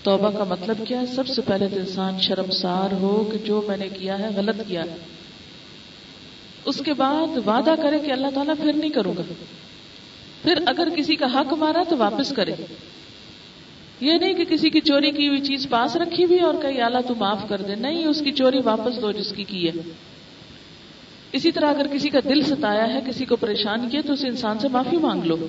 توبہ 0.04 0.30
کا 0.32 0.44
مطلب 0.44 0.78
کیا 0.88 1.02
ہے؟ 1.02 1.06
سب 1.06 1.28
سے 1.28 1.42
پہلے 1.42 1.68
تو 1.68 1.80
انسان 1.80 2.20
شرمسار 2.20 2.94
ہو 2.94 3.30
کہ 3.32 3.38
جو 3.38 3.62
میں 3.68 3.78
نے 3.78 3.90
کیا 3.90 4.20
ہے، 4.20 4.28
غلط 4.36 4.56
کیا 4.68 4.84
ہے۔ 4.84 5.21
اس 6.66 6.82
کے 6.86 6.94
بعد 6.94 7.48
وعدہ 7.48 7.74
کرے 7.84 8.00
کہ 8.00 8.12
اللہ 8.12 8.28
تعالیٰ 8.34 8.56
پھر 8.56 8.74
نہیں 8.74 8.90
کروں 8.90 9.14
گا۔ 9.18 9.22
پھر 10.44 10.60
اگر 10.66 10.88
کسی 10.96 11.16
کا 11.16 11.26
حق 11.26 11.54
مارا 11.54 11.84
تو 11.90 11.98
واپس 11.98 12.34
کرے۔ 12.36 12.54
یہ 14.02 14.14
نہیں 14.14 14.34
کہ 14.34 14.46
کسی 14.46 14.70
کی 14.70 14.80
چوری 14.80 15.12
کی 15.12 15.28
ہوئی 15.28 15.42
چیز 15.42 15.68
پاس 15.70 15.96
رکھی 15.96 16.24
ہوئی 16.24 16.40
اور 16.40 16.54
کہیں 16.62 16.82
آلہ 16.82 16.98
تو 17.08 17.16
معاف 17.16 17.50
کر 17.50 17.62
دے۔ 17.62 17.76
نہیں، 17.76 18.06
اس 18.06 18.22
کی 18.22 18.32
چوری 18.32 18.60
واپس 18.64 19.02
دو 19.02 19.12
جس 19.12 19.34
کی 19.36 19.44
کی 19.44 19.68
ہے۔ 19.68 19.92
اسی 21.32 21.52
طرح 21.52 21.70
اگر 21.70 21.88
کسی 21.88 22.10
کا 22.10 22.20
دل 22.24 22.42
ستایا 22.42 22.94
ہے، 22.94 23.00
کسی 23.08 23.26
کو 23.26 23.36
پریشان 23.36 23.90
کیا 23.90 24.02
تو 24.06 24.14
اس 24.14 24.26
انسان 24.26 24.60
سے 24.60 24.68
معافی 24.68 24.98
مانگ 24.98 25.24
لو۔ 25.24 25.48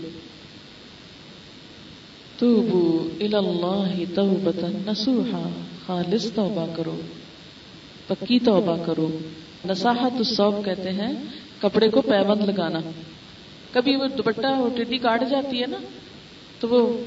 توبو 2.38 3.08
اللہ 3.20 4.14
توبتا 4.14 4.66
نسوحا 4.86 5.48
خالص 5.86 6.32
توبہ 6.32 6.66
کرو، 6.76 7.00
پکی 8.06 8.38
توبہ 8.38 8.76
کرو۔ 8.86 9.18
نصاحت 9.68 10.12
الصوب 10.12 10.64
کہتے 10.64 10.92
ہیں، 10.92 11.12
کپڑے 11.60 11.88
کو 11.88 12.02
پیوند 12.02 12.48
لگانا۔ 12.48 12.78
کبھی 13.72 13.96
وہ 13.96 14.06
دوپٹہ 14.06 14.46
وہ 14.46 14.68
ٹڈی 14.76 14.98
کاٹ 14.98 15.22
جاتی 15.30 15.60
ہے 15.60 15.66
نا، 15.66 15.76
تو 16.60 16.68
وہ 16.68 17.04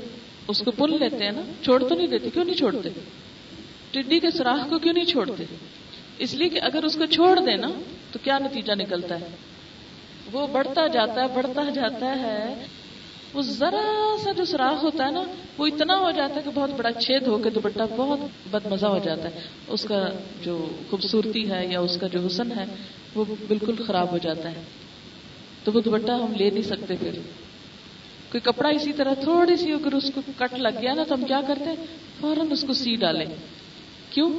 اس 0.47 0.61
کو 0.61 0.71
پل 0.71 0.97
لیتے 0.99 1.25
ہیں 1.25 1.31
نا، 1.31 1.41
چھوڑ 1.63 1.83
تو 1.83 1.95
نہیں 1.95 2.07
دیتے، 2.07 2.29
کیوں 2.29 2.45
نہیں 2.45 2.55
چھوڑتے؟ 2.55 2.89
ٹڈی 3.91 4.19
کے 4.19 4.31
سوراخ 4.31 4.69
کو 4.69 4.79
کیوں 4.79 4.93
نہیں 4.93 5.05
چھوڑتے؟ 5.05 5.43
اس 6.19 6.33
لیے 6.33 6.49
کہ 6.49 6.59
اگر 6.61 6.83
اس 6.83 6.95
کو 6.95 7.05
چھوڑ 7.05 7.39
دے 7.39 7.55
نا، 7.55 7.67
تو 8.11 8.19
کیا 8.23 8.39
نتیجہ 8.39 8.73
نکلتا 8.73 9.19
ہے؟ 9.19 9.27
وہ 10.31 10.47
بڑھتا 10.47 10.87
جاتا 10.87 11.23
ہے، 11.23 11.27
بڑھتا 11.35 11.69
جاتا 11.69 12.19
ہے۔ 12.19 12.65
وہ 13.35 13.41
ذرا 13.41 14.15
سا 14.23 14.31
جو 14.31 14.45
سوراخ 14.45 14.83
ہوتا 14.83 15.05
ہے 15.05 15.11
نا، 15.11 15.23
وہ 15.57 15.67
اتنا 15.67 15.97
ہو 15.97 16.11
جاتا 16.11 16.35
ہے 16.35 16.41
کہ 16.45 16.49
بہت 16.53 16.69
بڑا 16.69 16.93
چھید 16.93 17.27
ہو 17.27 17.37
کے 17.37 17.49
دوپٹہ 17.49 17.81
بہت 17.95 18.19
بد 18.51 18.65
مزہ 18.65 18.85
ہو 18.85 18.99
جاتا 19.03 19.29
ہے۔ 19.29 19.39
اس 19.67 19.83
کا 19.83 20.09
جو 20.41 20.69
خوبصورتی 20.89 21.51
ہے 21.51 21.67
یا 21.67 21.79
اس 21.79 21.97
کا 21.97 22.07
جو 22.07 22.19
حسن 22.25 22.51
ہے، 22.51 22.65
وہ 23.15 23.25
بالکل 23.47 23.83
خراب 23.87 24.11
ہو 24.11 24.17
جاتا 24.17 24.51
ہے۔ 24.51 24.61
تو 25.63 25.71
وہ 25.71 25.81
دوپٹہ 25.81 26.11
ہم 26.11 26.33
لے 26.33 26.49
نہیں 26.49 26.63
سکتے 26.63 26.95
پھر۔ 26.99 27.11
کوئی 28.31 28.41
کپڑا 28.41 28.69
اسی 28.69 28.93
طرح 28.93 29.13
تھوڑی 29.13 29.57
سی 29.57 29.71
اگر 29.71 29.93
اس 29.93 30.11
کو 30.15 30.21
کٹ 30.37 30.53
لگ 30.53 30.81
گیا 30.81 30.93
نا، 30.93 31.03
تو 31.03 31.15
ہم 31.15 31.23
کیا 31.23 31.41
کرتے 31.47 31.65
ہیں؟ 31.65 31.75
فوراً 32.19 32.51
اس 32.51 32.65
کو 32.67 32.73
سی 32.73 32.95
ڈالیں۔ 32.95 33.25
کیوں؟ 34.09 34.29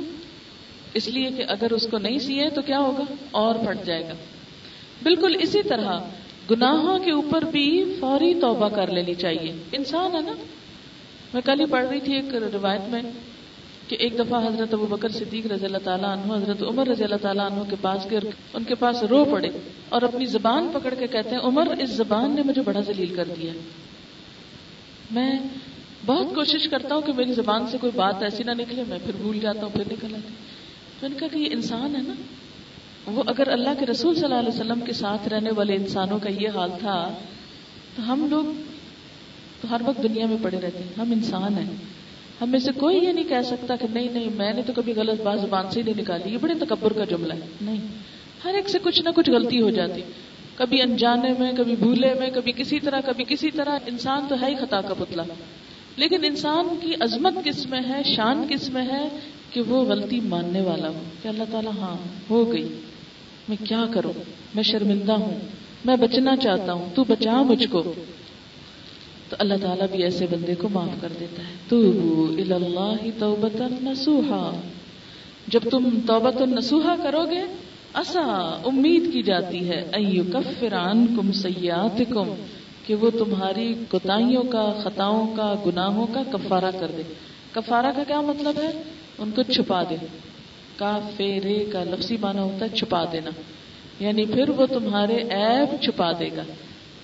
اس 0.95 1.09
لیے 1.09 1.31
کہ 1.31 1.45
اگر 1.49 1.71
اس 1.71 1.87
کو 1.91 1.99
نہیں 1.99 2.19
سیے 2.19 2.51
تو 2.51 2.63
کیا 2.63 2.79
ہوگا؟ 2.79 3.05
اور 3.31 3.55
پھٹ 3.55 3.87
جائے 3.87 4.03
گا۔ 4.03 4.15
بالکل 5.03 5.37
اسی 5.41 5.63
طرح 5.63 6.01
گناہوں 6.51 6.99
کے 6.99 7.11
اوپر 7.11 7.45
بھی 7.45 7.97
فوری 8.01 8.35
توبہ 8.41 8.69
کر 8.69 8.91
لینی 8.91 9.15
چاہیے۔ 9.15 9.53
انسان 9.73 10.15
ہے 10.15 10.21
نا؟ 10.21 10.33
میں 11.35 11.43
کل 11.43 11.61
ہی 11.61 11.67
پڑھ 11.67 11.87
رہی 11.87 12.01
تھی 12.01 12.15
ایک 12.15 12.35
روایت 12.35 12.89
میں 12.89 13.03
کہ 13.89 13.97
ایک 14.01 14.19
دفعہ 14.19 14.47
حضرت 14.47 14.75
ابو 14.75 14.87
بکر 14.87 15.09
صدیق 15.09 15.47
رضی 15.47 15.65
اللہ 15.65 15.79
تعالیٰ 15.85 16.17
عنہ، 16.17 16.33
حضرت 16.33 16.63
عمر 16.63 16.87
رضی 16.87 17.05
اللہ 17.05 17.17
تعالیٰ 17.17 17.51
عنہ 17.51 17.71
کے 17.71 17.77
پاس 17.81 18.11
گئے 18.11 18.21
ان 18.55 18.65
کے 18.65 18.75
پاس 18.75 19.03
رو 19.03 19.25
پڑے 19.25 19.49
اور 19.89 20.03
اپنی 20.03 20.27
زبان 20.27 20.69
پکڑ 20.73 20.95
کے 20.95 21.07
کہتے 21.07 21.31
ہیں، 21.31 21.43
عمر، 21.43 21.67
اس 21.79 21.91
زبان 21.91 22.31
نے 22.31 22.43
مجھے 22.43 22.63
بڑا 22.63 22.81
ذلیل 22.81 23.15
کر 23.15 23.29
دیا 23.41 23.53
میں 25.11 25.39
بہت 26.07 26.35
کوشش 26.35 26.69
کرتا 26.69 26.95
ہوں 26.95 27.03
کہ 27.03 27.13
میری 27.13 27.33
زبان 27.33 27.67
سے 27.67 27.79
کوئی 27.81 27.93
بات 27.97 28.23
ایسی 28.23 28.43
نہ 28.43 28.51
نکلے، 28.51 28.83
میں 28.89 28.99
پھر 29.05 29.13
بھول 29.17 29.39
جاتا 29.39 29.61
ہوں، 29.61 29.71
پھر 29.73 29.85
نکل 29.93 30.15
آتی 30.15 30.35
میں 31.03 31.09
نے 31.09 31.15
کہا 31.19 31.29
کہ 31.29 31.39
یہ 31.39 31.49
انسان 31.51 31.97
ہے 31.97 32.01
نا؟ 32.03 32.15
وہ 33.07 33.23
اگر 33.27 33.49
اللہ 33.49 33.69
کے 33.79 33.87
رسول 33.87 34.15
صلی 34.15 34.25
اللہ 34.25 34.35
علیہ 34.35 34.49
وسلم 34.49 34.81
کے 34.81 34.93
ساتھ 34.93 35.29
رہنے 35.29 35.51
والے 35.51 35.75
انسانوں 35.75 36.19
کا 36.19 36.31
یہ 36.31 36.49
حال 36.49 36.71
تھا، 36.81 37.13
تو 37.97 38.13
ہم 38.13 38.27
لوگ 38.31 38.45
تو 39.61 39.75
ہر 39.75 39.81
وقت 39.87 40.03
دنیا 40.03 40.27
میں 40.27 40.37
پڑے 40.43 40.61
رہتے 40.61 40.79
ہیں۔ 40.79 40.93
ہم 40.99 41.13
انسان 41.13 41.59
ہیں۔ 41.59 41.75
ہم 42.41 42.51
میں 42.51 42.59
سے 42.59 42.73
کوئی 42.73 42.97
یہ 42.97 43.13
نہیں 43.13 43.29
کہہ 43.29 43.43
سکتا 43.45 43.77
کہ 43.77 43.87
نہیں 43.93 44.09
نہیں، 44.13 44.29
میں 44.37 44.53
نے 44.53 44.63
تو 44.63 44.73
کبھی 44.77 44.93
غلط 44.97 45.21
بات 45.23 45.41
زبان 45.41 45.71
سے 45.71 45.81
ہی 45.81 45.85
نہیں 45.85 46.01
نکالی۔ 46.01 46.33
یہ 46.33 46.39
بڑے 46.41 46.55
تکبر 46.55 46.93
کا 46.93 47.05
جملہ 47.05 47.33
ہے۔ 47.33 47.41
نہیں۔ 47.61 47.81
ہر 48.45 48.55
ایک 48.55 48.69
سے 48.69 48.79
کچھ 48.83 49.03
نہ 49.03 49.09
کچھ 49.15 49.31
غلطی 49.31 49.61
ہو 49.61 49.71
جاتی۔ 49.71 50.03
کبھی 50.57 50.83
انجانے 50.83 51.33
میں، 51.39 51.53
کبھی 51.53 51.77
بھولے 51.77 52.15
میں، 52.15 52.31
کبھی 52.35 52.53
کسی 52.53 52.81
طرح، 52.81 53.01
کبھی 53.01 53.25
کسی 53.29 53.51
طرح۔ 53.51 53.79
انسان 53.87 54.27
تو 54.29 54.35
ہے 54.43 54.51
ہی 54.51 54.55
خطا 54.55 54.81
کا 54.81 54.95
پتلا۔ 54.95 55.23
لیکن 55.97 56.25
انسان 56.25 56.69
کی 56.81 56.95
عظمت 57.01 57.35
کس 57.45 57.67
میں 57.67 57.81
ہے؟ 57.89 58.03
شان 58.03 58.47
کس 58.49 58.69
میں 58.69 58.83
ہے؟ 58.83 59.09
کہ 59.51 59.61
وہ 59.61 59.85
غلطی 59.85 60.21
ماننے 60.21 60.61
والا 60.61 60.89
ہو۔ 60.89 61.03
کہ 61.23 61.29
اللہ 61.29 61.45
تعالیٰ 61.51 61.73
ہاں 61.79 61.97
ہو 62.31 62.53
گئی۔ 62.53 62.81
میں 63.49 63.57
کیا 63.65 63.85
کروں؟ 63.95 64.13
میں 64.55 64.63
شرمندہ 64.63 65.13
ہوں۔ 65.13 65.39
میں 65.85 65.97
بچنا 65.97 66.37
چاہتا 66.37 66.73
ہوں۔ 66.73 66.89
تو 66.95 67.05
بچا 67.05 67.43
مجھ 67.43 67.67
کو۔ 67.71 67.93
تو 69.29 69.37
اللہ 69.39 69.55
تعالیٰ 69.63 69.87
بھی 69.93 70.03
ایسے 70.03 70.27
بندے 70.31 70.55
کو 70.55 70.69
معاف 70.69 71.01
کر 71.01 71.13
دیتا 71.21 71.43
ہے۔ 71.43 71.53
تو 71.69 71.81
اللہ 72.39 73.09
توبت 73.19 73.63
نسوہا 73.83 74.61
جب 75.49 75.61
تم 75.71 75.89
توبت 76.07 76.43
نسوہا 76.43 76.97
کرو 77.03 77.25
گے 77.31 77.43
اصا 77.95 78.61
امید 78.65 79.13
کی 79.13 79.23
جاتی 79.23 79.69
ہے۔ 79.69 79.89
ایو 79.93 80.23
کفران 80.33 81.07
کم 81.07 81.33
سیات 81.33 82.03
کم 82.09 82.35
کہ 82.87 82.95
وہ 82.95 83.11
تمہاری 83.11 83.75
کوتاہیوں 83.89 84.43
کا، 84.43 84.73
خطاؤں 84.83 85.37
کا، 85.37 85.55
گناہوں 85.67 86.07
کا 86.07 86.23
کفارہ 86.33 86.71
کر 86.81 86.91
دے۔ 86.97 87.03
کفارہ 87.53 87.87
کا 87.97 88.03
کیا 88.05 88.21
مطلب 88.21 88.55
ہے؟ 88.57 88.83
ان 89.19 89.31
کو 89.31 89.43
چھپا 89.43 89.83
دے۔ 89.83 89.97
کا 90.77 90.99
فیرے 91.17 91.65
کا 91.73 91.85
لفظی 91.85 92.17
معنی 92.17 92.39
ہوتا 92.39 92.67
ہے 92.67 92.77
چھپا 92.77 93.05
دینا۔ 93.13 93.31
یعنی 94.01 94.27
پھر 94.27 94.49
وہ 94.49 94.67
تمہارے 94.67 95.17
عیب 95.17 95.83
چھپا 95.83 96.13
دے 96.13 96.29
گا۔ 96.37 96.43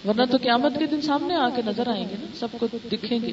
ورنہ 0.08 0.22
تو 0.30 0.38
قیامت 0.42 0.78
کے 0.78 0.86
دن 0.86 1.00
سامنے 1.00 1.34
آ 1.34 1.48
کے 1.56 1.62
نظر 1.66 1.88
آئیں 1.88 2.04
گے 2.04 2.14
نا، 2.20 2.26
سب 2.34 2.48
کو 2.60 2.66
دکھیں 2.92 3.18
گے 3.22 3.32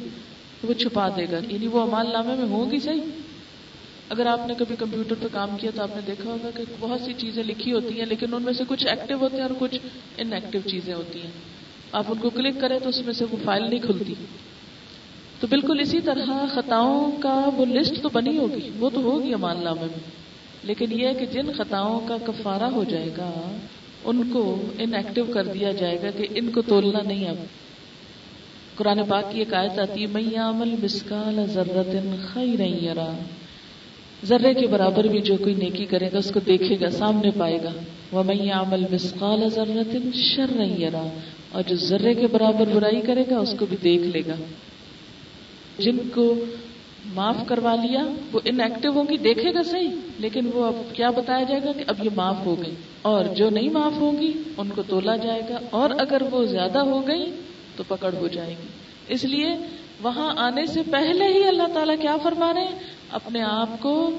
وہ 0.63 0.73
چھپا 0.73 1.09
دے 1.09 1.25
گا۔ 1.31 1.37
یعنی 1.49 1.67
وہ 1.67 1.81
امال 1.81 2.13
نامے 2.13 2.35
میں 2.35 2.45
ہوں 2.45 2.71
گی 2.71 2.79
صحیح۔ 2.79 3.01
اگر 4.09 4.25
آپ 4.25 4.47
نے 4.47 4.53
کبھی 4.57 4.75
کمپیوٹر 4.79 5.15
پہ 5.19 5.27
کام 5.31 5.57
کیا 5.57 5.71
تو 5.75 5.81
آپ 5.81 5.89
نے 5.95 6.01
دیکھا 6.07 6.29
ہوگا 6.29 6.49
کہ 6.55 6.63
بہت 6.79 7.01
سی 7.01 7.13
چیزیں 7.17 7.43
لکھی 7.43 7.73
ہوتی 7.73 7.99
ہیں، 7.99 8.05
لیکن 8.05 8.33
ان 8.33 8.43
میں 8.43 8.53
سے 8.53 8.63
کچھ 8.67 8.87
ایکٹیو 8.87 9.17
ہوتے 9.17 9.35
ہیں 9.35 9.43
اور 9.43 9.51
کچھ 9.59 9.79
ان 10.17 10.33
ایکٹیو 10.33 10.61
چیزیں 10.69 10.93
ہوتی 10.93 11.21
ہیں۔ 11.21 11.31
آپ 11.91 12.03
ان 12.07 12.17
کو 12.17 12.29
کلک 12.29 12.61
کریں 12.61 12.79
تو 12.79 12.89
اس 12.89 13.05
میں 13.05 13.13
سے 13.13 13.25
وہ 13.31 13.37
فائل 13.43 13.69
نہیں 13.69 13.79
کھلتی۔ 13.79 14.13
تو 15.39 15.47
بالکل 15.47 15.79
اسی 15.79 16.01
طرح 16.01 16.25
خطاؤں 16.49 17.11
کا 17.11 17.49
وہ 17.55 17.65
لسٹ 17.65 18.01
تو 18.01 18.09
بنی 18.13 18.37
ہوگی، 18.37 18.69
وہ 18.79 18.89
تو 18.89 19.01
ہوگی 19.01 19.33
امان 19.33 19.63
نامے 19.63 19.81
میں۔ 19.81 20.18
لیکن 20.63 20.99
یہ 20.99 21.07
کہ 21.19 21.25
جن 21.25 21.51
خطاؤں 21.57 22.07
کا 22.07 22.17
کفارہ 22.23 22.63
ہو 22.63 22.83
جائے 22.83 23.09
گا، 23.17 23.57
ان 24.03 24.29
کو 24.33 24.61
ان 24.79 24.93
ایکٹیو 24.93 25.25
کر 25.33 25.43
دیا 25.43 25.71
جائے 25.71 25.97
گا 26.03 26.09
کہ 26.17 26.27
ان 26.35 26.51
کو 26.51 26.61
تولنا 26.61 26.99
نہیں 27.07 27.29
اب۔ 27.29 27.35
قرآن 28.75 28.99
پاک 29.09 29.31
کی 29.31 29.39
ایک 29.39 29.53
آیت 29.53 29.79
آتی 29.79 30.01
ہے 30.01 30.07
بسکال 30.81 31.45
ضرورت 31.45 31.95
خیر 32.33 32.61
ذرے 34.25 34.53
کے 34.53 34.67
برابر 34.67 35.03
بھی 35.03 35.21
جو 35.21 35.37
کوئی 35.37 35.55
نیکی 35.55 35.85
کرے 35.85 36.09
گا، 36.13 36.17
اس 36.17 36.31
کو 36.33 36.39
دیکھے 36.39 36.75
گا، 36.81 36.89
سامنے 36.89 37.29
پائے 37.37 37.57
گا۔ 37.63 37.71
وہ 38.11 38.23
میں 38.23 38.51
عمل 38.51 38.83
مسکال 38.91 39.49
ضرورت 39.49 40.15
شر 40.15 40.45
رہا 40.91 41.19
اور 41.51 41.63
جو 41.67 41.75
ذرے 41.75 42.13
کے 42.13 42.27
برابر 42.27 42.65
برائی 42.73 43.01
کرے 43.01 43.23
گا، 43.31 43.37
اس 43.37 43.55
کو 43.59 43.65
بھی 43.65 43.77
دیکھ 43.83 44.03
لے 44.03 44.21
گا۔ 44.27 44.35
جن 45.77 45.97
کو 46.15 46.35
معاف 47.13 47.35
کروا 47.47 47.75
لیا۔ 47.75 48.03
وہ 48.31 48.39
ان 48.45 48.61
ایکٹیو 48.61 48.91
ہوں 48.91 49.03
گی، 49.09 49.17
دیکھے 49.17 49.53
گا 49.53 49.63
صحیح، 49.63 49.89
لیکن 50.17 50.49
وہ 50.53 50.65
اب 50.65 50.95
کیا 50.95 51.09
بتایا 51.09 51.43
جائے 51.43 51.61
گا 51.63 51.71
کہ 51.71 51.83
اب 51.87 52.05
یہ 52.05 52.09
معاف 52.15 52.35
ہو 52.45 52.55
گئی۔ 52.65 52.75
اور 53.01 53.25
جو 53.25 53.49
نہیں 53.49 53.69
معاف 53.69 53.93
ہوں 53.95 54.21
گی، 54.21 54.33
ان 54.57 54.69
کو 54.75 54.81
تولا 54.81 55.15
جائے 55.15 55.41
گا۔ 55.49 55.59
اور 55.69 55.89
اگر 55.89 56.21
وہ 56.31 56.43
زیادہ 56.43 56.79
ہو 56.79 57.07
گئی، 57.07 57.31
تو 57.75 57.83
پکڑ 57.87 58.13
ہو 58.13 58.27
جائے 58.27 58.49
گی۔ 58.49 58.67
اس 59.07 59.25
لیے 59.25 59.49
وہاں 60.01 60.33
آنے 60.37 60.65
سے 60.65 60.81
پہلے 60.91 61.25
ہی 61.25 61.43
اللہ 61.43 61.73
تعالیٰ 61.73 61.95
کیا 62.01 62.17
فرما 62.17 62.53
رہے 62.53 62.61
ہیں؟ 62.61 62.79
اپنے 63.11 63.41
آپ 63.41 63.69
کو 63.79 64.09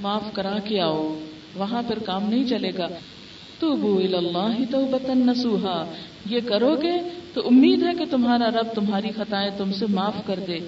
معاف 0.00 0.22
کرا 0.32 0.58
کے 0.64 0.80
آؤ، 0.80 1.18
وہاں 1.54 1.82
پھر 1.86 1.98
کام 1.98 2.28
نہیں 2.28 2.44
چلے 2.44 2.70
گا۔ 2.78 2.88
تو 3.58 3.76
بو 3.76 4.00
اللہ 4.12 4.48
تو 4.70 4.86
بتن 4.90 5.18
نسوہا 5.18 5.84
یہ 6.30 6.40
کرو 6.46 6.76
گے 6.82 6.92
تو 7.34 7.46
امید 7.46 7.82
ہے 7.82 7.94
کہ 7.98 8.04
تمہارا 8.10 8.50
رب 8.50 8.66
تمہاری 8.74 9.08
خطائیں 9.16 9.50
تم 9.56 9.72
سے 9.72 9.86
معاف 9.88 10.14
کر 10.26 10.40
دے۔ 10.46 10.58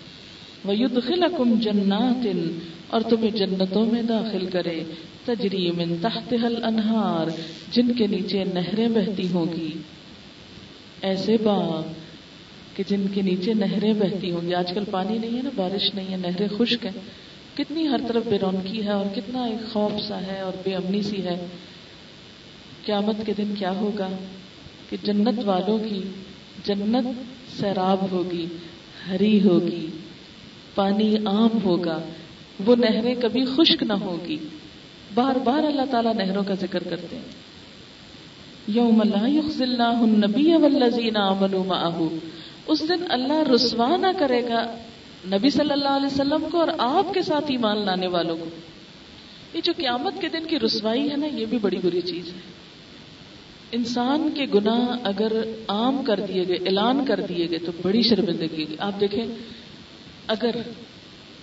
وَيُدْخِلَكُمْ 0.64 1.60
جَنَّاتٍ، 1.60 2.32
اور 2.88 3.00
تمہیں 3.00 3.30
جنتوں 3.30 3.86
میں 3.86 4.02
داخل 4.02 4.46
کرے۔ 4.46 4.82
تجری 5.24 5.70
من 5.70 5.96
تحتها 6.02 6.46
الانہار، 6.46 7.26
جن 7.72 7.92
کے 7.92 8.06
نیچے 8.06 8.44
نہریں 8.44 8.88
بہتی 8.88 9.28
ہوں 9.28 9.46
گی۔ 9.56 9.70
ایسے 11.02 11.36
باغ 11.42 11.82
کہ 12.76 12.82
جن 12.88 13.06
کے 13.14 13.22
نیچے 13.22 13.54
نہریں 13.54 13.92
بہتی 13.92 14.30
ہوں 14.30 14.46
گی۔ 14.46 14.54
آج 14.54 14.72
کل 14.72 14.84
پانی 14.90 15.18
نہیں 15.18 15.36
ہے 15.36 15.42
نا، 15.42 15.50
بارش 15.56 15.94
نہیں 15.94 16.10
ہے، 16.10 16.16
نہریں 16.16 16.48
خشک 16.58 16.86
ہیں۔ 16.86 17.00
کتنی 17.56 17.88
ہر 17.88 18.00
طرف 18.08 18.22
بے 18.26 18.38
رونقی 18.38 18.84
ہے، 18.84 18.90
اور 18.90 19.04
کتنا 19.14 19.44
ایک 19.44 19.72
خوف 19.72 20.08
سا 20.08 20.20
ہے 20.22 20.40
اور 20.40 20.52
بے 20.64 20.74
امنی 20.74 21.02
سی 21.02 21.22
ہے۔ 21.24 21.46
قیامت 22.86 23.26
کے 23.26 23.32
دن 23.38 23.54
کیا 23.58 23.72
ہوگا؟ 23.72 24.08
کہ 24.90 24.96
جنت 25.02 25.38
والوں 25.44 25.78
کی 25.78 26.00
جنت 26.64 27.06
سیراب 27.60 28.10
ہوگی، 28.10 28.46
ہری 29.08 29.40
ہوگی۔ 29.44 29.86
پانی 30.78 31.16
عام 31.16 31.62
ہوگا، 31.64 32.00
وہ 32.66 32.76
نہریں 32.76 33.14
کبھی 33.22 33.44
خشک 33.44 33.82
نہ 33.82 33.92
ہوگی۔ 33.92 34.36
بار 35.14 35.36
بار 35.44 35.64
اللہ 35.64 35.82
تعالیٰ 35.90 36.14
نہروں 36.14 36.42
کا 36.46 36.54
ذکر 36.54 36.82
کرتے 36.82 37.16
ہیں۔ 37.16 37.22
یوم 38.66 39.00
اللہ 39.00 39.82
النبی 39.82 40.54
والذین 40.54 41.16
آمنوا 41.16 41.64
معه 41.64 42.18
اس 42.66 42.88
دن 42.88 43.04
اللہ 43.08 43.50
رسوا 43.54 43.96
نہ 43.96 44.06
کرے 44.18 44.42
گا 44.48 44.76
نبی 45.26 45.50
صلی 45.50 45.72
اللہ 45.72 45.88
علیہ 45.88 46.06
وسلم 46.06 46.46
کو 46.52 46.60
اور 46.60 46.68
آپ 46.78 47.14
کے 47.14 47.22
ساتھ 47.22 47.44
ایمان 47.48 47.86
لانے 47.86 48.06
والوں 48.06 48.36
کو۔ 48.36 48.44
یہ 49.54 49.60
جو 49.64 49.72
قیامت 49.76 50.20
کے 50.20 50.28
دن 50.28 50.46
کی 50.46 50.58
رسوائی 50.58 51.10
ہے 51.10 51.16
نا، 51.16 51.26
یہ 51.26 51.46
بھی 51.46 51.58
بڑی 51.58 51.78
بری 51.82 52.00
چیز 52.00 52.26
ہے۔ 52.26 52.40
انسان 53.72 54.30
کے 54.34 54.46
گناہ 54.54 54.96
اگر 55.02 55.32
عام 55.68 56.02
کر 56.02 56.20
دیے 56.28 56.48
گئے، 56.48 56.56
اعلان 56.56 57.04
کر 57.04 57.20
دیے 57.28 57.50
گئے 57.50 57.58
تو 57.58 57.72
بڑی 57.82 58.02
شرمندگی۔ 58.02 58.66
آپ 58.78 59.00
دیکھیں 59.00 59.24
اگر 60.28 60.50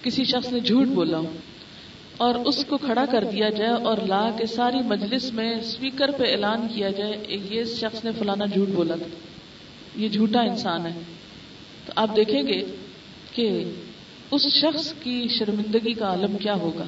کسی 0.02 0.24
شخص 0.24 0.52
نے 0.52 0.60
جھوٹ 0.60 0.88
بولا 0.88 1.18
ہو 1.18 1.32
اور 2.18 2.36
اس 2.36 2.66
کو 2.66 2.78
کھڑا 2.78 3.06
کر 3.12 3.24
دیا 3.24 3.50
جائے 3.50 3.72
اور 3.72 3.98
لا 3.98 4.30
کے 4.38 4.46
ساری 4.46 4.78
مجلس 4.78 5.34
میں 5.34 5.60
اسپیکر 5.60 6.12
پہ 6.12 6.24
اعلان 6.32 6.68
کیا 6.74 6.90
جائے 6.90 7.18
یہ 7.28 7.64
شخص 7.64 8.06
نے 8.06 8.12
فلانا 8.20 8.46
جھوٹ 8.46 8.68
بولا 8.68 8.96
تھا، 8.96 9.08
یہ 9.96 10.10
جھوٹا 10.10 10.42
انسان 10.42 10.86
ہے۔ 10.86 11.00
تو 11.86 11.94
آپ 11.96 12.16
دیکھیں 12.16 12.48
گے 12.48 12.66
کہ 13.34 13.64
اس 14.32 14.48
شخص 14.48 14.94
کی 15.04 15.28
شرمندگی 15.40 15.94
کا 15.94 16.06
عالم 16.06 16.38
کیا 16.38 16.54
ہوگا۔ 16.54 16.84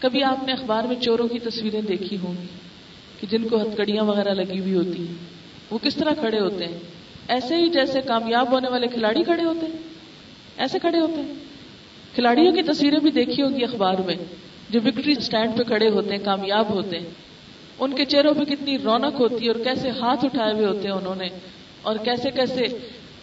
کبھی 0.00 0.22
آپ 0.22 0.46
نے 0.46 0.52
اخبار 0.52 0.84
میں 0.84 0.96
چوروں 1.00 1.28
کی 1.28 1.38
تصویریں 1.38 1.82
دیکھی 1.82 2.16
ہوں 2.22 2.34
گی 2.42 2.46
کہ 3.20 3.26
جن 3.30 3.48
کو 3.48 3.62
ہتکڑیاں 3.62 4.04
وغیرہ 4.04 4.34
لگی 4.34 4.60
ہوئی 4.60 4.74
ہوتی 4.74 5.06
ہیں، 5.06 5.14
وہ 5.70 5.78
کس 5.82 5.96
طرح 5.96 6.10
کھڑے 6.10 6.40
ہوتے 6.40 6.64
ہیں؟ 6.64 6.78
ایسے 7.28 7.56
ہی 7.56 7.68
جیسے 7.68 8.00
کامیاب 8.00 8.52
ہونے 8.52 8.68
والے 8.68 8.86
کھلاڑی 8.86 9.22
کھڑے 9.22 9.44
ہوتے 9.44 9.66
ہیں۔ 9.66 9.85
ایسے 10.58 10.78
کھڑے 10.78 11.00
ہوتے 11.00 11.20
ہیں۔ 11.20 11.32
کھلاڑیوں 12.14 12.52
کی 12.52 12.62
تصویریں 12.62 12.98
بھی 12.98 13.10
دیکھی 13.10 13.42
ہوگی 13.42 13.64
اخبار 13.64 13.94
میں، 13.94 14.16
جو 14.70 14.80
وکٹری 14.84 15.12
اسٹینڈ 15.12 15.58
پہ 15.58 15.62
کھڑے 15.62 15.88
ہوتے 15.88 16.16
ہیں، 16.16 16.24
کامیاب 16.24 16.70
ہوتے 16.70 16.98
ہیں۔ 16.98 17.10
ان 17.78 17.94
کے 17.94 18.04
چہروں 18.04 18.34
پہ 18.34 18.44
کتنی 18.44 18.78
رونق 18.78 19.20
ہوتی 19.20 19.46
ہے 19.46 19.50
اور 19.50 19.64
کیسے 19.64 19.90
ہاتھ 19.90 20.24
اٹھائے 20.24 20.52
ہوئے 20.52 20.66
ہوتے 20.66 20.88
ہیں 20.88 20.94
انہوں 20.94 21.14
نے۔ 21.14 21.28
اور 21.82 21.96
کیسے 21.96 22.30
کیسے 22.30 22.62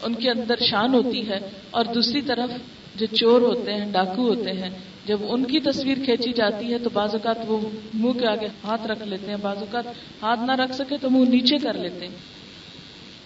ان 0.04 0.14
کے 0.14 0.30
اندر 0.30 0.56
شان 0.70 0.94
ہوتی 0.94 1.30
ہے۔ 1.30 1.40
اور 1.72 1.86
دوسری 1.86 2.22
طرف 2.22 2.50
جو 2.96 3.06
چور 3.06 3.42
ہوتے 3.42 3.74
ہیں، 3.74 3.92
ڈاکو 3.92 4.30
ہوتے 4.30 4.52
ہیں، 4.52 4.70
جب 5.06 5.18
ان 5.30 5.44
کی 5.44 5.60
تصویر 5.60 5.98
کھینچی 6.06 6.34
جاتی 6.34 6.74
ہے 6.74 6.80
تو 6.80 6.90
بعض 6.94 7.10
اوقات 7.14 7.38
وہ 7.48 7.70
منہ 7.94 8.12
کے 8.12 8.28
آگے 8.28 8.48
ہاتھ 8.64 8.88
رکھ 8.88 9.08
لیتے 9.08 9.28
ہیں، 9.28 9.38
بعض 9.42 9.58
اوقات 9.58 9.86
ہاتھ 10.22 10.40
نہ 10.40 10.52
رکھ 10.52 10.72
سکے 10.72 10.98
تو 11.02 11.10
منہ 11.10 11.30
نیچے 11.30 11.58
کر 11.58 11.74
لیتے 11.74 12.08
ہیں۔ 12.08 12.16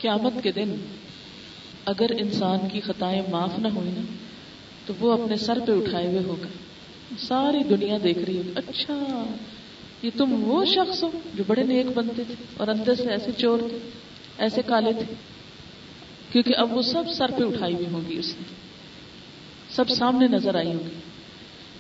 قیامت 0.02 0.34
کے 0.44 0.52
دن 0.52 0.76
اگر 1.88 2.06
انسان 2.20 2.60
کی 2.72 2.80
خطائیں 2.80 3.22
معاف 3.30 3.60
نہ 3.60 3.68
ہوئی 3.68 3.92
نا، 3.92 4.02
تو 4.86 4.94
وہ 5.00 5.12
اپنے 5.12 5.36
سر 5.36 5.60
پہ 5.68 5.72
اٹھائے 5.72 6.08
ہوئے 6.08 6.20
ہوگا۔ 6.20 6.48
ساری 7.20 7.64
دنیا 7.64 7.98
دیکھ 8.04 8.20
رہی 8.20 8.38
ہوگی۔ 8.38 8.52
اچھا 8.56 9.24
یہ 10.02 10.10
تم 10.18 10.44
وہ 10.48 10.66
شخص 10.66 11.04
ہو 11.04 11.12
جو 11.34 11.44
بڑے 11.48 11.64
نیک 11.64 11.86
بنتے 11.96 12.24
تھے 12.28 12.36
اور 12.58 12.68
اندر 12.68 12.96
سے 12.96 13.04
ایسے 13.04 13.32
چور 13.38 13.60
تھے، 13.60 13.78
ایسے 14.38 14.62
کالے 14.66 14.94
تھے۔ 14.94 15.14
کیونکہ 16.32 16.54
اب 16.56 16.74
وہ 16.74 16.82
سب 16.82 17.04
سر 17.14 17.32
پہ 17.38 17.44
اٹھائی 17.44 17.76
ہوئی 17.76 17.86
ہوگی 17.92 18.18
اس 18.18 18.36
نے۔ 18.38 18.44
سب 19.70 19.90
سامنے 19.90 20.28
نظر 20.28 20.56
آئی 20.56 20.74
ہوگی 20.74 21.00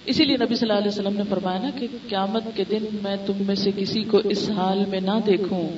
اسی 0.05 0.26
لیے 0.26 0.38
نبی 0.38 0.55
صلی 0.55 0.70
اللہ 0.70 0.80
علیہ 0.80 0.91
وسلم 0.91 1.18
نے 1.18 1.24
فرمایا 1.30 1.60
نا 1.62 1.70
کہ 1.80 1.88
قیامت 2.10 2.43
کے 2.55 2.64
دن 2.70 2.86
میں 3.03 3.16
تم 3.26 3.34
میں 3.47 3.55
سے 3.55 3.72
کسی 3.76 4.03
کو 4.03 4.18
اس 4.18 4.49
حال 4.49 4.86
میں 4.88 4.99
نہ 4.99 5.20
دیکھوں۔ 5.28 5.70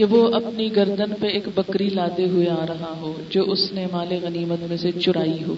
کہ 0.00 0.06
وہ 0.06 0.34
اپنی 0.34 0.76
گردن 0.76 1.14
پہ 1.20 1.26
ایک 1.26 1.48
بکری 1.54 1.88
لادے 1.88 2.24
ہوئے 2.24 2.48
آ 2.48 2.66
رہا 2.68 2.94
ہو، 3.00 3.20
جو 3.30 3.42
اس 3.42 3.72
نے 3.72 3.86
مال 3.92 4.18
غنیمت 4.22 4.58
میں 4.68 4.76
سے 4.76 4.92
چرائی 4.92 5.44
ہو۔ 5.48 5.54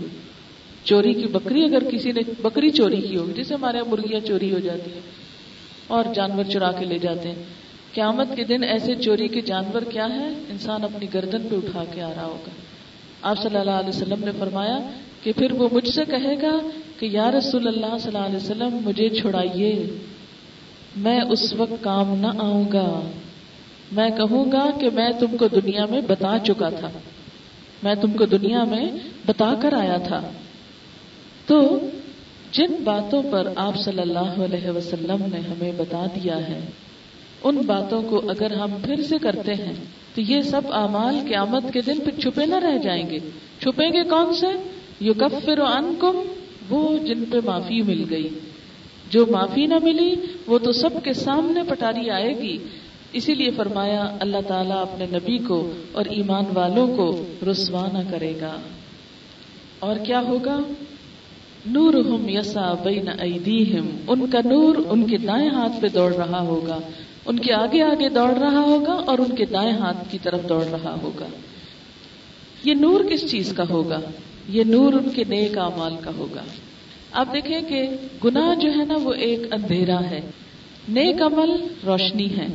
چوری 0.85 1.15
کی 1.15 1.27
بکری 1.27 1.65
اگر 1.65 1.85
کسی 1.91 2.13
نے، 2.13 2.21
بکری 2.43 2.71
چوری 2.71 2.97
کی 2.97 3.17
ہوگی 3.17 3.43
جسے 3.43 3.55
ہمارے 3.55 3.77
یہاں 3.77 3.91
مرغیاں 3.91 4.21
چوری 4.21 4.53
ہو 4.53 4.59
جاتی 4.59 4.93
ہیں 4.93 5.01
اور 5.87 6.05
جانور 6.15 6.45
چرا 6.45 6.73
کے 6.73 6.85
لے 6.85 6.99
جاتے 6.99 7.29
ہیں۔ 7.29 7.43
قیامت 7.93 8.37
کے 8.37 8.45
دن 8.45 8.63
ایسے 8.63 8.95
چوری 8.95 9.29
کے 9.29 9.41
جانور 9.41 9.83
کیا 9.83 10.09
ہے 10.15 10.27
انسان 10.27 10.85
اپنی 10.85 11.07
گردن 11.15 11.49
پہ 11.51 11.57
اٹھا 11.57 11.85
کے 11.95 12.03
آ 12.03 12.11
رہا 12.17 12.25
ہوگا۔ 12.25 12.51
آپ 13.23 13.43
صلی 13.43 13.57
اللہ 13.57 13.71
علیہ 13.71 13.89
وسلم 13.89 14.25
نے 14.25 14.31
فرمایا 14.39 14.79
کہ 15.23 15.33
پھر 15.37 15.53
وہ 15.53 15.69
مجھ 15.73 15.89
سے 15.89 16.05
کہے 16.05 16.35
گا 16.43 16.59
کہ 16.99 17.07
یا 17.07 17.31
رسول 17.31 17.69
اللہ 17.69 17.99
صلی 18.01 18.17
اللہ 18.17 18.27
علیہ 18.27 18.37
وسلم، 18.37 18.79
مجھے 18.85 19.09
چھڑائیے، 19.09 19.87
میں 20.97 21.21
اس 21.21 21.53
وقت 21.53 21.85
کام 21.85 22.15
نہ 22.15 22.27
آؤں 22.27 22.65
گا۔ 22.73 23.11
میں 23.93 24.11
کہوں 24.11 24.53
گا 24.53 24.71
کہ 24.81 24.91
میں 24.91 25.11
تم 25.21 25.37
کو 25.37 25.49
دنیا 25.49 25.87
میں 25.87 26.01
بتا 26.01 26.37
چکا 26.47 26.71
تھا۔ 26.71 26.91
میں 27.83 27.95
تم 27.95 28.13
کو 28.13 28.25
دنیا 28.27 28.65
میں 28.65 28.85
بتا 29.27 29.55
کر 29.63 29.73
آیا 29.73 29.97
تھا۔ 29.97 30.31
تو 31.47 31.79
جن 32.53 32.73
باتوں 32.85 33.23
پر 33.31 33.49
آپ 33.57 33.77
صلی 33.77 34.01
اللہ 34.01 34.19
علیہ 34.19 34.71
وسلم 34.71 35.25
نے 35.33 35.39
ہمیں 35.39 35.73
بتا 35.77 36.07
دیا 36.15 36.49
ہے، 36.49 36.61
ان 37.45 37.57
باتوں 37.57 38.03
کو 38.03 38.31
اگر 38.31 38.51
ہم 38.51 38.71
پھر 38.85 39.03
سے 39.03 39.19
کرتے 39.19 39.55
ہیں، 39.55 39.73
تو 40.15 40.21
یہ 40.21 40.41
سب 40.41 40.63
اعمال 40.73 41.19
قیامت 41.29 41.65
کے 41.73 41.81
دن 41.81 42.01
پھر 42.01 42.21
چھپے 42.21 42.47
نہ 42.47 42.55
رہ 42.55 42.79
جائیں 42.79 43.11
گے۔ 43.11 43.19
چھپیں 43.61 43.93
گے 43.93 44.03
کون 44.03 44.35
سے؟ 44.35 44.47
یو 45.01 45.15
کفر 45.15 45.59
ان 45.59 45.95
کم 45.99 46.23
وہ 46.71 46.99
جن 46.99 47.25
پہ 47.25 47.37
معافی 47.45 47.83
مل 47.83 48.05
گئی۔ 48.11 48.29
جو 49.11 49.27
معافی 49.31 49.67
نہ 49.67 49.75
ملی، 49.83 50.15
وہ 50.47 50.59
تو 50.59 50.73
سب 50.73 50.91
کے 51.05 51.13
سامنے 51.13 51.61
پٹاری 51.69 52.11
آئے 52.11 52.39
گی۔ 52.39 52.59
اسی 53.13 53.35
لیے 53.35 53.51
فرمایا، 53.51 54.17
اللہ 54.21 54.37
تعالیٰ 54.49 54.83
اپنے 54.83 55.07
نبی 55.07 55.39
کو 55.39 55.73
اور 55.93 56.05
ایمان 56.05 56.45
والوں 56.55 56.97
کو 56.97 57.25
رسوا 57.51 57.89
نہ 57.93 57.99
کرے 58.11 58.33
گا۔ 58.41 58.57
اور 59.79 59.97
کیا 59.97 60.21
ہوگا؟ 60.21 60.59
نور 61.67 61.95
ہم 61.95 62.29
یسا 62.29 62.75
بین 62.75 63.09
ایدیہم۔ 63.19 63.89
ان 64.09 64.31
کا 64.31 64.39
نور 64.45 64.77
ان 64.89 65.07
کے 65.07 65.17
دائیں 65.19 65.51
ہاتھ 65.51 65.81
پہ 65.81 65.89
دوڑ 65.89 66.15
رہا 66.15 66.41
ہوگا۔ 66.41 66.79
ان 67.27 67.39
کے 67.39 67.53
آگے 67.53 67.83
آگے 67.83 68.09
دوڑ 68.09 68.31
رہا 68.31 68.61
ہوگا 68.61 68.93
اور 68.93 69.19
ان 69.19 69.35
کے 69.35 69.45
دائیں 69.45 69.73
ہاتھ 69.73 70.11
کی 70.11 70.19
طرف 70.23 70.49
دوڑ 70.49 70.65
رہا 70.65 70.97
ہوگا۔ 71.03 71.27
یہ 72.65 72.75
نور 72.75 73.01
کس 73.11 73.31
چیز 73.31 73.53
کا 73.57 73.65
ہوگا؟ 73.71 74.01
یہ 74.49 74.65
نور 74.65 74.93
ان 74.93 75.09
کے 75.11 75.25
نیک 75.29 75.59
امال 75.59 75.95
کا 76.05 76.11
ہوگا۔ 76.17 76.43
آپ 77.13 77.33
دیکھیں 77.33 77.63
کہ 77.63 77.87
گناہ 78.25 78.55
جو 78.55 78.71
ہے 78.71 78.85
نا، 78.85 78.97
وہ 79.03 79.13
ایک 79.13 79.41
اندھیرا 79.53 80.01
ہے۔ 80.01 80.21
نیک 80.89 81.23
عمل 81.23 81.67
روشنی 81.87 82.37
ہے۔ 82.37 82.47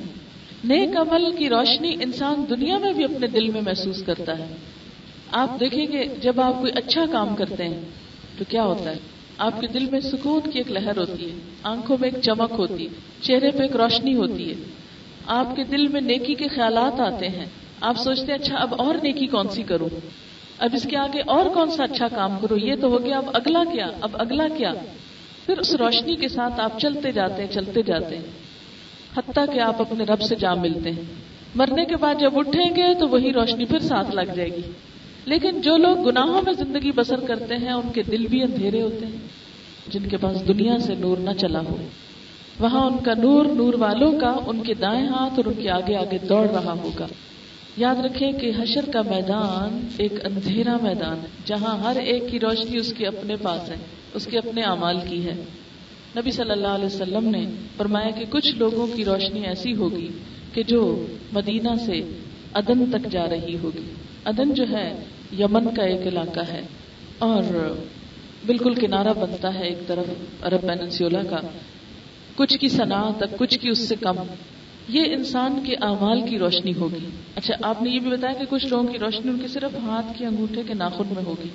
نیک 0.64 0.98
عمل 0.98 1.36
کی 1.38 1.50
روشنی 1.50 1.96
انسان 2.02 2.46
دنیا 2.50 2.78
میں 2.78 2.94
بھی 2.94 3.04
اپنے 3.04 3.28
دل 3.28 3.50
میں 3.50 3.62
محسوس 3.62 4.04
کرتا 4.04 4.38
ہے۔ 4.38 4.56
آپ 5.32 5.60
دیکھیں 5.60 5.88
کہ 5.88 6.04
جب 6.22 6.42
آپ 6.42 6.60
کوئی 6.60 6.72
اچھا 6.76 7.06
کام 7.12 7.36
کرتے 7.36 7.64
ہیں، 7.64 7.82
تو 8.38 8.46
کیا 8.50 8.64
ہوتا 8.64 8.90
ہے؟ 8.90 8.96
آپ 9.38 9.62
کے 9.62 9.68
دل 9.68 9.86
میں 9.86 10.00
سکون 10.00 10.52
کی 10.52 10.60
ایک 10.60 10.72
لہر 10.72 10.98
ہوتی 10.98 11.30
ہے، 11.30 11.36
آنکھوں 11.64 11.98
میں 12.00 12.10
ایک 12.14 12.24
چمک 12.24 12.54
ہوتی 12.58 12.84
ہے، 12.84 12.90
چہرے 13.22 13.52
پہ 13.52 13.58
ایک 13.58 13.76
روشنی 13.76 14.16
ہوتی 14.16 14.50
ہے۔ 14.50 14.56
آپ 15.28 15.56
کے 15.56 15.64
دل 15.64 15.88
میں 15.88 16.02
نیکی 16.02 16.34
کے 16.34 16.48
خیالات 16.48 17.00
آتے 17.00 17.30
ہیں۔ 17.30 17.46
آپ 17.82 17.98
سوچتے 17.98 18.26
ہیں 18.32 18.40
اچھا 18.40 18.58
اب 18.58 18.74
اور 18.78 18.96
نیکی 19.04 19.28
کون 19.28 19.50
سی 19.50 19.64
کروں؟ 19.64 19.90
اب 20.58 20.70
اس 20.74 20.88
کے 20.90 20.98
آگے 20.98 21.22
اور 21.28 21.46
کون 21.46 21.72
سا 21.72 21.84
اچھا 21.84 22.08
کام 22.08 22.38
کرو 22.42 22.58
یہ 22.58 22.76
تو 22.82 22.88
ہو 22.88 23.04
گیا، 23.04 23.18
اب 23.18 23.30
اگلا 23.34 23.64
کیا؟ 23.64 23.88
اب 24.02 24.10
اگلا 24.14 24.48
کیا؟ 24.58 24.74
پھر 25.46 25.58
اس 25.58 25.76
روشنی 25.76 26.16
کے 26.16 26.28
ساتھ 26.28 26.60
آپ 26.60 26.80
چلتے 26.80 27.12
جاتے 27.12 27.42
ہیں، 27.42 27.54
چلتے 27.54 27.82
جاتے 27.82 28.18
ہیں۔ 28.18 28.47
حتیٰ 29.18 29.54
کہ 29.54 29.60
آپ 29.60 29.82
اپنے 29.82 30.04
رب 30.04 30.22
سے 30.22 30.36
جا 30.36 30.54
ملتے 30.54 30.92
ہیں۔ 30.92 31.02
مرنے 31.56 31.86
کے 31.86 31.96
بعد 31.96 32.16
جب 32.20 32.38
اٹھیں 32.38 32.76
گے 32.76 32.94
تو 33.00 33.08
وہی 33.08 33.34
روشنی 33.34 33.66
پھر 33.66 33.80
ساتھ 33.80 34.16
لگ 34.16 34.34
جائے 34.36 34.50
گی۔ 34.50 34.62
لیکن 35.26 35.62
جو 35.62 35.78
لوگ 35.78 35.98
گناہوں 35.98 36.42
میں 36.42 36.54
زندگی 36.54 36.92
بسر 36.92 37.20
کرتے 37.20 37.56
ہیں، 37.56 37.72
ان 37.72 37.92
کے 37.94 38.04
دل 38.04 38.28
بھی 38.28 38.44
اندھیرے 38.44 38.82
ہوتے 38.82 39.06
ہیں، 39.06 39.18
جن 39.88 40.08
کے 40.10 40.18
پاس 40.18 40.48
دنیا 40.48 40.78
سے 40.78 40.96
نور 40.96 41.18
نہ 41.18 41.30
چلا 41.38 41.60
ہو۔ 41.60 41.78
وہاں 42.60 42.86
ان 42.86 42.98
کا 42.98 43.14
نور 43.14 43.46
نور 43.46 43.74
والوں 43.74 44.20
کا، 44.20 44.38
ان 44.48 44.64
کے 44.64 44.74
دائیں 44.74 45.08
ہاتھ 45.08 45.34
اور 45.38 45.46
ان 45.46 45.54
کے 45.64 45.70
آگے 45.70 45.96
آگے 45.96 46.18
دوڑ 46.18 46.48
رہا 46.48 46.74
ہوگا۔ 46.84 47.08
یاد 47.78 47.96
رکھیں 47.96 48.32
کہ 48.32 48.52
حشر 48.60 48.86
کا 48.94 49.02
میدان 49.02 49.88
ایک 49.98 50.26
اندھیرا 50.26 50.78
میدان 50.82 51.20
ہے، 51.20 51.28
جہاں 51.46 51.78
ہر 51.78 51.96
ایک 51.96 52.24
کی 52.32 52.40
روشنی 52.40 52.78
اس 52.78 52.94
کے 52.94 53.06
اپنے 53.06 53.36
پاس 53.36 53.70
ہے، 53.70 53.76
اس 54.14 54.26
کے 54.26 54.38
اپنے 54.38 54.62
اعمال 54.62 54.98
کی 55.10 55.26
ہے۔ 55.26 55.44
نبی 56.18 56.32
صلی 56.32 56.52
اللہ 56.52 56.68
علیہ 56.68 56.86
وسلم 56.86 57.30
نے 57.30 57.46
فرمایا 57.78 58.10
کہ 58.10 58.26
کچھ 58.30 58.56
لوگوں 58.56 58.88
کی 58.88 59.06
روشنی 59.06 59.46
ایسی 59.46 59.76
ہوگی 59.76 60.08
کہ 60.54 60.64
جو 60.64 61.06
مدینہ 61.34 61.68
سے 61.86 62.02
ادن 62.54 62.92
تک 62.92 63.12
جا 63.12 63.30
رہی 63.30 63.58
ہوگی۔ 63.64 63.92
ادن 64.26 64.54
جو 64.54 64.66
ہے، 64.72 65.04
یمن 65.40 65.76
کا 65.76 65.84
ایک 65.84 66.08
علاقہ 66.08 66.40
ہے 66.40 66.62
اور 67.18 67.44
بالکل 68.46 68.74
کنارہ 68.74 69.14
بنتا 69.20 69.54
ہے 69.54 69.68
ایک 69.68 69.88
طرف 69.88 70.06
عرب 70.42 70.62
پیننسیولا 70.62 71.24
کا۔ 71.24 71.48
کچھ 72.36 72.58
کی 72.58 72.68
صنعت 72.68 73.24
کچھ 73.38 73.60
کی 73.60 73.70
اس 73.70 73.80
سے 73.80 73.96
کم۔ 73.96 74.16
یہ 74.88 75.04
انسان 75.06 75.60
کے 75.66 75.74
اعمال 75.82 76.22
کی 76.30 76.40
روشنی 76.40 76.74
ہوگی۔ 76.74 77.08
اچھا 77.36 77.54
آپ 77.62 77.82
نے 77.82 77.90
یہ 77.90 78.00
بھی 78.00 78.12
بتایا 78.12 78.34
کہ 78.34 78.46
کچھ 78.50 78.66
لوگوں 78.66 78.88
کی 78.88 78.98
روشنی 78.98 79.32
ان 79.32 79.40
کے 79.40 79.48
صرف 79.48 79.76
ہاتھ 79.84 80.20
کے 80.20 80.26
انگوٹھے 80.26 80.62
کے 80.68 80.74
ناخن 80.74 81.04
میں 81.16 81.24
ہوگی۔ 81.26 81.50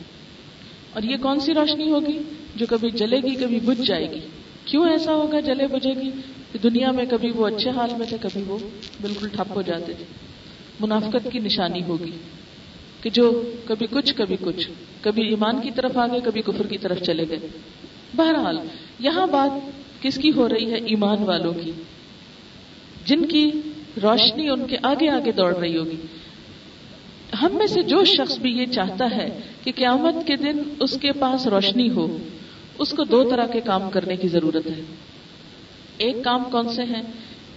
اور 0.93 1.03
یہ 1.03 1.17
کون 1.17 1.41
سی 1.41 1.55
روشنی 1.55 1.91
ہوگی 1.91 2.19
جو 2.57 2.67
کبھی 2.69 2.91
جلے 2.91 3.17
گی، 3.17 3.35
کبھی 3.35 3.61
بجھ 3.65 3.83
جائے 3.83 4.11
گی؟ 4.11 4.21
کیوں 4.65 4.89
ایسا 4.89 5.15
ہوگا 5.15 5.41
جلے 5.41 5.67
بجے 5.67 5.91
گی 5.91 6.11
کہ 6.53 6.59
دنیا 6.63 6.91
میں 6.91 7.05
کبھی 7.11 7.31
وہ 7.31 7.47
اچھے 7.47 7.71
حال 7.71 7.91
میں 7.99 8.07
تھے، 8.07 8.17
کبھی 8.21 8.43
وہ 8.47 8.59
بالکل 9.01 9.29
ٹھپ 9.29 9.53
ہو 9.55 9.63
جاتے 9.63 9.93
تھے۔ 9.93 10.05
منافقت 10.81 11.29
کی 11.33 11.39
نشانی 11.39 11.83
ہوگی 11.83 12.11
کہ 13.03 13.11
جو 13.11 13.53
کبھی 13.65 13.87
کچھ 13.91 14.15
کبھی 14.17 14.37
کچھ۔ 14.41 14.71
کبھی 15.01 15.29
ایمان 15.29 15.61
کی 15.61 15.71
طرف 15.71 15.97
آ 15.97 16.07
گئے 16.07 16.21
کبھی 16.25 16.43
کفر 16.43 16.67
کی 16.67 16.79
طرف 16.79 17.03
چلے 17.03 17.25
گئے۔ 17.29 17.39
بہرحال، 18.17 18.59
یہاں 18.99 19.27
بات 19.27 19.71
کس 20.03 20.19
کی 20.19 20.31
ہو 20.37 20.49
رہی 20.49 20.71
ہے؟ 20.71 20.77
ایمان 20.77 21.23
والوں 21.23 21.55
کی۔ 21.65 21.73
جن 23.07 23.27
کی 23.27 23.51
روشنی 24.03 24.49
ان 24.49 24.67
کے 24.67 24.77
آگے 24.83 25.09
آگے 25.09 25.33
دوڑ 25.33 25.57
رہی 25.57 25.77
ہوگی۔ 25.77 25.97
ہم 27.43 27.49
میں 27.53 27.67
سے 27.67 27.83
جو 27.83 28.05
شخص 28.05 28.39
بھی 28.39 28.51
یہ 28.51 28.67
چاہتا 28.67 29.11
ہے 29.11 29.41
کہ 29.65 29.73
قیامت 29.77 30.27
کے 30.27 30.37
دن 30.37 30.59
اس 30.81 30.99
کے 31.01 31.13
پاس 31.13 31.47
روشنی 31.47 31.91
ہو 31.91 32.19
اس 32.83 32.91
کو 32.91 33.05
دو 33.05 33.31
طرح 33.31 33.47
کے 33.47 33.61
کام 33.61 33.91
کرنے 33.91 34.17
کی 34.17 34.29
ضرورت 34.29 34.67
ہے۔ 34.67 34.81
ایک 35.99 36.25
کام 36.25 36.45
کون 36.53 36.69
سے 36.69 36.83
ہیں 36.83 37.03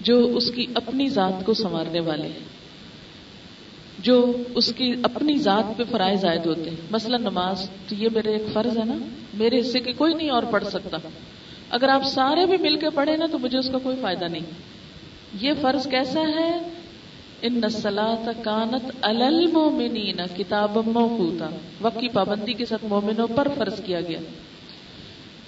جو 0.02 0.38
اس 0.38 0.52
کی 0.52 0.66
اپنی 0.76 1.10
ذات 1.10 1.46
کو 1.46 1.54
سنوارنے 1.54 2.00
والے 2.00 2.28
ہیں، 2.28 2.46
جو 4.00 4.32
اس 4.56 4.74
کی 4.78 4.94
اپنی 5.04 5.38
ذات 5.38 5.78
پہ 5.78 5.84
فرائض 5.92 6.26
عائد 6.26 6.46
ہوتے 6.46 6.70
ہیں۔ 6.70 6.78
مثلا 6.92 7.18
نماز 7.18 7.70
تو 7.90 7.96
یہ 7.96 8.10
میرے 8.14 8.32
ایک 8.32 8.44
فرض 8.54 8.78
ہے 8.78 8.86
نا، 8.86 8.98
میرے 9.34 9.60
حصے 9.60 9.80
کی 9.80 9.92
کوئی 9.92 10.14
نہیں 10.14 10.30
اور 10.30 10.44
پڑھ 10.52 10.64
سکتا۔ 10.64 10.98
اگر 11.70 11.90
آپ 11.90 12.04
سارے 12.04 12.46
بھی 12.46 12.58
مل 12.58 12.78
کے 12.78 12.90
پڑھے 12.90 13.18
نا 13.18 13.26
تو 13.32 13.40
مجھے 13.40 13.58
اس 13.58 13.70
کا 13.70 13.78
کوئی 13.78 13.96
فائدہ 14.02 14.26
نہیں۔ 14.26 14.46
یہ 15.42 15.52
فرض 15.62 15.88
کیسا 15.88 16.22
ہے؟ 16.22 16.60
ان 17.42 17.54
نسلات 17.54 18.44
کانت 18.44 18.92
المومنین 19.02 20.18
کتاب 20.38 20.78
موقوتا۔ 20.86 21.50
وقت 21.82 21.98
کی 22.00 22.08
پابندی 22.08 22.54
کے 22.54 22.66
ساتھ 22.66 22.86
مومنوں 22.86 23.28
پر 23.36 23.48
فرض 23.58 23.82
کیا 23.86 24.02
گیا۔ 24.02 24.20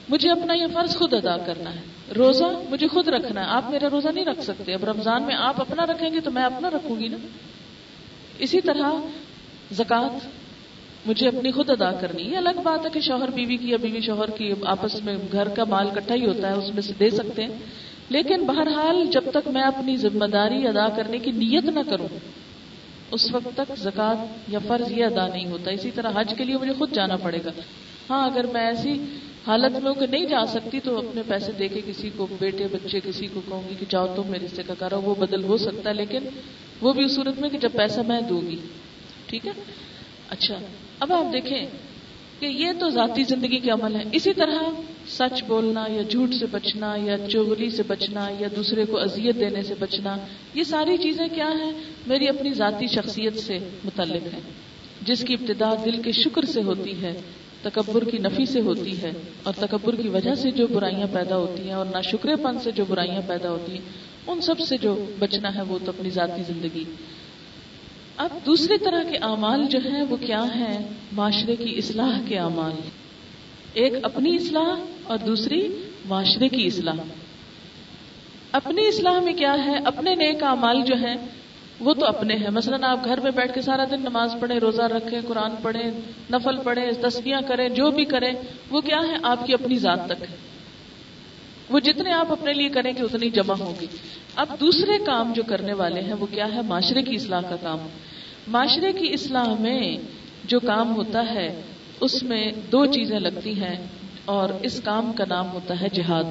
مجھے 0.10 0.30
اپنا 0.32 0.54
یہ 0.54 0.68
فرض 0.74 0.96
خود 0.96 1.14
ادا 1.14 1.38
کرنا 1.38 1.76
ہے۔ 1.76 1.80
روزہ 2.14 2.44
مجھے 2.70 2.88
خود 2.88 3.08
رکھنا 3.08 3.42
ہے۔ 3.42 3.46
آپ 3.50 3.70
میرا 3.70 3.88
روزہ 3.92 4.08
نہیں 4.08 4.26
رکھ 4.26 4.42
سکتے۔ 4.42 4.74
اب 4.74 4.84
رمضان 4.84 5.24
میں 5.24 5.36
آپ 5.36 5.62
اپنا 5.62 5.86
رکھیں 5.86 6.14
گے 6.14 6.20
تو 6.20 6.32
میں 6.32 6.44
اپنا 6.44 6.70
رکھوں 6.70 7.00
گی 7.00 7.08
نا۔ 7.08 7.18
اسی 8.40 8.62
طرح 8.62 8.92
زکوٰۃ 9.72 10.18
مجھے 11.06 11.28
اپنی 11.28 11.52
خود 11.52 11.70
ادا 11.70 11.92
کرنی 11.92 12.24
یہ 12.24 12.38
الگ 12.38 12.60
بات 12.64 12.86
ہے 12.86 12.90
کہ 12.90 13.00
شوہر 13.00 13.30
بیوی 13.30 13.58
کی 13.58 13.70
یا 13.70 13.78
بیوی 13.82 14.02
شوہر 14.02 14.30
کی 14.30 14.54
آپس 14.66 15.04
میں 15.04 15.18
گھر 15.32 15.48
کا 15.48 15.64
مال 15.64 15.88
کٹھا 15.96 16.16
ہی 16.16 16.26
ہوتا 16.26 16.48
ہے، 16.48 16.54
اس 16.54 16.74
میں 16.74 16.82
سے 16.82 16.94
دے 17.00 17.10
سکتے 17.10 17.44
ہیں۔ 17.44 17.50
لیکن 18.10 18.46
بہرحال 18.46 19.06
جب 19.12 19.24
تک 19.34 19.48
میں 19.48 19.62
اپنی 19.62 19.98
ذمہ 19.98 20.26
داری 20.26 20.68
ادا 20.68 20.90
کرنے 20.90 21.18
کی 21.18 21.32
نیت 21.32 21.64
نہ 21.64 21.80
کروں، 21.90 22.08
اس 23.12 23.32
وقت 23.32 23.58
تک 23.58 23.72
زکوٰۃ 23.78 24.26
یا 24.48 24.60
فرض 24.68 24.92
یہ 24.92 25.06
ادا 25.06 25.28
نہیں 25.28 25.46
ہوتا۔ 25.46 25.72
اسی 25.72 25.92
طرح 25.92 26.12
حج 26.16 26.34
کے 26.38 26.44
لیے 26.44 26.58
مجھے 26.58 26.74
خود 26.78 26.92
جانا 26.92 27.16
پڑے 27.16 27.40
گا۔ 27.46 27.52
ہاں 28.10 28.26
اگر 28.26 28.46
میں 28.46 28.62
ایسی 28.62 29.06
حالت 29.48 29.84
میں 29.84 29.94
کہ 29.94 30.08
نہیں 30.08 30.26
جا 30.26 30.46
سکتی 30.46 30.80
تو 30.80 30.98
اپنے 30.98 31.22
پیسے 31.28 31.52
دے 31.52 31.68
کے 31.68 31.82
کسی 31.88 32.10
کو، 32.18 32.28
بیٹے، 32.40 32.68
بچے، 32.72 33.00
کسی 33.00 33.28
کو 33.34 33.42
کہوں 33.50 33.62
گی 33.70 33.76
کہ 33.80 33.86
جاؤ 33.90 34.08
تم 34.16 34.24
میرے 34.28 34.48
سے 34.56 34.64
کا 34.68 34.74
کرو، 34.74 35.02
وہ 35.02 35.16
بدل 35.16 35.44
ہو 35.44 35.58
سکتا 35.58 35.90
ہے، 35.90 35.96
لیکن 35.96 36.20
وہ 36.82 36.94
بھی 36.94 37.04
اس 37.04 37.16
صورت 37.16 37.40
میں 37.40 37.50
کہ 37.50 37.58
جب 37.58 37.70
پیسہ 37.74 38.00
میں 38.08 38.22
دوں 38.22 38.42
گی۔ 38.42 38.56
ٹھیک 39.26 39.48
ہے؟ 39.48 39.52
اچھا 40.30 40.56
اب 41.00 41.14
آپ 41.14 41.34
دیکھیں 41.34 41.66
کہ 42.40 42.46
یہ 42.46 42.72
تو 42.80 42.90
ذاتی 42.90 43.24
زندگی 43.24 43.60
کے 43.60 43.72
عمل 43.72 43.96
ہے 43.96 44.04
اسی 44.12 44.34
طرح 44.34 44.60
سچ 45.08 45.44
بولنا 45.44 45.86
یا 45.90 46.02
جھوٹ 46.02 46.34
سے 46.34 46.46
بچنا 46.52 46.96
یا 47.04 47.18
چوگلی 47.30 47.70
سے 47.70 47.84
بچنا 47.88 48.28
یا 48.40 48.48
دوسرے 48.56 48.86
کو 48.86 48.98
اذیت 48.98 49.36
دینے 49.36 49.64
سے 49.64 49.74
بچنا، 49.80 50.18
یہ 50.54 50.64
ساری 50.64 50.98
چیزیں 50.98 51.28
کیا 51.36 51.50
ہیں؟ 51.64 51.72
میری 52.08 52.28
اپنی 52.28 52.54
ذاتی 52.54 52.88
شخصیت 52.88 53.40
سے 53.40 53.58
متعلق 53.84 54.34
ہیں، 54.34 54.42
جس 55.02 55.24
کی 55.24 55.34
ابتدا 55.34 55.74
دل 55.86 56.02
کے 56.02 56.12
شکر 56.12 56.46
سے 56.46 56.62
ہوتی 56.62 57.02
ہے۔ 57.02 57.22
تکبر 57.70 58.04
کی 58.04 58.18
نفی 58.18 58.46
سے 58.46 58.62
ہوتی 58.62 59.02
ہے 59.02 59.12
اور 59.44 59.54
تکبر 59.54 59.96
کی 59.96 60.10
وجہ 60.10 60.36
سے 60.36 60.52
جو 60.52 60.68
برائیاں 60.68 61.08
پیدا 61.14 61.38
ہوتی 61.38 61.64
ہیں 61.64 61.74
اور 61.74 61.86
ناشکرے 61.86 62.36
پن 62.36 62.60
سے 62.60 62.72
جو 62.72 62.86
برائیاں 62.88 63.22
پیدا 63.28 63.50
ہوتی 63.50 63.72
ہیں، 63.72 63.82
ان 64.28 64.42
سب 64.42 64.60
سے 64.60 64.78
جو 64.78 65.06
بچنا 65.20 65.56
ہے 65.56 65.62
وہ 65.62 65.80
تو 65.86 65.92
اپنی 65.98 66.10
ذاتی 66.10 66.42
زندگی۔ 66.48 66.84
اب 68.18 68.30
دوسری 68.46 68.78
طرح 68.78 69.04
کے 69.12 69.18
اعمال 69.18 69.66
جو 69.70 69.80
ہیں، 69.80 70.04
وہ 70.10 70.18
کیا 70.18 70.44
ہیں؟ 70.56 70.88
معاشرے 71.12 71.56
کی 71.56 71.78
اصلاح 71.78 72.20
کے 72.28 72.38
اعمال۔ 72.38 72.72
ایک 73.74 73.94
اپنی 74.04 74.36
اصلاح 74.36 74.86
اور 75.04 75.18
دوسری 75.18 75.68
معاشرے 76.06 76.50
کی 76.50 76.68
اصلاح۔ 76.68 76.96
اپنی 78.52 78.88
اصلاح 78.88 79.20
میں 79.20 79.34
کیا 79.34 79.66
ہے؟ 79.66 79.78
اپنے 79.86 80.16
نیک 80.16 80.44
اعمال 80.44 80.82
جو 80.82 80.96
ہیں 80.96 81.16
وہ 81.80 81.94
تو 81.94 82.06
اپنے 82.06 82.36
ہیں۔ 82.36 82.50
مثلاً 82.50 82.84
آپ 82.84 83.06
گھر 83.06 83.20
میں 83.20 83.32
بیٹھ 83.32 83.54
کے 83.54 83.62
سارا 83.62 83.84
دن 83.92 84.02
نماز 84.02 84.36
پڑھیں، 84.40 84.58
روزہ 84.58 84.82
رکھیں، 84.82 85.22
قرآن 85.28 85.52
پڑھیں، 85.62 85.92
نفل 86.32 86.58
پڑھیں 86.64 86.92
تصویاں 87.02 87.42
کریں، 87.48 87.70
جو 87.70 87.92
بھی 87.92 88.06
کریں، 88.06 88.32
وہ 88.70 88.82
کیا 88.82 89.00
ہے؟ 89.08 89.16
آپ 89.24 89.46
کی 89.46 89.54
اپنی 89.54 89.78
ذات 89.78 90.06
تک 90.06 90.22
ہے۔ 90.22 90.36
وہ 91.70 91.80
جتنے 91.80 92.12
آپ 92.12 92.32
اپنے 92.32 92.54
لیے 92.54 92.70
کریں 92.70 92.92
گے، 92.98 93.04
اتنی 93.04 93.30
جمع 93.30 93.54
ہوگی 93.60 93.86
اب 94.36 94.48
دوسرے 94.60 95.06
کام 95.06 95.34
جو 95.34 95.44
کرنے 95.44 95.74
والے 95.74 96.02
ہیں، 96.02 96.14
وہ 96.14 96.26
کیا 96.26 96.56
ہے؟ 96.56 96.62
معاشرے 96.62 97.02
کی 97.02 97.16
اصلاح 97.16 97.42
کا 97.42 97.56
کام۔ 97.62 97.78
معاشرے 98.48 98.92
کی 98.92 99.14
اصلاح 99.14 99.54
میں 99.60 99.98
جو 100.44 100.60
کام 100.60 100.96
ہوتا 100.96 101.34
ہے، 101.34 101.62
اس 102.00 102.24
میں 102.24 102.52
دو 102.72 102.86
چیزیں 102.86 103.20
لگتی 103.20 103.62
ہیں 103.62 103.88
اور 104.26 104.50
اس 104.64 104.82
کام 104.84 105.14
کا 105.14 105.24
نام 105.30 105.52
ہوتا 105.52 105.82
ہے 105.82 105.88
جہاد۔ 105.94 106.24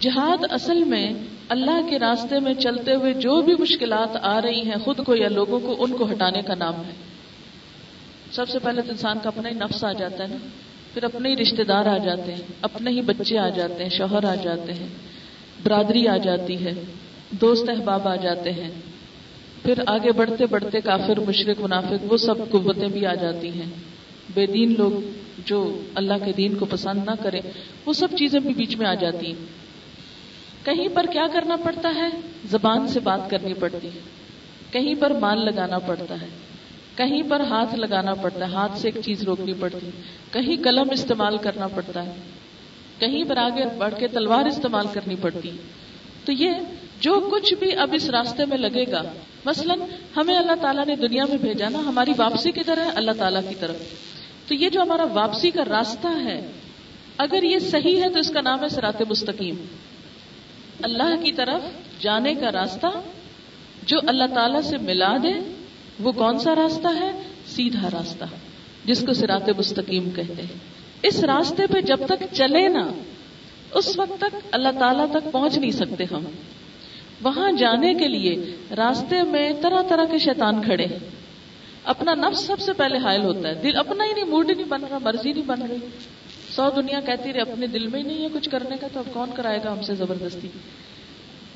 جہاد 0.00 0.44
اصل 0.50 0.84
میں 0.84 1.12
اللہ 1.48 1.90
کے 1.90 1.98
راستے 1.98 2.40
میں 2.40 2.54
چلتے 2.54 2.94
ہوئے 2.94 3.12
جو 3.12 3.42
بھی 3.42 3.54
مشکلات 3.58 4.16
آ 4.22 4.42
رہی 4.42 4.60
ہیں، 4.60 4.76
خود 4.84 4.98
کو 5.06 5.14
یا 5.14 5.28
لوگوں 5.28 5.60
کو، 5.60 5.76
ان 5.78 5.92
کو 5.92 6.10
ہٹانے 6.10 6.42
کا 6.42 6.54
نام 6.54 6.74
ہے۔ 6.74 6.92
سب 8.32 8.48
سے 8.48 8.58
پہلے 8.58 8.82
تو 8.82 8.90
انسان 8.90 9.18
کا 9.22 9.28
اپنا 9.28 9.48
ہی 9.48 9.54
نفس 9.54 9.84
آ 9.84 9.92
جاتا 9.92 10.24
ہے 10.24 10.28
نا۔ 10.28 10.36
پھر 10.94 11.04
اپنے 11.04 11.28
ہی 11.28 11.36
رشتے 11.36 11.64
دار 11.64 11.86
آ 11.86 11.98
جاتے 11.98 12.34
ہیں، 12.34 12.42
اپنے 12.62 12.90
ہی 12.90 13.00
بچے 13.00 13.38
آ 13.38 13.48
جاتے 13.48 13.82
ہیں، 13.82 13.90
شوہر 13.90 14.24
آ 14.24 14.34
جاتے 14.34 14.72
ہیں، 14.72 14.86
برادری 15.62 16.08
آ 16.08 16.16
جاتی 16.16 16.64
ہے، 16.64 16.72
دوست 17.30 17.68
احباب 17.68 18.08
آ 18.08 18.16
جاتے 18.16 18.50
ہیں۔ 18.52 18.70
پھر 19.62 19.74
آگے 19.86 20.12
بڑھتے 20.12 20.46
بڑھتے 20.46 20.80
کافر 20.80 21.20
مشرق 21.20 21.60
منافق، 21.60 22.12
وہ 22.12 22.16
سب 22.16 22.34
قوتیں 22.50 22.88
بھی 22.88 23.06
آ 23.06 23.14
جاتی 23.14 23.48
ہیں۔ 23.48 23.70
بے 24.34 24.46
دین 24.46 24.74
لوگ 24.78 24.92
جو 25.44 25.80
اللہ 25.94 26.24
کے 26.24 26.32
دین 26.32 26.54
کو 26.54 26.64
پسند 26.64 27.00
نہ 27.04 27.22
کرے 27.22 27.40
وہ 27.86 27.92
سب 27.92 28.08
چیزیں 28.18 28.40
بھی 28.40 28.54
بیچ 28.54 28.76
میں 28.76 28.86
آ 28.86 28.94
جاتی 28.94 29.26
ہیں۔ 29.26 29.65
کہیں 30.66 30.88
پر 30.94 31.06
کیا 31.12 31.26
کرنا 31.32 31.56
پڑتا 31.56 31.92
ہے؟ 31.94 32.08
زبان 32.44 32.88
سے 32.88 33.00
بات 33.00 33.30
کرنی 33.30 33.54
پڑتی 33.54 33.88
ہے۔ 33.88 34.00
کہیں 34.70 34.94
پر 35.00 35.10
مال 35.10 35.44
لگانا 35.44 35.78
پڑتا 35.78 36.20
ہے۔ 36.20 36.26
کہیں 36.96 37.22
پر 37.28 37.40
ہاتھ 37.40 37.74
لگانا 37.74 38.14
پڑتا 38.14 38.48
ہے۔ 38.48 38.52
ہاتھ 38.52 38.78
سے 38.78 38.88
ایک 38.88 39.04
چیز 39.04 39.22
روکنی 39.22 39.52
پڑتی 39.60 39.86
ہے۔ 39.86 39.90
کہیں 40.32 40.64
قلم 40.64 40.90
استعمال 40.90 41.36
کرنا 41.38 41.68
پڑتا 41.68 42.06
ہے۔ 42.06 42.12
کہیں 42.98 43.24
پر 43.28 43.36
آگے 43.36 43.64
بڑھ 43.78 43.94
کے 43.98 44.08
تلوار 44.08 44.44
استعمال 44.44 44.86
کرنی 44.92 45.14
پڑتی 45.20 45.50
ہے۔ 45.50 45.56
تو 46.24 46.32
یہ 46.32 46.50
جو 47.00 47.28
کچھ 47.32 47.54
بھی 47.54 47.74
اب 47.74 47.90
اس 47.92 48.10
راستے 48.10 48.44
میں 48.44 48.58
لگے 48.58 48.84
گا، 48.92 49.02
مثلا 49.44 49.74
ہمیں 50.16 50.36
اللہ 50.36 50.62
تعالیٰ 50.62 50.86
نے 50.86 50.96
دنیا 50.96 51.24
میں 51.24 51.38
بھیجا 51.38 51.68
نا، 51.68 51.78
ہماری 51.78 52.12
واپسی 52.16 52.50
کی 52.50 52.64
طرح 52.64 52.84
اللہ 52.94 53.12
تعالیٰ 53.12 53.40
کی 53.48 53.54
طرف۔ 53.60 53.76
تو 54.48 54.54
یہ 54.54 54.68
جو 54.68 54.82
ہمارا 54.82 55.04
واپسی 55.04 55.50
کا 55.50 55.64
راستہ 55.68 56.08
ہے، 56.24 56.50
اگر 57.18 57.42
یہ 57.42 57.58
صحیح 57.58 58.02
ہے 58.02 58.08
تو 58.08 58.18
اس 58.18 58.30
کا 58.30 58.40
نام 58.40 58.62
ہے 58.62 58.68
سرات 58.68 59.02
مستقیم۔ 59.08 59.54
اللہ 60.82 61.22
کی 61.22 61.32
طرف 61.32 61.60
جانے 62.02 62.34
کا 62.34 62.52
راستہ 62.52 62.86
جو 63.86 63.98
اللہ 64.06 64.24
تعالی 64.34 64.62
سے 64.62 64.78
ملا 64.78 65.16
دے، 65.22 65.32
وہ 66.00 66.12
کون 66.12 66.38
سا 66.38 66.54
راستہ 66.54 66.88
ہے؟ 67.00 67.22
سیدھا 67.46 67.88
راستہ، 67.92 68.24
جس 68.84 69.04
کو 69.06 69.12
سرات 69.12 69.48
مستقیم 69.58 70.10
کہتے 70.10 70.42
ہیں۔ 70.42 70.58
اس 71.02 71.24
راستے 71.24 71.66
پہ 71.66 71.80
جب 71.80 71.96
تک 72.06 72.22
چلے 72.32 72.68
نا، 72.68 72.88
اس 73.74 73.98
وقت 73.98 74.20
تک 74.20 74.36
اللہ 74.52 74.68
تعالی 74.78 75.02
تک 75.10 75.32
پہنچ 75.32 75.58
نہیں 75.58 75.70
سکتے 75.70 76.04
ہم۔ 76.04 76.24
وہاں 77.22 77.52
جانے 77.52 77.94
کے 77.94 78.08
لیے 78.08 78.56
راستے 78.76 79.22
میں 79.22 79.52
طرح 79.60 79.82
طرح 79.82 80.04
کے 80.04 80.18
شیطان 80.18 80.62
کھڑے 80.62 80.86
ہیں۔ 80.86 80.98
اپنا 81.84 82.14
نفس 82.14 82.40
سب 82.40 82.60
سے 82.60 82.72
پہلے 82.72 82.98
حائل 82.98 83.22
ہوتا 83.24 83.48
ہے۔ 83.48 83.54
دل 83.54 83.76
اپنا 83.76 84.04
ہی 84.04 84.12
نہیں، 84.12 84.24
موڈ 84.24 84.50
نہیں 84.50 84.66
بن 84.66 84.84
رہا، 84.84 84.98
مرضی 84.98 85.32
نہیں 85.32 85.44
بن 85.44 85.62
رہی۔ 85.62 85.76
سو 86.56 86.70
دنیا 86.76 87.00
کہتی 87.00 87.32
رہے، 87.32 87.40
اپنے 87.40 87.66
دل 87.66 87.86
میں 87.86 88.00
ہی 88.00 88.06
نہیں 88.06 88.22
ہے 88.22 88.28
کچھ 88.32 88.50
کرنے 88.50 88.76
کا، 88.80 88.86
تو 88.92 88.98
اب 88.98 89.14
کون 89.14 89.30
کرائے 89.34 89.58
گا 89.64 89.72
ہم 89.72 89.82
سے 89.82 89.94
زبردستی؟ 89.94 90.48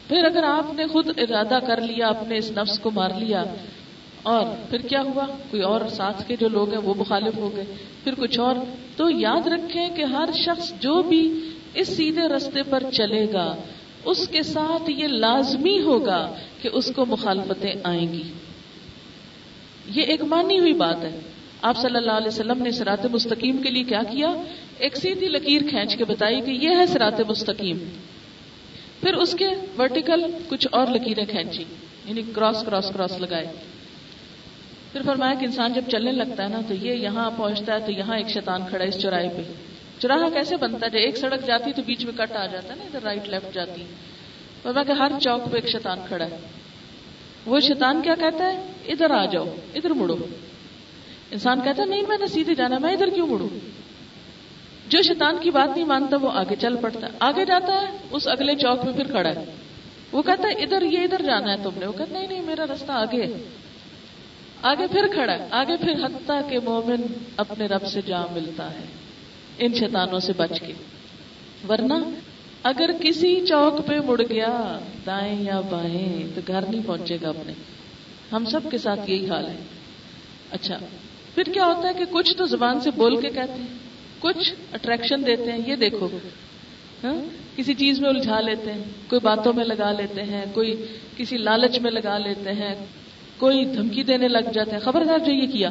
پھر 0.08 0.24
اگر 0.24 0.42
آپ 0.42 0.74
نے 0.74 0.86
خود 0.86 1.08
ارادہ 1.18 1.58
کر 1.66 1.80
لیا 1.80 2.08
اپنے 2.08 2.36
اس 2.36 2.50
نفس 2.50 2.78
کو 2.78 2.90
مار 2.90 3.10
لیا، 3.18 3.44
اور 4.22 4.46
پھر 4.70 4.78
کیا 4.78 5.02
ہوا؟ 5.02 5.26
کوئی 5.50 5.62
اور 5.62 5.80
ساتھ 5.90 6.28
کے 6.28 6.36
جو 6.36 6.48
لوگ 6.48 6.70
ہیں، 6.70 6.78
وہ 6.78 6.94
مخالف 6.96 7.36
ہو 7.36 7.56
گئے، 7.56 7.64
پھر 8.04 8.14
کچھ 8.14 8.40
اور؟ 8.40 8.56
تو 8.96 9.10
یاد 9.10 9.46
رکھیں 9.46 9.88
کہ 9.96 10.02
ہر 10.02 10.28
شخص 10.44 10.72
جو 10.80 11.02
بھی 11.02 11.50
اس 11.74 11.88
سیدھے 11.88 12.28
رستے 12.28 12.62
پر 12.62 12.82
چلے 12.92 13.32
گا، 13.32 13.56
اس 14.04 14.28
کے 14.28 14.42
ساتھ 14.42 14.90
یہ 14.90 15.06
لازمی 15.06 15.80
ہوگا 15.80 16.34
کہ 16.62 16.68
اس 16.72 16.92
کو 16.96 17.06
مخالفتیں 17.06 17.74
آئیں 17.82 18.12
گی۔ 18.12 18.22
یہ 19.86 20.02
ایک 20.02 20.22
مانی 20.22 20.58
ہوئی 20.58 20.72
بات 20.72 21.04
ہے۔ 21.04 21.18
آپ 21.62 21.76
صلی 21.76 21.96
اللہ 21.96 22.12
علیہ 22.12 22.28
وسلم 22.28 22.62
نے 22.62 22.70
سرات 22.70 23.06
مستقیم 23.06 23.56
کے 23.56 23.70
لیے 23.70 23.82
کیا 23.82 24.02
کیا؟ 24.02 24.34
ایک 24.78 24.96
سیدھی 24.96 25.28
لکیر 25.28 25.62
کھینچ 25.70 25.96
کے 25.96 26.04
بتائی 26.04 26.40
کہ 26.40 26.50
یہ 26.50 26.76
ہے 26.76 26.86
سرات 26.86 27.20
مستقیم۔ 27.20 27.78
پھر 29.00 29.14
اس 29.14 29.34
کے 29.38 29.48
ورٹیکل 29.78 30.24
کچھ 30.48 30.68
اور 30.72 30.86
لکیریں 30.86 31.24
کھینچی 31.24 31.64
یعنی 32.04 32.22
کراس 32.34 32.62
کراس 32.62 32.90
کراس 32.94 33.20
لگائے۔ 33.20 33.46
پھر 34.92 35.02
فرمایا 35.02 35.34
کہ 35.34 35.44
انسان 35.44 35.72
جب 35.72 35.82
چلنے 35.90 36.12
لگتا 36.12 36.44
ہے 36.44 36.48
نا، 36.48 36.60
تو 36.68 36.74
یہ 36.74 36.94
یہاں 36.94 37.30
پہنچتا 37.36 37.74
ہے، 37.74 37.78
تو 37.86 37.92
یہاں 37.92 38.16
ایک 38.16 38.28
شیطان 38.28 38.62
کھڑا 38.68 38.84
ہے 38.84 38.88
اس 38.88 38.98
چوراہے 38.98 39.28
پہ۔ 39.28 39.42
چوراہا 39.98 40.28
کیسے 40.28 40.56
بنتا 40.56 40.86
ہے؟ 40.86 40.90
جب 40.90 40.98
ایک 40.98 41.16
سڑک 41.16 41.46
جاتی 41.46 41.72
تو 41.72 41.82
بیچ 41.86 42.04
میں 42.04 42.12
کٹ 42.12 42.36
آ 42.36 42.46
جاتا 42.46 42.68
ہے 42.68 42.78
نا، 42.78 42.84
ادھر 42.84 43.02
رائٹ 43.02 43.28
لیفٹ 43.28 43.54
جاتی۔ 43.54 43.84
فرمایا 44.62 44.84
کہ 44.84 44.92
ہر 44.92 45.12
چوک 45.20 45.52
پہ 45.52 45.56
ایک 45.56 45.68
شیطان 45.68 45.98
کھڑا 46.08 46.24
ہے۔ 46.24 46.36
وہ 47.46 47.60
شیطان 47.60 48.02
کیا 48.02 48.14
کہتا 48.14 48.52
ہے؟ 48.52 48.62
ادھر 48.88 49.10
آ 49.10 49.24
جاؤ، 49.24 49.44
ادھر 49.74 49.90
مڑو۔ 49.90 50.16
انسان 51.30 51.60
کہتا 51.60 51.82
ہے، 51.82 51.88
نہیں، 51.88 52.02
میں 52.08 52.18
نے 52.18 52.26
سیدھے 52.26 52.54
جانا 52.54 52.78
میں 52.78 52.92
ادھر 52.92 53.10
کیوں 53.10 53.26
مڑوں؟ 53.26 53.48
جو 54.88 55.02
شیطان 55.02 55.36
کی 55.40 55.50
بات 55.50 55.76
نہیں 55.76 55.86
مانتا، 55.86 56.16
وہ 56.16 56.30
آگے 56.32 56.56
چل 56.56 56.76
پڑتا 56.76 57.06
ہے۔ 57.06 57.12
آگے 57.20 57.44
جاتا 57.44 57.72
ہے، 57.72 57.96
اس 58.10 58.28
اگلے 58.28 58.54
چوک 58.54 58.84
میں 58.84 58.92
پھر 58.92 59.06
کھڑا 59.06 59.28
ہے۔ 59.28 59.44
وہ 60.12 60.22
کہتا 60.22 60.48
ہے، 60.48 60.52
ادھر 60.52 60.82
یہ، 60.82 60.98
ادھر 60.98 61.22
جانا 61.22 61.52
ہے 61.52 61.56
تم 61.62 61.70
نے۔ 61.76 61.86
وہ 61.86 61.92
کہتا 61.92 62.12
نہیں 62.12 62.26
نہیں، 62.26 62.42
میرا 62.42 62.66
راستہ 62.66 62.92
آگے 62.92 63.22
ہے۔ 63.22 63.42
آگے 64.62 64.86
پھر 64.86 65.06
کھڑا 65.14 65.32
ہے۔ 65.32 65.46
آگے 65.50 65.76
پھر 65.76 66.04
حتیٰ 66.04 66.50
کے 66.50 66.60
مومن 66.60 67.02
اپنے 67.36 67.66
رب 67.66 67.86
سے 67.86 68.00
جا 68.06 68.22
ملتا 68.32 68.70
ہے، 68.70 68.84
ان 69.58 69.74
شیطانوں 69.74 70.18
سے 70.18 70.32
بچ 70.32 70.60
کے۔ 70.60 70.72
ورنہ 71.68 71.94
اگر 72.62 72.90
کسی 73.00 73.46
چوک 73.46 73.86
پہ 73.86 74.00
مڑ 74.00 74.22
گیا، 74.30 74.78
دائیں 75.06 75.42
یا 75.42 75.60
بائیں، 75.60 76.34
تو 76.34 76.40
گھر 76.46 76.62
نہیں 76.62 76.82
پہنچے 76.86 77.18
گا 77.22 77.28
اپنے۔ 77.28 77.52
ہم 78.32 78.44
سب 78.44 78.60
کے 78.70 78.78
ساتھ 78.78 79.10
یہی 79.10 79.30
حال 79.30 79.46
ہے۔ 79.46 79.56
اچھا 80.50 80.78
پھر 81.34 81.42
کیا 81.42 81.66
ہوتا 81.66 81.88
ہے 81.88 81.94
کہ 81.94 82.04
کچھ 82.10 82.36
تو 82.36 82.46
زبان 82.46 82.80
سے 82.80 82.90
بول 82.90 83.20
کے 83.20 83.28
کہتے 83.28 83.52
ہیں، 83.52 83.66
کچھ 84.18 84.54
اٹریکشن 84.72 85.26
دیتے 85.26 85.52
ہیں، 85.52 85.58
یہ 85.66 85.76
دیکھو۔ 85.76 86.08
ہاں؟ 87.04 87.14
کسی 87.56 87.74
چیز 87.74 88.00
میں 88.00 88.08
الجھا 88.08 88.40
لیتے 88.40 88.72
ہیں، 88.72 88.84
کوئی 89.08 89.20
باتوں 89.20 89.52
میں 89.52 89.64
لگا 89.64 89.92
لیتے 89.92 90.22
ہیں، 90.22 90.44
کوئی 90.54 90.86
کسی 91.16 91.36
لالچ 91.36 91.78
میں 91.78 91.90
لگا 91.90 92.18
لیتے 92.18 92.52
ہیں، 92.52 92.74
کوئی 93.38 93.64
دھمکی 93.64 94.02
دینے 94.02 94.28
لگ 94.28 94.50
جاتے 94.54 94.70
ہیں۔ 94.70 94.78
خبردار 94.78 95.18
جو 95.18 95.32
یہ 95.32 95.46
کیا۔ 95.46 95.70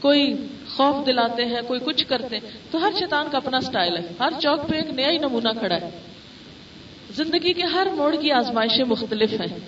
کوئی 0.00 0.34
خوف 0.68 1.06
دلاتے 1.06 1.44
ہیں، 1.44 1.60
کوئی 1.66 1.80
کچھ 1.84 2.06
کرتے 2.08 2.36
ہیں۔ 2.36 2.50
تو 2.70 2.86
ہر 2.86 2.90
شیطان 2.98 3.26
کا 3.32 3.36
اپنا 3.36 3.60
سٹائل 3.60 3.96
ہے۔ 3.96 4.02
ہر 4.20 4.32
چوک 4.40 4.68
پہ 4.68 4.76
ایک 4.76 4.90
نیا 4.90 5.10
ہی 5.10 5.18
نمونہ 5.18 5.48
کھڑا 5.58 5.74
ہے۔ 5.74 5.90
زندگی 7.16 7.52
کے 7.52 7.62
ہر 7.62 7.86
موڑ 7.96 8.16
کی 8.16 8.32
آزمائشیں 8.32 8.84
مختلف 8.84 9.32
ہیں۔ 9.32 9.58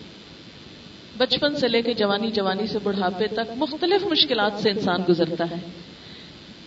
بچپن 1.19 1.57
سے 1.57 1.69
لے 1.69 1.83
کے 1.83 1.95
جوانی 1.95 2.31
جوانی 2.31 2.67
سے 2.67 2.79
بڑھاپے 2.83 3.27
تک 3.27 3.53
مختلف 3.57 4.07
مشکلات 4.07 4.53
سے 4.63 4.71
انسان 4.71 5.01
گزرتا 5.09 5.45
ہے۔ 5.51 5.57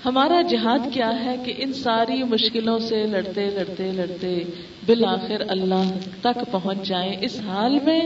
ہمارا 0.06 0.42
جہاد 0.42 0.80
کیا 0.94 1.26
ہے 1.26 1.36
کہ 1.46 1.54
ان 1.58 1.74
ساری 1.74 2.24
مشکلوں 2.24 2.80
سے 2.80 3.04
لڑتے 3.04 3.50
لڑتے 3.50 3.92
لڑتے 3.92 4.44
بالآخر 4.86 5.44
اللہ 5.48 5.92
تک 6.22 6.52
پہنچ 6.52 6.88
جائیں۔ 6.88 7.14
اس 7.22 7.40
حال 7.40 7.80
میں 7.84 8.02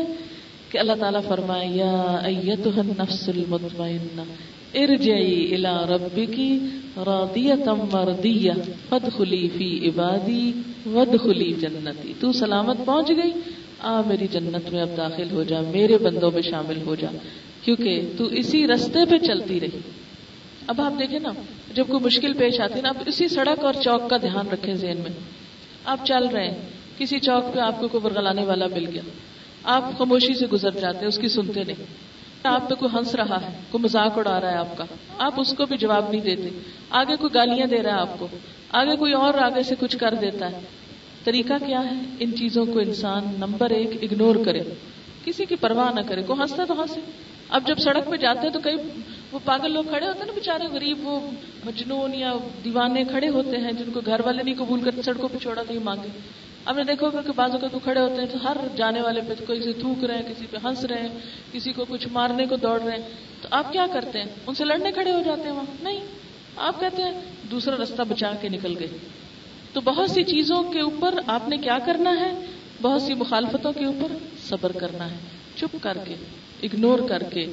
کہ 0.70 0.78
اللہ 0.78 0.92
تعالیٰ 1.00 1.24
فرمائے، 1.24 1.68
یا 1.68 2.20
ایتها 2.24 2.80
النفس 2.80 3.30
المطمئنہ، 3.30 4.22
ارجعی 4.74 5.56
الى 5.56 5.94
ربکی 5.94 6.60
راضیتم 6.98 7.80
مردیہ، 7.94 8.52
فادخلی 8.90 9.50
فی 9.58 9.88
عبادی، 9.88 10.52
وادخلی 10.86 11.54
جنتی۔ 11.54 12.14
تو 12.20 12.32
سلامت 12.32 12.78
پہنچ 12.86 13.10
گئی 13.10 13.32
آ 13.82 14.02
میری 14.02 14.28
جنت 14.28 14.70
میں 14.74 14.82
اب 14.82 14.90
داخل 14.98 15.32
ہو 15.32 15.44
جا، 15.44 15.62
میرے 15.62 15.98
بندوں 15.98 16.32
میں 16.32 16.42
شامل 16.42 16.82
ہو 16.82 16.96
جا، 16.96 17.08
کیونکہ 17.62 18.02
تو 18.18 18.26
اسی 18.26 18.68
رستے 18.68 19.06
پہ 19.06 19.18
چلتی 19.18 19.60
رہی۔ 19.60 19.80
اب 20.68 20.82
آپ 20.82 21.00
دیکھیں 21.00 21.20
نا، 21.20 21.30
جب 21.74 21.88
کوئی 21.88 22.04
مشکل 22.04 22.34
پیش 22.34 22.62
آتی 22.62 22.82
نا، 22.82 22.90
آپ 22.90 22.96
اسی 23.06 23.28
سڑک 23.28 23.66
اور 23.66 23.74
چوک 23.74 24.10
کا 24.10 24.18
دھیان 24.18 24.50
رکھیں 24.50 24.74
ذہن 24.74 24.98
میں۔ 24.98 25.20
آپ 25.86 26.06
چل 26.06 26.28
رہے 26.28 26.50
ہیں، 26.50 26.58
کسی 26.98 27.20
چوک 27.20 27.54
پہ 27.54 27.60
آپ 27.60 27.80
کو 27.80 27.88
کوئی 27.88 28.02
برگلانے 28.02 28.44
والا 28.44 28.68
مل 28.68 28.86
گیا۔ 28.94 29.02
آپ 29.64 29.98
خاموشی 29.98 30.34
سے 30.34 30.48
گزر 30.48 30.72
جاتے 30.72 31.00
ہیں، 31.00 31.08
اس 31.08 31.18
کی 31.18 31.28
سنتے 31.28 31.64
نہیں۔ 31.64 31.84
آپ 32.44 32.70
پہ 32.70 32.76
کوئی 32.76 32.98
ہنس 32.98 33.16
رہا 33.16 33.42
ہے، 33.42 33.60
کوئی 33.72 33.84
مذاق 33.84 34.18
اڑا 34.18 34.42
رہا 34.42 34.52
ہے 34.52 34.58
آپ 34.58 34.78
کا۔ 34.78 34.86
آپ 35.18 35.42
اس 35.42 35.54
کو 35.58 35.66
بھی 35.66 35.78
جواب 35.78 36.10
نہیں 36.12 36.22
دیتے۔ 36.22 36.50
آگے 36.90 37.16
کوئی 37.16 37.34
گالیاں 37.34 37.68
دے 37.68 37.84
رہا 37.84 37.96
ہے 37.96 38.00
آپ 38.00 38.20
کو۔ 38.20 38.28
آگے 38.70 38.96
کوئی 38.96 39.14
اور 39.14 39.34
آگے 39.34 39.64
سے 39.64 39.76
کچھ 39.80 39.98
کر 39.98 40.14
دیتا 40.22 40.52
ہے۔ 40.52 40.60
طریقہ 41.24 41.54
کیا 41.66 41.84
ہے؟ 41.84 42.02
ان 42.20 42.36
چیزوں 42.36 42.66
کو 42.66 42.80
انسان 42.80 43.24
نمبر 43.38 43.70
ایک 43.70 43.90
اگنور 44.02 44.36
کرے۔ 44.46 44.62
کسی 45.26 45.46
کی 45.46 45.56
پرواہ 45.56 45.94
نہ 45.94 46.02
کرے۔ 46.08 46.24
کوئی 46.24 46.42
ہنستا 46.42 46.66
تو 46.66 46.82
ہنسے۔ 46.82 47.02
اب 47.50 47.68
جب 47.68 47.78
سڑک 47.78 48.12
پہ 48.12 48.16
جاتے 48.16 48.40
ہیں 48.40 48.50
تو 48.50 48.60
کئی 48.60 48.76
وہ 49.32 49.40
پاگل 49.46 49.72
لوگ 49.72 49.84
کھڑے 49.84 50.08
ہوتے 50.08 50.20
ہیں 50.20 50.26
نا 50.26 50.34
بےچارے 50.34 50.64
غریب 50.72 51.08
وہ 51.08 51.20
مجنون 51.66 52.16
یا 52.16 52.34
دیوانے 52.64 53.04
کھڑے 53.04 53.28
ہوتے 53.28 53.58
ہیں 53.58 53.72
جن 53.72 53.92
کو 53.92 54.02
گھر 54.06 54.22
والے 54.26 54.44
نہیں 54.44 54.56
قبول 54.58 54.82
کرتے، 54.82 55.02
سڑکوں 55.02 55.30
پہ 55.30 55.38
چھوڑا 55.38 55.64
تو 55.68 55.74
یہ 55.74 55.80
مانگے۔ 55.84 56.08
اب 56.66 56.78
نے 56.78 56.84
دیکھو 56.84 57.10
کہ 57.10 57.32
بازو 57.36 57.58
کا 57.58 57.68
تو 57.68 57.80
کھڑے 57.80 58.00
ہوتے 58.00 58.22
ہیں 58.22 58.26
تو 58.26 58.38
ہر 58.44 58.58
جانے 58.76 59.02
والے 59.02 59.22
پہ 59.22 59.54
کسی 59.54 59.74
تھوک 59.74 60.04
رہے 60.04 60.16
ہیں، 60.16 60.24
کسی 60.24 60.46
پہ 60.52 60.58
ہنس 60.64 60.86
رہے 60.86 61.02
ہیں، 61.02 61.20
کسی 61.52 61.74
کو 61.74 61.86
کچھ 61.90 62.08
مارنے 62.12 62.46
کو 62.46 62.56
دوڑ 62.56 62.82
رہے 62.82 62.92
ہیں۔ 62.92 63.10
تو 63.42 63.48
آپ 63.52 63.74
کیا 63.74 63.88
کرتے 63.94 64.20
ہیں؟ 64.20 64.26
ان 64.48 64.56
سے 64.56 64.66
لڑنے 64.66 64.92
کھڑے 64.92 65.12
ہو 65.12 65.22
جاتے 65.26 65.42
ہیں 65.42 65.52
وہاں؟ 65.52 65.84
نہیں۔ 65.84 66.00
آپ 66.56 66.80
کہتے 66.80 67.02
ہیں 67.02 67.22
دوسرا 67.52 67.76
رستہ 67.84 68.02
بچا 68.10 68.32
کے 68.42 68.50
نکل 68.50 68.76
گئے۔ 68.80 68.88
تو 69.74 69.82
بہت 69.82 70.12
سی 70.12 70.24
چیزوں 70.24 70.64
کے 70.64 70.80
اوپر 70.80 71.16
آپ 71.28 71.50
نے 71.50 71.58
کیا 71.58 71.78
کرنا 71.86 72.20
ہے؟ 72.20 72.46
بہت 72.82 73.02
سی 73.02 73.14
مخالفتوں 73.14 73.74
کے 73.74 73.86
اوپر 73.86 74.18
صبر 74.50 74.72
کرنا 74.72 75.12
ہے۔ 75.12 75.16
چپ 75.56 75.78
کر 75.82 75.98
کے 76.08 76.16
اگنور 76.64 77.00
کر 77.10 77.24
کے، 77.24 77.46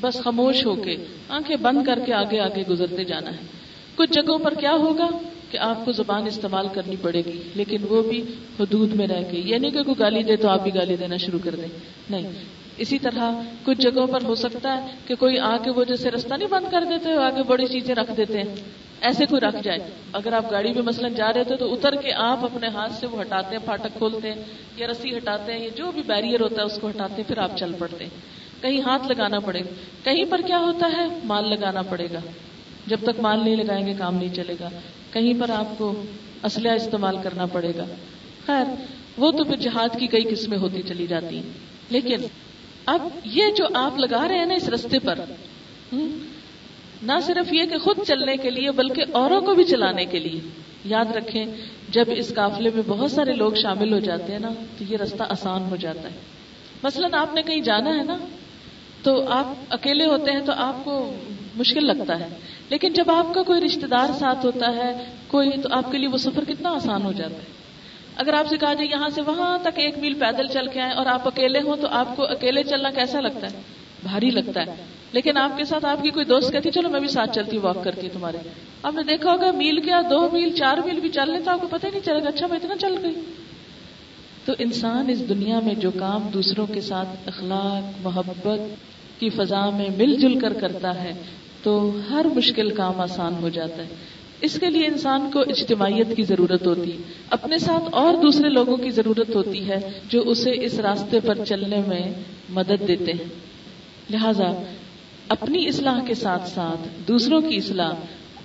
بس 0.00 0.14
خاموش 0.24 0.66
ہو 0.66 0.74
کے، 0.74 0.96
آنکھیں 1.28 1.56
بند 1.56 1.84
کر 1.84 1.98
کے 2.06 2.14
آگے 2.14 2.40
آگے 2.40 2.62
گزرتے 2.70 3.04
جانا 3.04 3.30
ہے۔ 3.30 3.46
کچھ 3.94 4.12
جگہوں 4.12 4.38
پر 4.38 4.54
کیا 4.54 4.72
ہوگا 4.72 5.06
کہ 5.50 5.58
آپ 5.58 5.84
کو 5.84 5.92
زبان 5.92 6.26
استعمال 6.26 6.66
کرنی 6.74 6.96
پڑے 7.02 7.22
گی، 7.26 7.42
لیکن 7.54 7.76
وہ 7.88 8.02
بھی 8.02 8.22
حدود 8.60 8.94
میں 8.94 9.06
رہ 9.06 9.22
کے۔ 9.30 9.38
یعنی 9.38 9.70
کہ 9.70 9.82
کوئی 9.82 9.98
گالی 9.98 10.22
دے 10.22 10.36
تو 10.36 10.48
آپ 10.48 10.62
بھی 10.62 10.74
گالی 10.74 10.96
دینا 10.96 11.16
شروع 11.16 11.38
کر 11.44 11.54
دیں۔ 11.54 11.78
نہیں۔ 12.10 12.32
اسی 12.76 12.98
طرح 12.98 13.32
کچھ 13.64 13.80
جگہوں 13.80 14.06
پر 14.06 14.24
ہو 14.24 14.34
سکتا 14.34 14.82
ہے 14.82 14.86
کہ 15.06 15.14
کوئی 15.14 15.38
آ 15.38 15.56
کے 15.56 15.70
وہ 15.70 15.84
جیسے 15.84 16.10
رستہ 16.10 16.34
نہیں 16.34 16.48
بند 16.48 16.66
کر 16.70 16.84
دیتے، 16.84 17.12
آگے 17.12 17.42
بڑی 17.42 17.66
چیزیں 17.66 17.94
رکھ 17.94 18.10
دیتے 18.16 18.38
ہیں۔ 18.38 18.54
ایسے 19.00 19.26
کوئی 19.26 19.40
رکھ 19.40 19.56
جائے۔ 19.62 19.78
اگر 20.12 20.32
آپ 20.32 20.52
گاڑی 20.52 20.72
میں 20.72 20.82
مثلاً 20.82 21.14
جا 21.14 21.32
رہے 21.32 21.44
تھے 21.44 21.56
تو 21.56 21.74
اتر 21.74 21.94
کے 21.94 22.12
آپ 22.12 22.44
اپنے 22.44 22.68
ہاتھ 22.68 22.92
سے 22.92 23.06
وہ 23.06 23.20
ہٹاتے 23.20 23.56
ہیں، 23.56 23.64
پھاٹک 23.64 23.98
کھولتے 23.98 24.28
ہیں 24.28 24.42
یا 24.76 24.86
رسی 24.86 25.16
ہٹاتے 25.16 25.52
ہیں 25.52 25.60
یا 25.60 25.68
جو 25.76 25.92
بھی 25.92 26.02
بیریئر 26.02 26.40
ہوتا 26.40 26.54
ہے 26.54 26.66
اس 26.66 26.78
کو 26.80 26.88
ہٹاتے 26.88 27.14
ہیں، 27.14 27.28
پھر 27.28 27.38
آپ 27.38 27.56
چل 27.56 27.72
پڑتے 27.78 28.04
ہیں۔ 28.04 28.38
کہیں 28.62 28.80
ہاتھ 28.80 29.12
لگانا 29.12 29.38
پڑے 29.38 29.60
گا۔ 29.60 29.74
کہیں 30.04 30.24
پر 30.30 30.40
کیا 30.46 30.58
ہوتا 30.58 30.90
ہے؟ 30.96 31.06
مال 31.24 31.50
لگانا 31.50 31.82
پڑے 31.82 32.06
گا۔ 32.12 32.18
جب 32.86 32.96
تک 33.02 33.20
مال 33.20 33.44
نہیں 33.44 33.56
لگائیں 33.56 33.86
گے، 33.86 33.94
کام 33.98 34.14
نہیں 34.14 34.34
چلے 34.34 34.54
گا۔ 34.60 34.68
کہیں 35.12 35.40
پر 35.40 35.50
آپ 35.50 35.78
کو 35.78 36.02
اسلحہ 36.42 36.72
استعمال 36.72 37.16
کرنا 37.22 37.46
پڑے 37.46 37.72
گا۔ 37.76 37.84
خیر، 38.46 38.64
وہ 39.16 39.32
تو 39.32 39.44
پھر 39.44 39.56
جہاد 39.56 39.88
کی 39.98 40.06
کئی 40.06 40.22
قسمیں 40.22 40.58
ہوتی 40.58 40.82
چلی 40.82 41.06
جاتی 41.06 41.36
ہیں۔ 41.36 41.52
لیکن 41.90 42.20
اب 42.86 43.08
یہ 43.24 43.42
جو 43.56 43.64
آپ 43.74 43.98
لگا 43.98 44.28
رہے 44.28 44.38
ہیں 44.38 44.46
نا 44.46 44.54
اس 44.54 44.68
رستے 44.68 44.98
پر 44.98 45.18
نہ 47.02 47.12
صرف 47.22 47.52
یہ 47.52 47.66
کہ 47.66 47.78
خود 47.78 47.98
چلنے 48.06 48.36
کے 48.36 48.50
لیے، 48.50 48.70
بلکہ 48.70 49.04
اوروں 49.12 49.40
کو 49.40 49.54
بھی 49.54 49.64
چلانے 49.64 50.04
کے 50.04 50.18
لیے۔ 50.18 50.40
یاد 50.84 51.04
رکھیں، 51.16 51.46
جب 51.88 52.04
اس 52.08 52.34
قافلے 52.34 52.70
میں 52.74 52.82
بہت 52.86 53.10
سارے 53.10 53.32
لوگ 53.32 53.52
شامل 53.52 53.92
ہو 53.92 53.98
جاتے 53.98 54.32
ہیں 54.32 54.38
نا، 54.38 54.48
تو 54.78 54.84
یہ 54.88 54.96
رستہ 54.96 55.22
آسان 55.28 55.62
ہو 55.70 55.76
جاتا 55.76 56.02
ہے۔ 56.02 56.18
مثلاً 56.82 57.14
آپ 57.14 57.34
نے 57.34 57.42
کہیں 57.42 57.60
جانا 57.60 57.98
ہے 57.98 58.02
نا، 58.02 58.16
تو 59.02 59.28
آپ 59.28 59.46
اکیلے 59.68 60.06
ہوتے 60.06 60.30
ہیں 60.30 60.40
تو 60.40 60.52
آپ 60.56 60.84
کو 60.84 61.14
مشکل 61.56 61.86
لگتا 61.86 62.20
ہے۔ 62.20 62.28
لیکن 62.68 62.92
جب 62.92 63.10
آپ 63.10 63.34
کا 63.34 63.42
کوئی 63.42 63.60
رشتے 63.60 63.86
دار 63.86 64.18
ساتھ 64.18 64.46
ہوتا 64.46 64.76
ہے، 64.76 65.04
کوئی، 65.26 65.50
تو 65.62 65.68
آپ 65.72 65.92
کے 65.92 65.98
لیے 65.98 66.08
وہ 66.08 66.18
سفر 66.18 66.44
کتنا 66.44 66.70
آسان 66.70 67.02
ہو 67.02 67.12
جاتا 67.12 67.34
ہے۔ 67.34 67.58
اگر 68.16 68.32
آپ 68.32 68.46
سے 68.46 68.56
کہا 68.56 68.74
جائے، 68.74 68.88
یہاں 68.88 69.08
سے 69.08 69.22
وہاں 69.22 69.58
تک 69.62 69.78
ایک 69.78 69.98
میل 69.98 70.14
پیدل 70.14 70.46
چل 70.46 70.68
کے 70.68 70.80
آئے 70.80 70.92
اور 70.92 71.06
آپ 71.06 71.26
اکیلے 71.26 71.60
ہوں، 71.60 71.76
تو 71.76 71.88
آپ 71.90 72.16
کو 72.16 72.22
اکیلے 72.22 72.62
چلنا 72.62 72.90
کیسا 72.90 73.20
لگتا 73.20 73.46
ہے؟ 73.46 73.60
بھاری 74.02 74.30
لگتا 74.30 74.60
ہے۔ 74.66 74.97
لیکن 75.12 75.36
آپ 75.36 75.56
کے 75.56 75.64
ساتھ 75.64 75.84
آپ 75.84 76.02
کی 76.02 76.10
کوئی 76.10 76.24
دوست 76.24 76.52
کہتی 76.52 76.70
چلو 76.70 76.88
میں 76.88 77.00
بھی 77.00 77.08
ساتھ 77.08 77.34
چلتی 77.34 77.58
واک 77.58 77.84
کرتی 77.84 78.08
تمہارے. 78.12 78.36
آپ 78.82 78.94
نے 78.94 79.02
دیکھا 79.02 79.32
ہوگا، 79.32 79.50
میل 79.50 79.80
کیا، 79.80 80.02
دو 80.10 80.28
میل، 80.32 80.52
چار 80.52 80.78
میل 80.78 81.00
بھی 81.00 81.08
چل 81.08 81.30
لیں 81.30 81.40
تو 81.44 81.50
آپ 81.50 81.60
کو 81.60 81.68
پتہ 81.70 81.86
ہی 81.86 81.90
نہیں 81.90 82.06
چلے 82.06 82.22
گا 82.24 82.28
اچھا 82.28 82.46
میں 82.46 82.56
اتنا 82.56 82.76
چل 82.76 82.94
گئی۔ 83.02 83.14
تو 84.44 84.52
انسان 84.58 85.10
اس 85.10 85.28
دنیا 85.28 85.60
میں 85.60 85.74
جو 85.74 85.90
کام 85.90 86.28
دوسروں 86.34 86.66
کے 86.66 86.80
ساتھ 86.80 87.08
اخلاق، 87.26 88.06
محبت 88.06 88.60
کی 89.20 89.28
فضا 89.28 89.70
میں 89.70 89.88
مل 89.96 90.16
جل 90.16 90.38
کر 90.38 90.52
کرتا 90.52 91.02
ہے، 91.02 91.12
تو 91.62 91.98
ہر 92.10 92.26
مشکل 92.34 92.70
کام 92.70 93.00
آسان 93.00 93.34
ہو 93.42 93.48
جاتا 93.48 93.82
ہے۔ 93.82 93.88
اس 94.40 94.60
کے 94.60 94.66
لیے 94.66 94.86
انسان 94.86 95.30
کو 95.32 95.40
اجتماعیت 95.40 96.16
کی 96.16 96.22
ضرورت 96.22 96.66
ہوتی 96.66 96.92
ہے۔ 96.92 96.96
اپنے 97.30 97.58
ساتھ 97.58 97.84
اور 97.92 98.14
دوسرے 98.14 98.48
لوگوں 98.48 98.76
کی 98.76 98.90
ضرورت 98.90 99.34
ہوتی 99.34 99.68
ہے 99.68 99.76
جو 100.08 100.20
اسے 100.20 100.50
اس 100.50 100.78
راستے 100.78 101.20
پر 101.20 101.44
چلنے 101.44 101.82
میں 101.86 102.12
مدد 102.48 102.88
دیتے 102.88 103.12
ہیں۔ 103.12 103.24
لہذا 104.10 104.62
اپنی 105.28 105.68
اصلاح 105.68 106.00
کے 106.06 106.14
ساتھ 106.14 106.48
ساتھ 106.48 106.88
دوسروں 107.08 107.40
کی 107.40 107.56
اصلاح، 107.56 107.92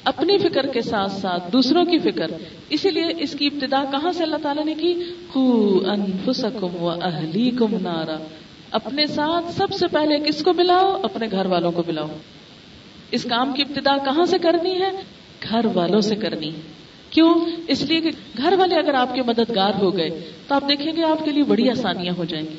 اپنی 0.04 0.38
فکر 0.38 0.68
کے 0.68 0.82
ساتھ 0.82 1.12
ساتھ 1.12 1.52
دوسروں 1.54 1.86
کی 1.86 2.00
فکر۔ 2.00 2.32
اسی 2.70 2.90
لیے 2.90 3.04
اس 3.20 3.36
کی 3.40 3.48
ابتدا 3.48 3.84
کہاں 3.92 4.12
سے 4.12 4.24
اللہ 4.24 4.36
تعالیٰ 4.44 4.66
نے 4.66 4.74
کی؟ 4.74 4.94
خو 5.32 5.80
انفسکم 5.86 6.76
و 6.76 6.90
اہلیکم 6.90 7.78
نارا۔ 7.82 8.18
اپنے 8.72 9.08
ساتھ 9.08 9.46
سب 9.58 9.74
سے 9.74 9.88
پہلے 9.88 10.20
کس 10.20 10.44
کو 10.44 10.54
ملاؤ 10.54 11.00
اپنے 11.04 11.28
گھر 11.32 11.46
والوں 11.46 11.72
کو 11.72 11.84
ملاؤ 11.88 12.08
اس 13.12 13.24
کام 13.24 13.54
کی 13.54 13.62
ابتدا 13.62 13.98
کہاں 13.98 14.26
سے 14.26 14.38
کرنی 14.38 14.82
ہے؟ 14.82 14.92
گھر 15.50 15.66
والوں 15.74 16.02
سے 16.02 16.16
کرنی۔ 16.16 16.48
ہے 16.48 16.62
کیوں؟ 17.10 17.36
اس 17.68 17.82
لیے 17.82 18.02
کہ 18.02 18.12
گھر 18.38 18.54
والے 18.58 18.76
اگر 18.76 18.94
آپ 18.94 19.16
کے 19.16 19.22
مددگار 19.22 19.72
ہو 19.82 19.98
گئے 19.98 20.32
تو 20.48 20.56
آپ 20.56 20.64
دیکھیں 20.70 20.94
گے 20.96 21.04
آپ 21.04 21.26
کے 21.26 21.32
لیے 21.32 21.44
بڑی 21.44 21.70
آسانیاں 21.70 22.14
ہو 22.18 22.26
جائیں 22.26 22.46
گی۔ 22.46 22.56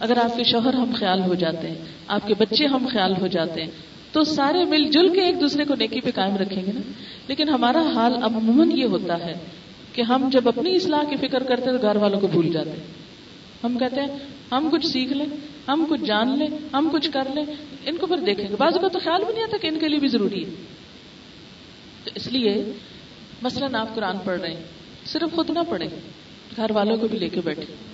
اگر 0.00 0.16
آپ 0.16 0.36
کے 0.36 0.44
شوہر 0.44 0.74
ہم 0.74 0.92
خیال 0.98 1.20
ہو 1.20 1.34
جاتے 1.34 1.68
ہیں، 1.68 1.74
آپ 2.06 2.26
کے 2.26 2.34
بچے 2.38 2.66
ہم 2.66 2.86
خیال 2.92 3.12
ہو 3.20 3.26
جاتے 3.26 3.62
ہیں، 3.62 3.70
تو 4.12 4.24
سارے 4.24 4.64
مل 4.64 4.90
جل 4.90 5.08
کے 5.08 5.20
ایک 5.20 5.40
دوسرے 5.40 5.64
کو 5.64 5.74
نیکی 5.74 6.00
پہ 6.00 6.10
قائم 6.14 6.36
رکھیں 6.36 6.66
گے 6.66 6.72
نا؟ 6.74 6.80
لیکن 7.28 7.48
ہمارا 7.48 7.82
حال 7.94 8.14
عموماً 8.22 8.70
یہ 8.72 8.84
ہوتا 8.84 9.24
ہے 9.24 9.32
کہ 9.92 10.02
ہم 10.02 10.28
جب 10.32 10.48
اپنی 10.48 10.76
اصلاح 10.76 11.02
کی 11.10 11.28
فکر 11.28 11.42
کرتے 11.42 11.72
تو 11.72 11.78
گھر 11.82 11.96
والوں 11.96 12.20
کو 12.20 12.26
بھول 12.26 12.52
جاتے 12.52 12.70
ہیں۔ 12.70 12.86
ہم 13.64 13.78
کہتے 13.78 14.00
ہیں، 14.00 14.08
ہم 14.52 14.68
کچھ 14.72 14.86
سیکھ 14.86 15.12
لیں، 15.12 15.26
ہم 15.68 15.84
کچھ 15.88 16.00
جان 16.00 16.38
لیں، 16.38 16.48
ہم 16.72 16.88
کچھ 16.92 17.10
کر 17.10 17.28
لیں، 17.34 17.44
ان 17.86 17.96
کو 17.96 18.06
پھر 18.06 18.16
دیکھیں 18.16 18.48
گے۔ 18.48 18.54
بعض 18.58 18.74
کا 18.80 18.88
تو 18.88 18.98
خیال 18.98 19.24
بھی 19.24 19.34
نہیں 19.34 19.44
آتا 19.44 19.56
کہ 19.56 19.66
ان 19.66 19.78
کے 19.78 19.88
لیے 19.88 19.98
بھی 19.98 20.08
ضروری 20.08 20.44
ہے۔ 20.44 20.50
تو 22.04 22.10
اس 22.14 22.26
لیے 22.26 22.72
مثلاً 23.42 23.74
آپ 23.74 23.94
قرآن 23.94 24.16
پڑھ 24.24 24.40
رہے 24.40 24.50
ہیں، 24.50 24.62
صرف 25.06 25.34
خود 25.34 25.50
نہ 25.50 25.58
پڑھیں، 25.68 25.88
گھر 26.56 26.70
والوں 26.70 26.96
کو 26.96 27.08
بھی 27.08 27.18
لے 27.18 27.28
کے 27.28 27.40
بیٹھے 27.44 27.87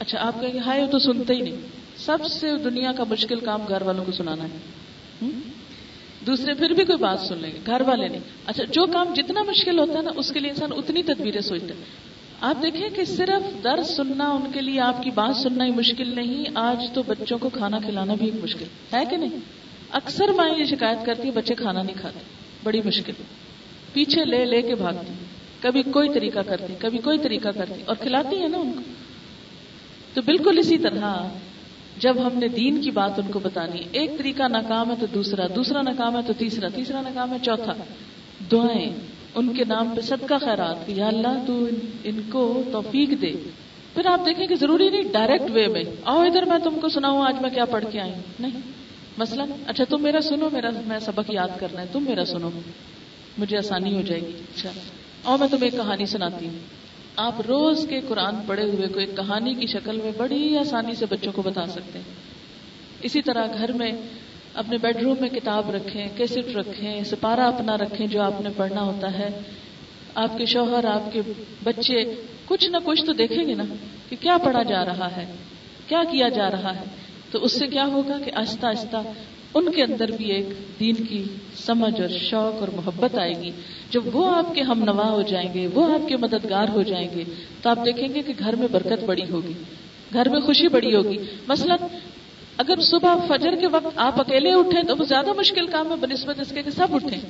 اچھا 0.00 0.18
آپ 0.20 0.40
کہیں 0.40 0.52
گے، 0.52 0.58
ہائے، 0.58 0.82
وہ 0.82 0.86
تو 0.86 0.98
سنتے 0.98 1.34
ہی 1.34 1.40
نہیں۔ 1.40 1.56
سب 1.96 2.18
سے 2.30 2.56
دنیا 2.64 2.92
کا 2.92 3.04
مشکل 3.10 3.40
کام 3.40 3.60
گھر 3.68 3.82
والوں 3.82 4.04
کو 4.04 4.12
سنانا 4.12 4.44
ہے۔ 4.44 4.58
دوسرے 6.26 6.54
پھر 6.54 6.70
بھی 6.70 6.84
کوئی 6.84 6.98
بات 6.98 7.20
سن 7.20 7.38
لیں 7.38 7.52
گے، 7.52 7.58
گھر 7.66 7.80
والے 7.80 8.08
نہیں۔ 8.08 8.20
اچھا 8.46 8.64
جو 8.64 8.86
کام 8.86 9.14
جتنا 9.14 9.42
مشکل 9.42 9.78
ہوتا 9.78 9.92
ہے 9.92 10.02
نا، 10.02 10.10
اس 10.16 10.32
کے 10.32 10.40
لیے 10.40 10.50
انسان 10.50 10.72
اتنی 10.76 11.02
تدبیریں 11.02 11.40
سوچتا 11.40 11.66
ہے۔ 11.66 11.84
آپ 12.40 12.62
دیکھیں 12.62 12.88
کہ 12.90 13.04
صرف 13.04 13.64
درد 13.64 13.84
سننا، 13.84 14.30
ان 14.30 14.52
کے 14.52 14.60
لیے 14.60 14.80
آپ 14.80 15.02
کی 15.02 15.10
بات 15.10 15.36
سننا 15.36 15.64
ہی 15.64 15.70
مشکل 15.70 16.14
نہیں، 16.14 16.44
آج 16.54 16.86
تو 16.94 17.02
بچوں 17.02 17.38
کو 17.38 17.48
کھانا 17.48 17.78
کھلانا 17.78 18.14
بھی 18.14 18.26
ایک 18.26 18.42
مشکل۔ 18.42 18.64
ہے 18.92 19.04
کہ 19.10 19.16
نہیں؟ 19.16 19.38
اکثر 19.90 20.28
مائیں 20.28 20.58
یہ 20.58 20.64
شکایت 20.64 21.06
کرتی 21.06 21.26
ہے 21.26 21.30
بچے 21.30 21.54
کھانا 21.54 21.82
نہیں 21.82 21.96
کھاتے۔ 22.00 22.18
بڑی 22.64 22.80
مشکل۔ 22.84 23.12
پیچھے 23.92 24.24
لے 24.24 24.44
لے 24.44 24.62
کے 24.62 24.74
بھاگتی 24.74 25.12
کبھی 25.60 25.82
کوئی 25.82 26.08
طریقہ 26.14 26.38
کرتی، 26.46 26.74
کبھی 26.78 26.98
کوئی 26.98 27.18
طریقہ 27.18 27.48
کرتی، 27.48 27.82
اور 27.86 27.96
کھلاتی 27.96 28.42
ہے 28.42 28.48
نا 28.48 28.58
ان 28.58 28.72
کو۔ 28.72 28.80
تو 30.14 30.22
بالکل 30.22 30.58
اسی 30.58 30.78
طرح 30.78 31.14
جب 31.98 32.16
ہم 32.26 32.38
نے 32.38 32.48
دین 32.48 32.80
کی 32.80 32.90
بات 32.90 33.18
ان 33.18 33.32
کو 33.32 33.38
بتانی، 33.38 33.82
ایک 33.92 34.18
طریقہ 34.18 34.42
ناکام 34.42 34.90
ہے 34.90 34.94
تو 35.00 35.06
دوسرا 35.06 35.46
دوسرا 35.56 35.82
ناکام 35.82 36.16
ہے 36.16 36.20
تو 36.26 36.32
تیسرا 36.32 36.68
تیسرا 36.74 37.00
ناکام 37.00 37.32
ہے 37.32 37.36
چوتھا۔ 37.42 37.72
دعائیں، 38.52 38.90
ان 39.34 39.54
کے 39.54 39.64
نام 39.64 39.92
پہ 39.96 40.00
صدقہ 40.00 40.34
خیرات، 40.40 40.76
یا 40.86 41.08
اللہ 41.08 41.44
تو 41.46 41.68
ان 42.04 42.20
کو 42.32 42.62
توفیق 42.72 43.10
دے۔ 43.22 43.32
پھر 43.94 44.06
آپ 44.06 44.26
دیکھیں 44.26 44.46
کہ 44.46 44.54
ضروری 44.54 44.90
نہیں 44.90 45.02
ڈائریکٹ 45.12 45.50
وے 45.50 45.66
میں۔ 45.66 45.82
آؤ 46.04 46.20
ادھر 46.20 46.44
میں 46.44 46.58
تم 46.58 46.80
کو 46.80 46.88
سناؤں 46.88 47.22
آج 47.22 47.36
میں 47.40 47.50
کیا 47.50 47.64
پڑھ 47.64 47.84
کے 47.92 48.00
آئی 48.00 48.12
ہوں۔ 48.12 48.22
نہیں۔ 48.40 48.60
مسئلہ 49.18 49.42
اچھا 49.66 49.84
تم 49.88 50.02
میرا 50.02 50.20
سنو، 50.20 50.48
میرا، 50.52 50.70
میں 50.86 50.98
سبق 50.98 51.34
یاد 51.34 51.48
کرنا 51.60 51.80
ہے۔ 51.80 51.86
تم 51.92 52.02
میرا 52.02 52.24
سنو۔ 52.24 52.50
مجھے 53.38 53.58
آسانی 53.58 53.96
ہو 53.96 54.02
جائے 54.02 54.20
گی۔ 54.20 54.32
اچھا۔ 54.54 54.70
اور 55.22 55.38
میں 55.38 55.48
تمہیں 55.48 55.64
ایک 55.64 55.72
کہانی 55.72 56.06
سناتی 56.06 56.46
ہوں۔ 56.46 56.79
آپ 57.16 57.40
روز 57.40 57.86
کے 57.88 58.00
قرآن 58.08 58.36
پڑھے 58.46 58.62
ہوئے 58.62 58.86
کو 58.86 59.00
ایک 59.00 59.16
کہانی 59.16 59.54
کی 59.54 59.66
شکل 59.66 60.00
میں 60.04 60.12
بڑی 60.16 60.58
آسانی 60.58 60.94
سے 60.94 61.06
بچوں 61.10 61.32
کو 61.32 61.42
بتا 61.42 61.66
سکتے 61.66 61.98
ہیں۔ 61.98 62.14
اسی 63.02 63.22
طرح 63.22 63.46
گھر 63.58 63.72
میں 63.72 63.92
اپنے 64.54 64.78
بیڈ 64.78 64.96
روم 64.96 65.16
میں 65.20 65.28
کتاب 65.28 65.70
رکھیں، 65.70 66.06
کیسٹ 66.16 66.56
رکھیں، 66.56 67.04
سپارہ 67.04 67.40
اپنا 67.40 67.76
رکھیں 67.78 68.06
جو 68.06 68.22
آپ 68.22 68.40
نے 68.40 68.48
پڑھنا 68.56 68.82
ہوتا 68.82 69.18
ہے۔ 69.18 69.28
آپ 70.14 70.38
کے 70.38 70.44
شوہر، 70.44 70.84
آپ 70.84 71.12
کے 71.12 71.22
بچے 71.64 72.14
کچھ 72.46 72.70
نہ 72.70 72.76
کچھ 72.84 73.04
تو 73.04 73.12
دیکھیں 73.12 73.48
گے 73.48 73.54
نا 73.54 73.64
کہ 74.08 74.16
کیا 74.20 74.36
پڑھا 74.44 74.62
جا 74.62 74.84
رہا 74.84 75.16
ہے، 75.16 75.24
کیا 75.86 76.02
کیا 76.10 76.28
جا 76.28 76.50
رہا 76.50 76.74
ہے۔ 76.74 76.84
تو 77.30 77.44
اس 77.44 77.58
سے 77.58 77.66
کیا 77.66 77.84
ہوگا 77.84 78.18
کہ 78.24 78.30
آہستہ 78.34 78.66
آہستہ 78.66 78.96
ان 79.54 79.72
کے 79.72 79.82
اندر 79.82 80.10
بھی 80.10 80.32
ایک 80.32 80.48
دین 80.80 80.94
کی 80.94 81.24
سمجھ 81.56 82.00
اور 82.00 82.08
شوق 82.08 82.60
اور 82.60 82.68
محبت 82.68 83.18
آئے 83.18 83.34
گی۔ 83.42 83.50
جب 83.90 84.16
وہ 84.16 84.34
آپ 84.34 84.54
کے 84.54 84.62
ہم 84.62 84.84
نوا 84.84 85.10
ہو 85.10 85.22
جائیں 85.22 85.54
گے، 85.54 85.66
وہ 85.66 85.94
آپ 85.94 86.08
کے 86.08 86.16
مددگار 86.16 86.68
ہو 86.68 86.82
جائیں 86.82 87.08
گے، 87.16 87.24
تو 87.62 87.70
آپ 87.70 87.78
دیکھیں 87.84 88.08
گے 88.14 88.22
کہ 88.22 88.32
گھر 88.38 88.56
میں 88.56 88.68
برکت 88.72 89.04
بڑی 89.04 89.30
ہوگی، 89.30 89.52
گھر 90.12 90.28
میں 90.28 90.40
خوشی 90.40 90.68
بڑی 90.68 90.94
ہوگی۔ 90.94 91.18
مثلا 91.48 91.76
اگر 92.56 92.80
صبح 92.80 93.14
فجر 93.28 93.56
کے 93.56 93.66
وقت 93.66 93.86
آپ 93.96 94.20
اکیلے 94.20 94.52
اٹھیں 94.52 94.82
تو 94.82 94.96
وہ 94.96 95.04
زیادہ 95.04 95.32
مشکل 95.36 95.66
کام 95.66 95.90
ہے، 95.90 95.96
بنسبت 95.96 96.40
اس 96.40 96.52
کے 96.54 96.62
کہ 96.62 96.70
سب 96.70 96.94
اٹھیں، 96.94 97.20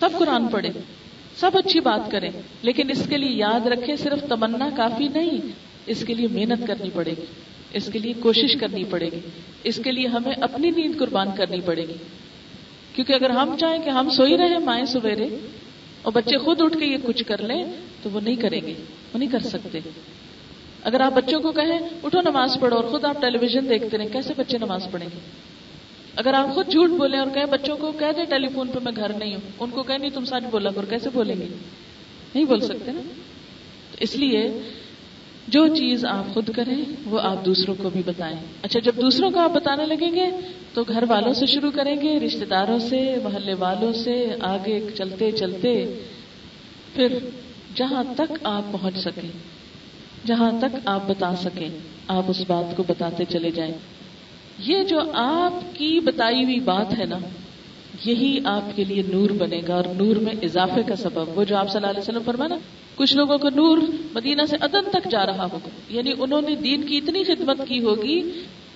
سب 0.00 0.08
قرآن 0.18 0.48
پڑھیں، 0.48 0.70
سب 1.40 1.50
اچھی 1.54 1.80
بات 1.80 2.10
کریں۔ 2.10 2.30
لیکن 2.62 2.90
اس 2.90 3.02
کے 3.08 3.16
لیے 3.16 3.30
یاد 3.30 3.66
رکھیں، 3.66 3.96
صرف 3.96 4.28
تمنا 4.28 4.68
کافی 4.76 5.08
نہیں، 5.08 5.38
اس 5.86 6.04
کے 6.06 6.14
لیے 6.14 6.28
محنت 6.30 6.66
کرنی 6.66 6.90
پڑے 6.94 7.10
گی۔ 7.10 7.24
اس 7.72 7.90
کے 7.92 7.98
لیے 7.98 8.12
کوشش 8.20 8.56
کرنی 8.60 8.84
پڑے 8.84 9.06
گی۔ 9.12 9.20
اس 9.64 9.80
کے 9.84 9.92
لیے 9.92 10.06
ہمیں 10.06 10.32
اپنی 10.40 10.70
نیند 10.70 10.98
قربان 10.98 11.28
کرنی 11.36 11.60
پڑے 11.60 11.88
گی۔ 11.88 11.94
کیونکہ 12.94 13.12
اگر 13.12 13.30
ہم 13.30 13.56
چاہیں 13.60 13.84
کہ 13.84 13.90
ہم 13.90 14.10
سوئی 14.10 14.36
رہے 14.36 14.58
مائیں 14.58 14.84
سویرے 14.84 15.28
اور 16.02 16.12
بچے 16.12 16.38
خود 16.38 16.60
اٹھ 16.60 16.78
کے 16.78 16.86
یہ 16.86 16.96
کچھ 17.02 17.24
کر 17.24 17.42
لیں، 17.42 17.64
تو 18.02 18.10
وہ 18.12 18.20
نہیں 18.20 18.36
کریں 18.36 18.60
گے، 18.66 18.74
وہ 19.14 19.18
نہیں 19.18 19.28
کر 19.28 19.38
سکتے۔ 19.38 19.78
اگر 20.82 21.00
آپ 21.00 21.12
بچوں 21.12 21.40
کو 21.40 21.52
کہیں، 21.52 21.80
اٹھو 22.02 22.20
نماز 22.20 22.56
پڑھو 22.60 22.76
اور 22.76 22.84
خود 22.84 23.04
آپ 23.04 23.20
ٹیلی 23.20 23.38
ویژن 23.38 23.68
دیکھتے 23.68 23.98
رہیں، 23.98 24.08
کیسے 24.12 24.34
بچے 24.36 24.58
نماز 24.58 24.86
پڑھیں 24.90 25.08
گے؟ 25.14 25.18
اگر 26.16 26.34
آپ 26.34 26.54
خود 26.54 26.70
جھوٹ 26.70 26.90
بولیں 26.90 27.18
اور 27.18 27.26
کہیں 27.34 27.46
بچوں 27.46 27.76
کو 27.76 27.92
کہہ 27.92 28.12
دیں 28.16 28.24
ٹیلی 28.24 28.48
فون 28.54 28.68
پہ 28.68 28.78
میں 28.82 28.92
گھر 28.96 29.12
نہیں 29.12 29.34
ہوں، 29.34 29.50
ان 29.58 29.70
کو 29.70 29.82
کہ 29.82 29.98
نہیں 29.98 30.10
تم 30.10 30.24
سچ 30.24 30.50
بولا 30.50 30.70
کر 30.70 30.84
کیسے 30.84 31.10
بولیں 31.12 31.36
گے؟ 31.40 31.46
نہیں 32.34 32.44
بول 32.44 32.60
سکتے 32.60 32.92
نا؟ 32.92 33.00
تو 33.90 33.96
اس 34.00 34.16
لیے 34.16 34.48
جو 35.50 35.68
چیز 35.68 36.04
آپ 36.04 36.34
خود 36.34 36.50
کریں، 36.56 36.84
وہ 37.04 37.20
آپ 37.20 37.44
دوسروں 37.44 37.74
کو 37.82 37.90
بھی 37.90 38.02
بتائیں۔ 38.06 38.36
اچھا 38.62 38.80
جب 38.80 38.92
دوسروں 39.00 39.30
کو 39.30 39.40
آپ 39.40 39.50
بتانے 39.50 39.86
لگیں 39.86 40.14
گے، 40.14 40.30
تو 40.74 40.84
گھر 40.88 41.04
والوں 41.08 41.34
سے 41.34 41.46
شروع 41.46 41.70
کریں 41.70 42.00
گے 42.00 42.20
رشتے 42.20 42.44
داروں 42.44 42.78
سے، 42.78 43.16
محلے 43.22 43.54
والوں 43.54 43.92
سے، 43.92 44.34
آگے 44.40 44.80
چلتے 44.94 45.32
چلتے، 45.32 46.00
پھر 46.94 47.18
جہاں 47.74 48.04
تک 48.16 48.32
آپ 48.42 48.72
پہنچ 48.72 48.98
سکیں، 48.98 49.30
جہاں 50.26 50.52
تک 50.58 50.76
آپ 50.84 51.08
بتا 51.08 51.36
سکیں، 51.36 51.68
آپ 52.08 52.22
اس 52.28 52.42
بات 52.46 52.76
کو 52.76 52.82
بتاتے 52.86 53.24
چلے 53.24 53.50
جائیں۔ 53.50 53.74
یہ 54.58 54.84
جو 54.84 55.00
آپ 55.14 55.76
کی 55.76 56.00
بتائی 56.00 56.44
ہوئی 56.44 56.60
بات 56.60 56.98
ہے 56.98 57.04
نا 57.04 57.18
یہی 58.04 58.38
آپ 58.44 58.76
کے 58.76 58.84
لیے 58.84 59.02
نور 59.08 59.30
بنے 59.30 59.60
گا 59.68 59.74
اور 59.74 59.84
نور 59.84 60.16
میں 60.16 60.32
اضافے 60.42 60.82
کا 60.82 60.96
سبب 60.96 61.38
وہ 61.38 61.44
جو 61.44 61.56
آپ 61.56 61.68
صلی 61.68 61.76
اللہ 61.76 61.86
علیہ 61.86 62.00
وسلم 62.00 62.22
فرمانا 62.24 62.58
کچھ 62.94 63.16
لوگوں 63.16 63.38
کو 63.38 63.48
نور 63.48 63.78
مدینہ 64.14 64.42
سے 64.50 64.56
ادن 64.60 64.90
تک 64.92 65.10
جا 65.10 65.26
رہا 65.26 65.44
ہوگا۔ 65.44 65.68
یعنی 65.88 66.12
انہوں 66.18 66.40
نے 66.40 66.54
دین 66.54 66.82
کی 66.82 66.96
اتنی 66.96 67.24
خدمت 67.24 67.60
کی 67.68 67.82
ہوگی 67.82 68.22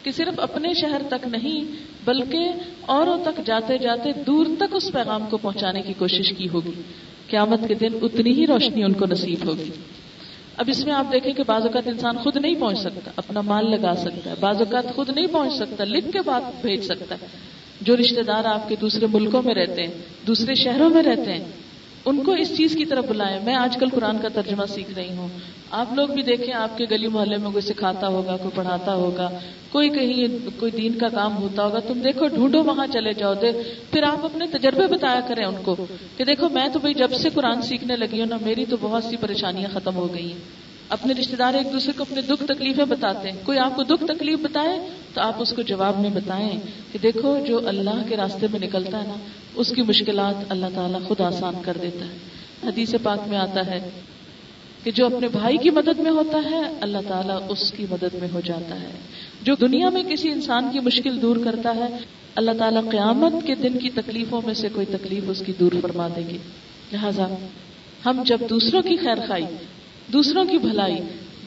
کہ 0.03 0.11
صرف 0.11 0.41
اپنے 0.41 0.75
شہر 0.75 1.03
تک 1.09 1.27
نہیں، 1.27 1.65
بلکہ 2.05 2.49
اوروں 2.81 3.19
تک 3.25 3.47
جاتے 3.47 3.79
جاتے 3.79 4.13
دور 4.27 4.47
تک 4.59 4.75
اس 4.75 4.93
پیغام 4.93 5.25
کو 5.31 5.37
پہنچانے 5.37 5.83
کی 5.83 5.93
کوشش 5.99 6.33
کی 6.39 6.49
ہوگی۔ 6.49 6.83
قیامت 7.27 7.61
کے 7.69 7.75
دن 7.75 7.89
اتنی 8.03 8.33
ہی 8.33 8.47
روشنی 8.47 8.83
ان 8.83 8.93
کو 8.93 9.07
نصیب 9.07 9.47
ہوگی۔ 9.47 9.71
اب 10.57 10.65
اس 10.69 10.85
میں 10.85 10.93
آپ 10.93 11.13
دیکھیں 11.13 11.33
کہ 11.33 11.43
بعض 11.47 11.63
اوقات 11.63 11.89
انسان 11.89 12.17
خود 12.17 12.37
نہیں 12.37 12.55
پہنچ 12.55 12.79
سکتا، 12.79 13.11
اپنا 13.17 13.41
مال 13.41 13.71
لگا 13.71 13.95
سکتا 13.97 14.31
ہے۔ 14.31 14.35
بعض 14.41 14.57
اوقات 14.59 14.95
خود 14.95 15.11
نہیں 15.11 15.27
پہنچ 15.27 15.53
سکتا، 15.53 15.85
لکھ 15.85 16.13
کے 16.13 16.19
بات 16.27 16.67
بھیج 16.67 16.81
سکتا 16.81 17.15
ہے۔ 17.23 17.27
جو 17.85 17.97
رشتے 17.97 18.23
دار 18.23 18.45
آپ 18.45 18.69
کے 18.69 18.77
دوسرے 18.81 19.07
ملکوں 19.13 19.43
میں 19.43 19.55
رہتے 19.55 19.83
ہیں، 19.83 19.95
دوسرے 20.27 20.55
شہروں 20.55 20.91
میں 20.91 21.03
رہتے 21.03 21.33
ہیں، 21.33 21.45
ان 22.05 22.25
کو 22.25 22.33
اس 22.33 22.57
چیز 22.57 22.75
کی 22.75 22.85
طرف 22.85 23.05
بلائیں۔ 23.09 23.41
میں 23.45 23.55
آج 23.55 23.77
کل 23.77 23.89
قرآن 23.89 24.19
کا 24.19 24.29
ترجمہ 24.29 24.67
سیکھ 24.69 24.91
رہی 24.97 25.17
ہوں۔ 25.17 25.29
آپ 25.71 25.93
لوگ 25.93 26.09
بھی 26.09 26.23
دیکھیں، 26.23 26.55
آپ 26.55 26.79
کے 26.79 26.85
گلی 26.91 27.09
محلے 27.09 27.37
میں 27.37 27.51
کوئی 27.51 27.63
سکھاتا 27.63 28.09
ہوگا، 28.09 28.37
کوئی 28.37 28.51
پڑھاتا 28.55 28.95
ہوگا، 28.95 29.31
کوئی 29.73 29.89
کہیں 29.89 30.49
کوئی 30.61 30.73
دین 30.73 30.93
کا 30.93 31.09
کام 31.09 31.37
ہوتا 31.37 31.65
ہوگا، 31.65 31.79
تم 31.79 32.01
دیکھو، 32.01 32.27
ڈھونڈو 32.27 32.65
وہاں 32.65 32.87
چلے 32.93 33.13
جاؤ۔ 33.13 33.35
دے 33.35 33.53
پھر 33.91 34.03
آپ 34.03 34.25
اپنے 34.25 34.47
تجربے 34.47 34.87
بتایا 34.87 35.21
کریں 35.29 35.45
ان 35.45 35.55
کو 35.65 35.77
کہ 36.17 36.25
دیکھو، 36.25 36.49
میں 36.49 36.69
تو 36.69 36.79
بھائی 36.79 36.95
جب 36.95 37.13
سے 37.13 37.29
قرآن 37.35 37.63
سیکھنے 37.63 37.97
لگی 37.97 38.21
ہوں 38.21 38.27
نا، 38.27 38.37
میری 38.43 38.65
تو 38.65 38.77
بہت 38.81 39.05
سی 39.05 39.17
پریشانیاں 39.17 39.69
ختم 39.73 39.97
ہو 39.97 40.15
گئی 40.15 40.33
ہیں۔ 40.33 40.64
اپنے 40.89 41.15
رشتے 41.15 41.37
دار 41.37 41.55
ایک 41.55 41.73
دوسرے 41.73 41.93
کو 41.97 42.03
اپنے 42.03 42.21
دکھ 42.21 42.45
تکلیفیں 42.45 42.85
بتاتے 42.85 43.31
ہیں۔ 43.31 43.39
کوئی 43.45 43.59
آپ 43.59 43.77
کو 43.77 43.83
دکھ 43.83 44.05
تکلیف 44.09 44.39
بتائے 44.39 44.79
تو 45.15 45.21
آپ 45.21 45.35
اس 45.39 45.53
کو 45.53 45.63
جواب 45.63 46.01
میں 46.01 46.11
بتائیں 46.11 46.51
کہ 46.93 46.99
دیکھو 47.03 47.39
جو 47.47 47.69
اللہ 47.69 48.05
کے 48.09 48.17
راستے 48.17 48.47
میں 48.53 48.61
نکلتا 48.61 49.03
ہے 49.03 49.09
نا، 49.09 49.15
اس 49.55 49.73
کی 49.77 49.83
مشکلات 49.83 50.35
اللہ 50.49 50.67
تعالیٰ 50.75 51.01
خود 51.09 51.21
آسان 51.21 51.55
کر 51.63 51.77
دیتا 51.83 52.07
ہے۔ 52.07 52.17
حدیث 52.65 52.95
پاک 53.03 53.29
میں 53.29 53.39
آتا 53.39 53.67
ہے 53.67 53.91
کہ 54.85 54.91
جو 54.91 55.07
اپنے 55.07 55.29
بھائی 55.29 55.57
کی 55.57 55.71
مدد 55.71 55.99
میں 55.99 56.11
ہوتا 56.11 56.51
ہے، 56.51 56.63
اللہ 56.81 56.99
تعالیٰ 57.09 57.41
اس 57.49 57.73
کی 57.77 57.87
مدد 57.91 58.15
میں 58.15 58.29
ہو 58.33 58.41
جاتا 58.45 58.81
ہے۔ 58.81 58.91
جو 59.43 59.55
دنیا 59.55 59.89
میں 59.89 60.03
کسی 60.03 60.31
انسان 60.31 60.69
کی 60.73 60.81
مشکل 60.81 61.23
دور 61.23 61.37
کرتا 61.45 61.75
ہے، 61.75 61.97
اللہ 62.35 62.51
تعالیٰ 62.59 62.91
قیامت 62.91 63.47
کے 63.47 63.55
دن 63.55 63.79
کی 63.79 63.91
تکلیفوں 63.91 64.43
میں 64.45 64.55
سے 64.55 64.69
کوئی 64.75 64.87
تکلیف 64.87 65.25
اس 65.27 65.43
کی 65.47 65.53
دور 65.61 65.73
فرما 65.83 66.09
دیں 66.17 66.29
گے۔ 66.31 66.39
لہذا 66.93 67.27
ہم 68.07 68.23
جب 68.27 68.39
دوسروں 68.51 68.83
کی 68.83 68.97
خیر 68.97 69.27
خائی 69.29 69.45
دوسروں 70.09 70.45
کی 70.45 70.59
بھلائی، 70.59 70.97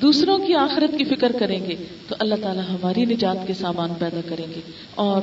دوسروں 0.02 0.40
کی 0.40 0.54
آخرت 0.54 0.98
کی 0.98 1.04
فکر 1.04 1.32
کریں 1.40 1.66
گے، 1.66 1.76
تو 2.08 2.16
اللہ 2.20 2.36
تعالیٰ 2.42 2.64
ہماری 2.70 3.06
نجات 3.06 3.48
کے 3.48 3.54
سامان 3.54 3.90
پیدا 4.00 4.20
کریں 4.30 4.48
گے۔ 4.56 4.60
اور 4.96 5.22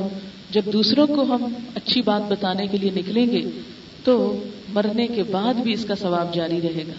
جب 0.51 0.63
دوسروں 0.73 1.07
کو 1.07 1.23
ہم 1.23 1.45
اچھی 1.75 2.03
بات 2.03 2.23
بتانے 2.33 2.67
کے 2.67 2.79
لیے 2.79 2.91
نکلیں 2.91 3.27
گے، 3.27 3.43
تو 4.05 4.43
مرنے 4.69 5.07
کے 5.07 5.23
بعد 5.23 5.55
بھی 5.55 5.73
اس 5.73 5.85
کا 5.85 5.95
ثواب 5.95 6.35
جاری 6.35 6.61
رہے 6.63 6.83
گا۔ 6.89 6.93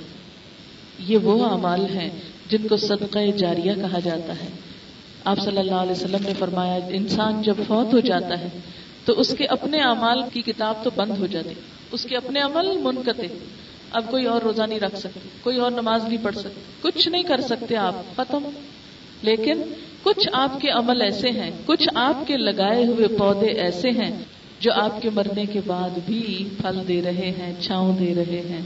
یہ 1.08 1.18
وہ 1.18 1.46
اعمال 1.46 1.86
ہیں 1.96 2.10
جن 2.50 2.68
کو 2.68 2.78
صدقہ 2.78 3.32
جاریہ 3.38 3.74
کہا 3.74 4.00
جاتا 4.00 4.34
ہے۔ 4.34 4.48
آپ 5.26 5.40
صلی 5.40 5.58
اللہ 5.58 5.72
علیہ 5.72 5.92
وسلم 5.92 6.24
نے 6.26 6.34
فرمایا، 6.40 6.80
انسان 6.90 7.42
جب 7.42 7.54
فوت 7.68 7.94
ہو 7.94 8.00
جاتا 8.00 8.40
ہے، 8.40 8.48
تو 9.06 9.20
اس 9.20 9.36
کے 9.38 9.46
اپنے 9.46 9.78
اعمال 9.78 10.22
کی 10.34 10.42
کتاب 10.42 10.76
تو 10.84 10.90
بند 10.96 11.12
ہو 11.20 11.28
جاتی، 11.28 11.54
اس 11.92 12.04
کے 12.04 12.18
اپنے 12.18 12.40
عمل 12.40 12.78
منقطع۔ 12.78 13.28
اب 13.96 14.12
کوئی 14.12 14.26
اور 14.26 14.42
روزہ 14.42 14.62
نہیں 14.62 14.80
رکھ 14.80 14.96
سکتے، 14.96 15.20
کوئی 15.44 15.58
اور 15.58 15.72
نماز 15.72 16.04
نہیں 16.04 16.24
پڑھ 16.24 16.36
سکتے، 16.36 16.62
کچھ 16.82 17.08
نہیں 17.08 17.24
کر 17.24 17.42
سکتے 17.42 17.78
آپ، 17.78 18.16
ختم۔ 18.16 18.50
لیکن 19.22 19.62
کچھ 20.04 20.30
آپ 20.34 20.62
کے 20.62 20.70
عمل 20.70 21.02
ایسے 21.02 21.30
ہیں، 21.30 21.52
کچھ 21.66 21.90
آپ 21.96 22.28
کے 22.28 22.38
لگائے 22.38 22.86
ہوئے 22.86 23.08
پودے 23.08 23.48
ایسے 23.48 23.90
ہیں 23.90 24.20
جو 24.60 24.72
آپ 24.74 25.02
کے 25.02 25.10
مرنے 25.10 25.46
کے 25.46 25.60
بعد 25.66 25.90
بھی 26.06 26.50
پھل 26.62 26.88
دے 26.88 27.02
رہے 27.02 27.34
ہیں، 27.40 27.54
چھاؤں 27.60 27.98
دے 27.98 28.16
رہے 28.16 28.42
ہیں۔ 28.50 28.62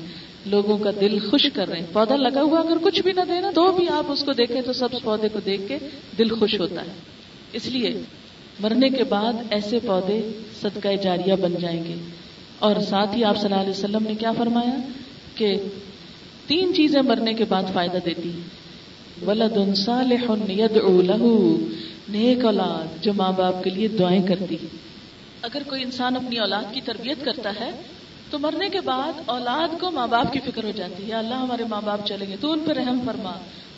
لوگوں 0.45 0.77
کا 0.77 0.91
دل 1.01 1.19
خوش 1.19 1.47
کر 1.53 1.67
رہے 1.67 1.79
ہیں۔ 1.79 1.85
پودا 1.93 2.15
لگا 2.15 2.41
ہوا 2.41 2.59
اگر 2.59 2.77
کچھ 2.81 3.01
بھی 3.01 3.11
نہ 3.11 3.21
دینا 3.27 3.51
تو 3.55 3.71
بھی 3.71 3.89
آپ 3.89 4.03
اس 4.07 4.23
کو 4.23 4.31
دیکھیں 4.33 4.61
تو 4.61 4.73
سب 4.73 4.87
پودے 5.03 5.29
کو 5.29 5.39
دیکھ 5.39 5.61
کے 5.67 5.77
دل 6.17 6.35
خوش 6.35 6.59
ہوتا 6.59 6.81
ہے۔ 6.81 6.91
اس 7.53 7.65
لیے 7.65 8.01
مرنے 8.59 8.89
کے 8.89 9.03
بعد 9.03 9.33
ایسے 9.49 9.79
پودے 9.79 10.31
صدقہ 10.61 10.95
جاریہ 11.03 11.33
بن 11.33 11.55
جائیں 11.61 11.83
گے۔ 11.83 11.95
اور 12.59 12.75
ساتھ 12.89 13.17
ہی 13.17 13.23
آپ 13.23 13.35
صلی 13.35 13.45
اللہ 13.45 13.61
علیہ 13.61 13.69
وسلم 13.69 14.03
نے 14.03 14.15
کیا 14.15 14.31
فرمایا؟ 14.31 14.77
کہ 15.39 15.57
تین 16.47 16.73
چیزیں 16.73 17.01
مرنے 17.01 17.33
کے 17.33 17.45
بعد 17.45 17.63
فائدہ 17.73 17.97
دیتی۔ 18.05 18.31
ولد 19.25 19.75
صالح 19.75 20.31
يدعو 20.49 21.01
له 21.01 21.49
نیک 22.09 22.45
اولاد 22.45 23.03
جو 23.03 23.13
ماں 23.13 23.31
باپ 23.31 23.63
کے 23.63 23.69
لیے 23.69 23.87
دعائیں 23.87 24.27
کرتی۔ 24.27 24.57
اگر 25.41 25.61
کوئی 25.67 25.83
انسان 25.83 26.15
اپنی 26.15 26.37
اولاد 26.37 26.63
کی 26.73 26.81
تربیت 26.81 27.25
کرتا 27.25 27.53
ہے، 27.59 27.71
تو 28.29 28.39
مرنے 28.39 28.69
کے 28.69 28.81
بعد 28.81 29.13
اولاد 29.25 29.81
کو 29.81 29.91
ماں 29.91 30.07
باپ 30.07 30.33
کی 30.33 30.39
فکر 30.39 30.63
ہو 30.63 30.71
جاتی 30.75 31.07
ہے۔ 31.07 31.13
اللہ 31.13 31.35
ہمارے 31.35 31.63
ماں 31.69 31.81
باپ 31.85 32.05
چلیں 32.05 32.27
گے، 32.29 32.35
تو 32.41 32.51
ان 32.51 32.59
پہ 32.59 32.71
رحم 32.71 32.99
فرما، 33.05 33.31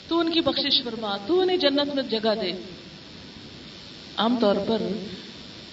تو 0.08 0.20
ان 0.20 0.32
کی 0.32 0.42
بخشش 0.42 0.84
فرما، 0.84 1.18
تو 1.28 1.40
انہیں 1.40 1.58
جنت 1.58 1.96
میں 1.96 2.04
جگہ 2.04 2.36
دے۔ 2.42 2.52
عام 4.18 4.36
طور 4.40 4.56
پر 4.68 4.82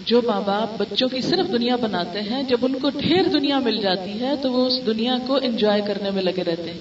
جو 0.06 0.22
ماں 0.26 0.40
باپ 0.40 0.78
بچوں 0.78 1.08
کی 1.08 1.20
صرف 1.20 1.52
دنیا 1.52 1.76
بناتے 1.76 2.20
ہیں، 2.20 2.42
جب 2.42 2.56
ان 2.62 2.78
کو 2.78 2.90
ڈھیر 2.90 3.22
دنیا 3.22 3.58
مل 3.58 3.76
جاتی 3.76 4.20
ہے، 4.20 4.30
تو 4.42 4.52
وہ 4.52 4.66
اس 4.66 4.86
دنیا 4.86 5.18
کو 5.26 5.38
انجوائے 5.42 5.80
کرنے 5.86 6.10
میں 6.10 6.22
لگے 6.22 6.44
رہتے 6.44 6.70
ہیں۔ 6.70 6.78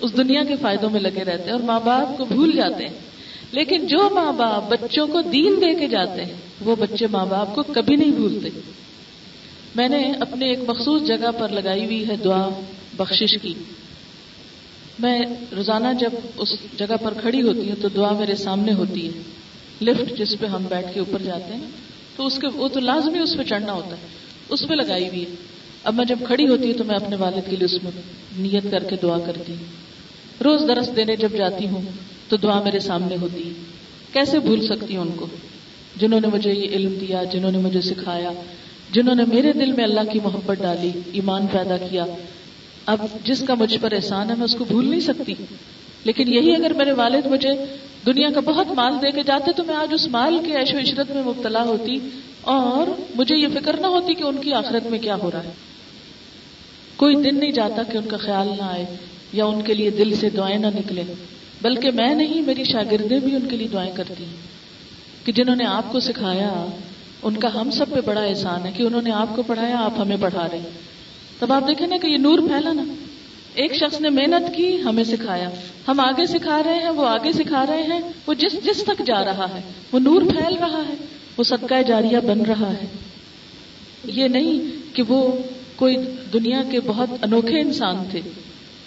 اس 0.00 0.16
دنیا 0.16 0.44
کے 0.44 0.54
فائدوں 0.60 0.90
میں 0.90 1.00
لگے 1.00 1.24
رہتے 1.24 1.44
ہیں 1.44 1.52
اور 1.52 1.60
ماں 1.60 1.80
باپ 1.80 2.18
کو 2.18 2.24
بھول 2.24 2.52
جاتے 2.52 2.84
ہیں۔ 2.84 2.94
لیکن 3.52 3.86
جو 3.86 4.10
ماں 4.10 4.32
باپ 4.32 4.70
بچوں 4.70 5.06
کو 5.06 5.22
دین 5.22 5.54
دے 5.60 5.74
کے 5.74 5.88
جاتے 5.88 6.24
ہیں، 6.24 6.32
وہ 6.60 6.76
بچے 6.76 7.06
ماں 7.06 7.26
باپ 7.26 7.54
کو 7.54 7.62
کبھی 7.62 7.96
نہیں 7.96 8.10
بھولتے۔ 8.10 8.60
میں 9.74 9.88
نے 9.88 10.12
اپنے 10.20 10.46
ایک 10.46 10.58
مخصوص 10.68 11.02
جگہ 11.02 11.30
پر 11.38 11.48
لگائی 11.48 11.84
ہوئی 11.84 12.08
ہے 12.08 12.16
دعا 12.24 12.48
بخشش 12.96 13.38
کی۔ 13.42 13.54
میں 14.98 15.18
روزانہ 15.56 15.88
جب 16.00 16.10
اس 16.36 16.56
جگہ 16.78 16.96
پر 17.02 17.14
کھڑی 17.20 17.42
ہوتی 17.42 17.68
ہوں، 17.68 17.82
تو 17.82 17.88
دعا 17.88 18.12
میرے 18.12 18.34
سامنے 18.34 18.72
ہوتی 18.72 19.08
ہے۔ 19.08 19.22
لفٹ 19.82 20.18
جس 20.18 20.38
پہ 20.40 20.46
ہم 20.46 20.64
بیٹھ 20.68 20.94
کے 20.94 21.00
اوپر 21.00 21.22
جاتے 21.22 21.54
ہیں 21.54 21.83
تو 22.16 22.26
اس 22.26 22.38
کے 22.38 22.46
وہ 22.46 22.68
تو 22.68 22.80
لازمی 22.80 23.18
اس 23.18 23.36
پہ 23.36 23.42
چڑھنا 23.42 23.72
ہوتا 23.72 23.96
ہے۔ 23.96 24.06
اس 24.48 24.68
پہ 24.68 24.74
لگائی 24.74 25.08
ہوئی 25.08 25.20
ہے۔ 25.20 25.34
اب 25.84 25.94
میں 25.94 26.04
جب 26.04 26.18
کھڑی 26.24 26.48
ہوتی 26.48 26.66
ہوں 26.66 26.78
تو 26.78 26.84
میں 26.84 26.96
اپنے 26.96 27.16
والد 27.16 27.50
کے 27.50 27.56
لیے 27.56 27.64
اس 27.64 27.84
میں 27.84 27.90
نیت 28.36 28.70
کر 28.70 28.84
کے 28.84 28.96
دعا 29.02 29.18
کرتی 29.18 29.52
ہوں۔ 29.52 29.64
روز 30.44 30.62
درس 30.68 30.96
دینے 30.96 31.16
جب 31.16 31.28
جاتی 31.36 31.68
ہوں 31.68 31.82
تو 32.28 32.36
دعا 32.36 32.62
میرے 32.62 32.78
سامنے 32.78 33.16
ہوتی 33.20 33.48
ہے۔ 33.48 33.52
کیسے 34.12 34.38
بھول 34.38 34.66
سکتی 34.66 34.96
ہوں 34.96 35.02
ان 35.02 35.12
کو؟ 35.16 35.26
جنہوں 35.96 36.20
نے 36.20 36.28
مجھے 36.32 36.52
یہ 36.52 36.68
علم 36.68 36.94
دیا، 37.00 37.24
جنہوں 37.24 37.52
نے 37.52 37.58
مجھے 37.58 37.80
سکھایا، 37.80 38.32
جنہوں 38.92 39.14
نے 39.14 39.22
میرے 39.32 39.52
دل 39.52 39.72
میں 39.72 39.84
اللہ 39.84 40.00
کی 40.12 40.20
محبت 40.24 40.62
ڈالی، 40.62 40.90
ایمان 41.12 41.46
پیدا 41.46 41.76
کیا۔ 41.76 42.04
اب 42.86 42.98
جس 43.24 43.42
کا 43.46 43.54
مجھ 43.54 43.78
پر 43.80 43.92
احسان 43.92 44.30
ہے 44.30 44.34
میں 44.34 44.44
اس 44.44 44.54
کو 44.54 44.64
بھول 44.64 44.90
نہیں 44.90 45.00
سکتی۔ 45.00 45.34
لیکن 46.04 46.34
یہی 46.34 46.54
اگر 46.54 46.72
میرے 46.72 46.92
والد 46.92 47.26
مجھے 47.26 47.50
دنیا 48.06 48.30
کا 48.30 48.40
بہت 48.40 48.66
مال 48.70 48.92
دے 49.02 49.10
کے 49.10 49.22
جاتے 49.22 49.52
تو 49.52 49.64
میں 49.64 49.74
آج 49.74 49.94
اس 49.94 50.08
مال 50.08 50.38
کے 50.46 50.56
عیش 50.56 50.74
و 50.74 50.78
عشرت 50.78 51.10
میں 51.10 51.22
مبتلا 51.22 51.62
ہوتی 51.62 51.96
اور 52.40 53.00
مجھے 53.14 53.36
یہ 53.36 53.48
فکر 53.54 53.76
نہ 53.80 53.86
ہوتی 53.86 54.14
کہ 54.14 54.22
ان 54.22 54.36
کی 54.36 54.52
آخرت 54.52 54.86
میں 54.86 54.98
کیا 54.98 55.14
ہو 55.14 55.30
رہا 55.30 55.44
ہے۔ 55.44 55.50
کوئی 56.96 57.16
دن 57.16 57.38
نہیں 57.38 57.50
جاتا 57.50 57.82
کہ 57.82 57.98
ان 57.98 58.04
کا 58.04 58.16
خیال 58.16 58.48
نہ 58.48 58.62
آئے 58.62 58.84
یا 59.32 59.44
ان 59.44 59.62
کے 59.62 59.74
لیے 59.74 59.90
دل 59.90 60.14
سے 60.14 60.30
دعائیں 60.30 60.58
نہ 60.58 60.66
نکلے، 60.66 61.02
بلکہ 61.62 61.90
میں 61.90 62.14
نہیں، 62.14 62.42
میری 62.42 62.64
شاگردیں 62.64 63.20
بھی 63.20 63.34
ان 63.34 63.48
کے 63.48 63.56
لیے 63.56 63.68
دعائیں 63.68 63.92
کرتی 63.96 64.24
ہیں۔ 64.24 64.54
کہ 65.26 65.32
جنہوں 65.32 65.56
نے 65.56 65.64
آپ 65.64 65.92
کو 65.92 66.00
سکھایا، 66.00 66.66
ان 67.22 67.36
کا 67.36 67.48
ہم 67.54 67.70
سب 67.70 67.90
پہ 67.90 68.00
بڑا 68.00 68.22
احسان 68.22 68.66
ہے 68.66 68.72
کہ 68.76 68.82
انہوں 68.82 69.02
نے 69.02 69.10
آپ 69.10 69.36
کو 69.36 69.42
پڑھایا، 69.42 69.76
آپ 69.78 70.00
ہمیں 70.00 70.16
پڑھا 70.20 70.48
رہے 70.52 70.60
تب 71.38 71.52
آپ 71.52 71.68
دیکھیں 71.68 71.86
نا 71.86 71.96
کہ 72.02 72.06
یہ 72.06 72.16
نور 72.16 72.38
پھیلا 72.38 72.72
نا۔ 72.72 72.82
ایک 73.54 73.74
شخص 73.74 74.00
نے 74.00 74.10
محنت 74.10 74.56
کی، 74.56 74.80
ہمیں 74.80 75.04
سکھایا۔ 75.04 75.50
ہم 75.88 76.00
آگے 76.00 76.26
سکھا 76.26 76.62
رہے 76.62 76.74
ہیں، 76.74 76.90
وہ 76.90 77.06
آگے 77.06 77.32
سکھا 77.32 77.66
رہے 77.66 77.82
ہیں۔ 77.82 78.00
وہ 78.26 78.34
جس 78.34 78.52
جس 78.64 78.84
تک 78.84 79.02
جا 79.06 79.24
رہا 79.24 79.46
ہے، 79.54 79.60
وہ 79.92 79.98
نور 79.98 80.22
پھیل 80.22 80.54
رہا 80.60 80.82
ہے، 80.88 80.94
وہ 81.38 81.42
صدقہ 81.42 81.82
جاریہ 81.82 82.18
بن 82.18 82.40
رہا 82.40 82.72
ہے۔ 82.72 82.86
یہ 84.04 84.28
نہیں 84.28 84.60
کہ 84.94 85.02
وہ 85.08 85.32
کوئی 85.76 85.96
دنیا 86.32 86.62
کے 86.70 86.80
بہت 86.80 87.08
انوکھے 87.22 87.60
انسان 87.60 87.96
تھے۔ 88.10 88.20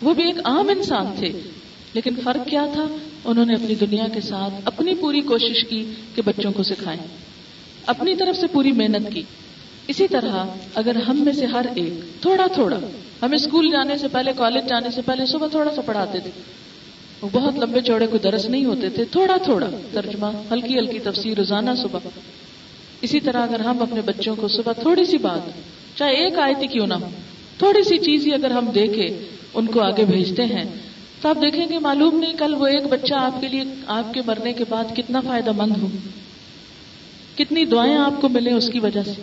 وہ 0.01 0.13
بھی 0.13 0.23
ایک 0.23 0.37
عام 0.43 0.69
انسان 0.69 1.05
تھے۔ 1.17 1.31
لیکن 1.93 2.15
فرق 2.23 2.47
کیا 2.47 2.65
تھا؟ 2.73 2.85
انہوں 3.25 3.45
نے 3.45 3.53
اپنی 3.53 3.75
دنیا 3.75 4.07
کے 4.13 4.21
ساتھ 4.21 4.53
اپنی 4.65 4.95
پوری 4.95 5.21
کوشش 5.21 5.65
کی 5.69 5.91
کہ 6.15 6.21
بچوں 6.25 6.51
کو 6.51 6.63
سکھائیں۔ 6.63 7.07
اپنی 7.85 8.15
طرف 8.15 8.37
سے 8.37 8.47
پوری 8.47 8.71
محنت 8.71 9.13
کی۔ 9.13 9.23
اسی 9.87 10.07
طرح 10.07 10.45
اگر 10.75 10.95
ہم 10.95 11.19
میں 11.19 11.33
سے 11.33 11.45
ہر 11.45 11.65
ایک 11.75 12.21
تھوڑا 12.21 12.45
تھوڑا 12.53 12.79
ہمیں 13.21 13.37
اسکول 13.37 13.71
جانے 13.71 13.97
سے 13.97 14.07
پہلے، 14.07 14.31
کالج 14.37 14.69
جانے 14.69 14.91
سے 14.91 15.01
پہلے 15.01 15.25
صبح 15.25 15.47
تھوڑا 15.47 15.75
سا 15.75 15.81
پڑھاتے 15.81 16.19
تھے۔ 16.19 16.31
وہ 17.21 17.29
بہت 17.31 17.53
لمبے 17.55 17.81
چوڑے 17.81 18.07
کوئی 18.07 18.19
درس 18.19 18.45
نہیں 18.45 18.65
ہوتے 18.65 18.89
تھے، 18.89 19.05
تھوڑا 19.05 19.37
تھوڑا 19.43 19.69
ترجمہ، 19.91 20.25
ہلکی 20.51 20.79
ہلکی 20.79 20.99
تفسیر، 20.99 21.37
روزانہ 21.37 21.69
صبح۔ 21.81 21.99
اسی 23.01 23.19
طرح 23.19 23.43
اگر 23.43 23.59
ہم 23.59 23.81
اپنے 23.81 24.01
بچوں 24.01 24.35
کو 24.35 24.47
صبح 24.47 24.71
تھوڑی 24.71 25.05
سی 25.05 25.17
بات، 25.17 25.49
چاہے 25.97 26.13
ایک 26.13 26.39
آیتی 26.39 26.67
کیوں 26.67 26.87
نہ 26.87 26.93
ہو، 26.93 27.09
تھوڑی 27.57 27.83
سی 27.83 27.97
چیز 27.97 28.27
ہی 28.27 28.33
اگر 28.33 28.51
ہم 28.51 28.65
دیکھیں، 28.75 29.07
ان 29.53 29.65
کو 29.65 29.81
آگے 29.81 30.05
بھیجتے 30.05 30.45
ہیں، 30.45 30.63
تو 31.21 31.29
آپ 31.29 31.37
دیکھیں 31.41 31.69
گے 31.69 31.79
معلوم 31.79 32.19
نہیں 32.19 32.33
کل 32.33 32.53
وہ 32.53 32.67
ایک 32.67 32.83
بچہ 32.89 33.13
آپ 33.13 33.41
کے 33.41 33.47
لیے، 33.47 33.63
آپ 33.87 34.13
کے 34.13 34.21
مرنے 34.25 34.53
کے 34.53 34.63
بعد 34.69 34.83
کتنا 34.95 35.19
فائدہ 35.19 35.51
مند 35.51 35.77
ہو۔ 35.81 35.87
کتنی 37.37 37.65
دعائیں 37.65 37.97
آپ 37.97 38.21
کو 38.21 38.29
ملیں 38.29 38.53
اس 38.53 38.69
کی 38.69 38.79
وجہ 38.79 39.03
سے۔ 39.03 39.21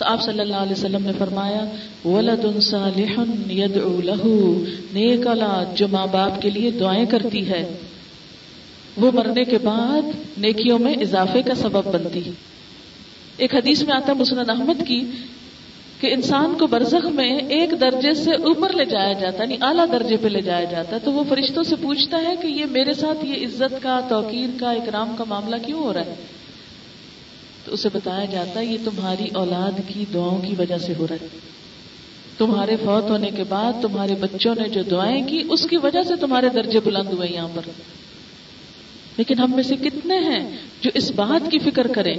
تو 0.00 0.06
آپ 0.06 0.22
صلی 0.22 0.40
اللہ 0.40 0.56
علیہ 0.56 0.72
وسلم 0.72 1.06
نے 1.06 1.12
فرمایا، 1.18 1.64
ولد 2.04 2.44
صالح 2.62 3.20
يدعو 3.50 4.00
له 4.00 4.38
نیک 4.92 5.26
اولاد 5.26 5.76
جو 5.76 5.88
ماں 5.88 6.06
باپ 6.06 6.42
کے 6.42 6.50
لیے 6.50 6.70
دعائیں 6.70 7.04
کرتی 7.06 7.48
ہے، 7.48 7.76
وہ 8.96 9.10
مرنے 9.14 9.44
کے 9.44 9.58
بعد 9.58 10.08
نیکیوں 10.38 10.78
میں 10.78 10.94
اضافے 10.94 11.42
کا 11.42 11.54
سبب 11.54 11.92
بنتی 11.92 12.24
ہے۔ 12.26 12.30
ایک 13.36 13.54
حدیث 13.54 13.82
میں 13.82 13.94
آتا 13.96 14.12
مسند 14.12 14.50
احمد 14.50 14.82
کی 14.86 15.00
کہ 16.00 16.14
انسان 16.14 16.54
کو 16.58 16.66
برزخ 16.66 17.06
میں 17.06 17.38
ایک 17.48 17.70
درجے 17.80 18.14
سے 18.14 18.30
اوپر 18.30 18.72
لے 18.72 18.84
جایا 18.84 19.12
جاتا 19.12 19.42
یعنی 19.42 19.56
اعلیٰ 19.60 19.86
درجے 19.92 20.16
پہ 20.16 20.28
لے 20.28 20.40
جایا 20.40 20.64
جاتا 20.64 20.96
ہے، 20.96 21.00
تو 21.04 21.12
وہ 21.12 21.24
فرشتوں 21.28 21.62
سے 21.62 21.76
پوچھتا 21.76 22.22
ہے 22.22 22.34
کہ 22.42 22.46
یہ 22.46 22.64
میرے 22.70 22.94
ساتھ 22.94 23.24
یہ 23.24 23.46
عزت 23.46 23.82
کا، 23.82 24.00
توقیر 24.08 24.60
کا، 24.60 24.70
اکرام 24.70 25.14
کا 25.18 25.24
معاملہ 25.28 25.56
کیوں 25.66 25.78
ہو 25.78 25.92
رہا 25.92 26.00
ہے؟ 26.00 26.14
تو 27.70 27.74
اسے 27.74 27.88
بتایا 27.92 28.24
جاتا 28.24 28.60
ہے 28.60 28.64
یہ 28.64 28.78
تمہاری 28.84 29.28
اولاد 29.34 29.80
کی 29.86 30.04
دعاؤں 30.14 30.40
کی 30.40 30.54
وجہ 30.58 30.78
سے 30.78 30.92
ہو 30.98 31.06
رہا 31.10 31.16
ہے۔ 31.22 31.26
تمہارے 32.38 32.76
فوت 32.76 33.10
ہونے 33.10 33.30
کے 33.36 33.44
بعد 33.44 33.72
تمہارے 33.82 34.14
بچوں 34.20 34.54
نے 34.54 34.68
جو 34.68 34.82
دعائیں 34.82 35.28
کی، 35.28 35.42
اس 35.50 35.66
کی 35.70 35.76
وجہ 35.76 36.02
سے 36.02 36.16
تمہارے 36.16 36.48
درجے 36.48 36.80
بلند 36.80 37.08
ہوئے 37.08 37.28
یہاں 37.30 37.48
پر۔ 37.54 37.70
لیکن 39.16 39.38
ہم 39.38 39.52
میں 39.54 39.62
سے 39.62 39.76
کتنے 39.76 40.18
ہیں 40.18 40.56
جو 40.80 40.90
اس 40.94 41.10
بات 41.10 41.50
کی 41.50 41.58
فکر 41.58 41.86
کریں 41.86 42.14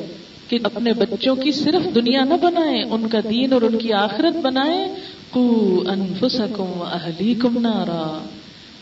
کہ 0.48 0.60
اپنے 0.64 0.94
بچوں 0.94 1.36
کی 1.36 1.52
صرف 1.52 1.96
دنیا 1.96 2.24
نہ 2.24 2.34
بنائیں، 2.34 2.84
ان 2.84 3.08
کا 3.08 3.20
دین 3.30 3.54
اور 3.54 3.62
ان 3.62 3.78
کی 3.78 3.94
آخرت 3.94 4.38
بنائیں۔ 4.38 4.96
کو 5.30 5.84
انفسکم 5.88 6.84
اہلیکم 6.92 7.60
نارا۔ 7.60 8.26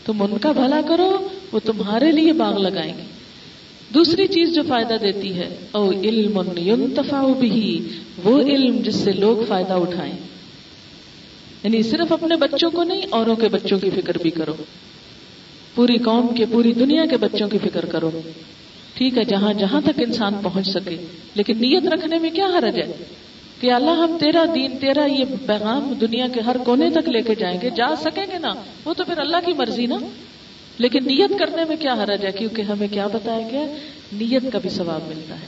تم 0.04 0.22
ان 0.22 0.38
کا 0.38 0.52
بھلا 0.52 0.80
کرو، 0.88 1.28
وہ 1.52 1.60
تمہارے 1.64 2.12
لیے 2.12 2.32
باغ 2.32 2.58
لگائیں 2.58 2.94
گے۔ 2.98 3.02
دوسری 3.94 4.26
چیز 4.26 4.54
جو 4.54 4.62
فائدہ 4.68 4.94
دیتی 5.00 5.34
ہے، 5.34 5.56
او 5.72 5.90
علم 5.90 6.42
ينتفع 6.58 7.26
به، 7.26 7.70
وہ 8.24 8.40
علم 8.40 8.82
جس 8.82 8.94
سے 8.94 9.12
لوگ 9.12 9.36
فائدہ 9.48 9.72
اٹھائیں۔ 9.72 10.12
یعنی 11.62 11.82
صرف 11.82 12.12
اپنے 12.12 12.36
بچوں 12.36 12.70
کو 12.70 12.82
نہیں، 12.82 13.02
اوروں 13.10 13.36
کے 13.36 13.48
بچوں 13.48 13.78
کی 13.78 13.90
فکر 13.90 14.18
بھی 14.18 14.30
کرو۔ 14.30 14.54
پوری 15.74 15.98
قوم 15.98 16.34
کے، 16.34 16.46
پوری 16.52 16.72
دنیا 16.72 17.06
کے 17.06 17.16
بچوں 17.16 17.48
کی 17.48 17.58
فکر 17.58 17.84
کرو۔ 17.84 18.10
ٹھیک 18.94 19.18
ہے، 19.18 19.24
جہاں 19.24 19.52
جہاں 19.52 19.80
تک 19.80 20.00
انسان 20.00 20.34
پہنچ 20.42 20.68
سکے۔ 20.68 20.96
لیکن 21.34 21.56
نیت 21.56 21.88
رکھنے 21.88 22.18
میں 22.18 22.30
کیا 22.30 22.46
حرج 22.46 22.78
ہے؟ 22.78 22.92
کہ 23.60 23.72
اللہ 23.72 23.90
ہم 23.90 24.16
تیرا 24.20 24.44
دین، 24.54 24.76
تیرا 24.80 25.04
یہ 25.04 25.24
پیغام 25.46 25.92
دنیا 26.00 26.28
کے 26.28 26.40
ہر 26.40 26.56
کونے 26.64 26.90
تک 26.90 27.08
لے 27.08 27.22
کے 27.22 27.34
جائیں 27.34 27.58
گے، 27.62 27.70
جا 27.70 27.96
سکیں 27.96 28.26
گے 28.32 28.38
نا؟ 28.38 28.48
وہ 28.84 28.94
تو 28.94 29.04
پھر 29.04 29.18
اللہ 29.18 29.36
کی 29.46 29.52
مرضی 29.52 29.86
نا؟ 29.86 29.96
لیکن 30.78 31.06
نیت 31.06 31.38
کرنے 31.38 31.64
میں 31.64 31.76
کیا 31.76 31.92
حرج 31.92 32.26
ہے؟ 32.26 32.32
کیونکہ 32.32 32.62
ہمیں 32.62 32.88
کیا 32.92 33.06
بتایا 33.06 33.48
گیا 33.52 33.62
نیت 34.12 34.52
کا 34.52 34.58
بھی 34.58 34.70
ثواب 34.70 35.02
ملتا 35.08 35.34
ہے۔ 35.34 35.46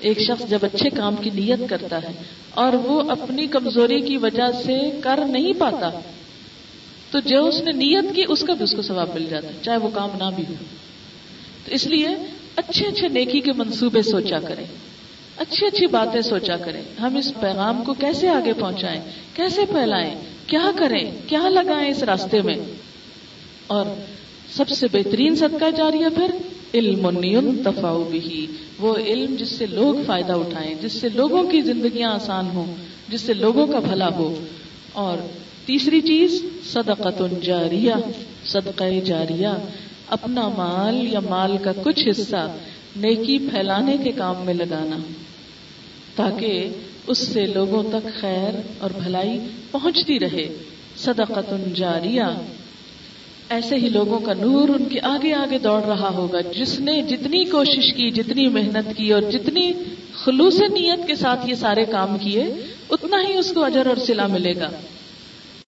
ایک 0.00 0.20
شخص 0.20 0.50
جب 0.50 0.58
اچھے 0.62 0.90
کام 0.90 1.16
کی 1.16 1.30
نیت 1.34 1.60
کرتا 1.70 2.02
ہے 2.02 2.22
اور 2.50 2.72
وہ 2.72 3.10
اپنی 3.10 3.46
کمزوری 3.46 4.00
کی 4.00 4.16
وجہ 4.16 4.62
سے 4.64 5.00
کر 5.04 5.20
نہیں 5.28 5.52
پاتا، 5.58 5.90
تو 7.10 7.18
جو 7.20 7.46
اس 7.46 7.60
نے 7.60 7.72
نیت 7.72 8.14
کی، 8.14 8.22
اس 8.28 8.42
کا 8.42 8.54
بھی 8.54 8.64
اس 8.64 8.72
کو 8.72 8.82
ثواب 8.82 9.08
مل 9.14 9.26
جاتا 9.30 9.48
ہے، 9.48 9.52
چاہے 9.62 9.76
وہ 9.76 9.88
کام 9.94 10.10
نہ 10.18 10.24
بھی 10.36 10.44
ہو۔ 10.48 10.54
تو 11.64 11.74
اس 11.74 11.86
لیے 11.86 12.08
اچھے 12.56 12.86
اچھے 12.86 13.08
نیکی 13.08 13.40
کے 13.40 13.52
منصوبے 13.52 14.02
سوچا 14.02 14.38
کریں۔ 14.38 14.64
اچھی 15.36 15.66
اچھی 15.66 15.86
باتیں 15.86 16.20
سوچا 16.20 16.56
کریں۔ 16.56 16.82
ہم 17.00 17.16
اس 17.16 17.32
پیغام 17.40 17.84
کو 17.84 17.94
کیسے 17.94 18.28
آگے 18.28 18.52
پہنچائیں؟ 18.52 19.00
کیسے 19.34 19.64
پھیلائیں؟ 19.64 20.14
کیا 20.46 20.70
کریں؟ 20.76 21.10
کیا 21.26 21.48
لگائیں 21.48 21.90
اس 21.90 22.02
راستے 22.02 22.42
میں؟ 22.42 22.56
اور 23.66 23.86
سب 24.56 24.68
سے 24.68 24.86
بہترین 24.92 25.36
صدقہ 25.36 25.70
جاریہ 25.76 26.06
پھر 26.14 26.30
علم 26.74 27.10
تفاؤ 27.64 28.08
بھی 28.10 28.46
وہ 28.78 28.96
علم 28.96 29.34
جس 29.34 29.48
سے 29.48 29.66
لوگ 29.66 29.94
فائدہ 30.06 30.32
اٹھائیں، 30.32 30.74
جس 30.82 30.92
سے 30.92 31.08
لوگوں 31.14 31.42
کی 31.42 31.60
زندگیاں 31.60 32.10
آسان 32.10 32.46
ہوں، 32.54 32.74
جس 33.08 33.20
سے 33.20 33.34
لوگوں 33.34 33.66
کا 33.66 33.78
بھلا 33.78 34.08
ہو۔ 34.08 34.44
اور 34.92 35.18
تیسری 35.66 36.00
چیز 36.00 36.42
صدقت 36.72 37.22
جاریہ، 37.42 37.92
صدقہ 38.44 39.00
جاریہ۔ 39.04 39.48
اپنا 40.06 40.48
مال 40.48 41.12
یا 41.12 41.20
مال 41.20 41.56
کا 41.62 41.72
کچھ 41.82 42.08
حصہ 42.10 42.56
نیکی 42.96 43.38
پھیلانے 43.38 43.96
کے 44.04 44.12
کام 44.12 44.34
میں 44.44 44.54
لگانا، 44.54 44.96
تاکہ 46.16 46.68
اس 47.06 47.18
سے 47.18 47.46
لوگوں 47.46 47.82
تک 47.82 48.20
خیر 48.20 48.60
اور 48.78 48.90
بھلائی 49.04 49.40
پہنچتی 49.70 50.20
رہے۔ 50.20 50.56
صدقت 50.96 51.54
جاریہ 51.74 52.22
ایسے 53.50 53.76
ہی 53.76 53.88
لوگوں 53.88 54.18
کا 54.18 54.32
نور 54.34 54.68
ان 54.68 54.84
کے 54.84 55.00
آگے 55.02 55.34
آگے 55.34 55.58
دوڑ 55.58 55.82
رہا 55.82 56.08
ہوگا۔ 56.08 56.40
جس 56.40 56.80
نے 56.80 57.02
جتنی 57.02 57.44
کوشش 57.44 57.94
کی، 57.94 58.10
جتنی 58.10 58.48
محنت 58.48 58.96
کی 58.96 59.12
اور 59.12 59.22
جتنی 59.22 59.72
خلوص 60.12 60.60
نیت 60.60 61.06
کے 61.06 61.14
ساتھ 61.14 61.50
یہ 61.50 61.54
سارے 61.54 61.84
کام 61.84 62.18
کیے، 62.18 62.54
اتنا 62.90 63.16
ہی 63.28 63.36
اس 63.36 63.52
کو 63.52 63.64
اجر 63.64 63.86
اور 63.86 63.96
سلا 63.96 64.26
ملے 64.26 64.54
گا۔ 64.56 64.70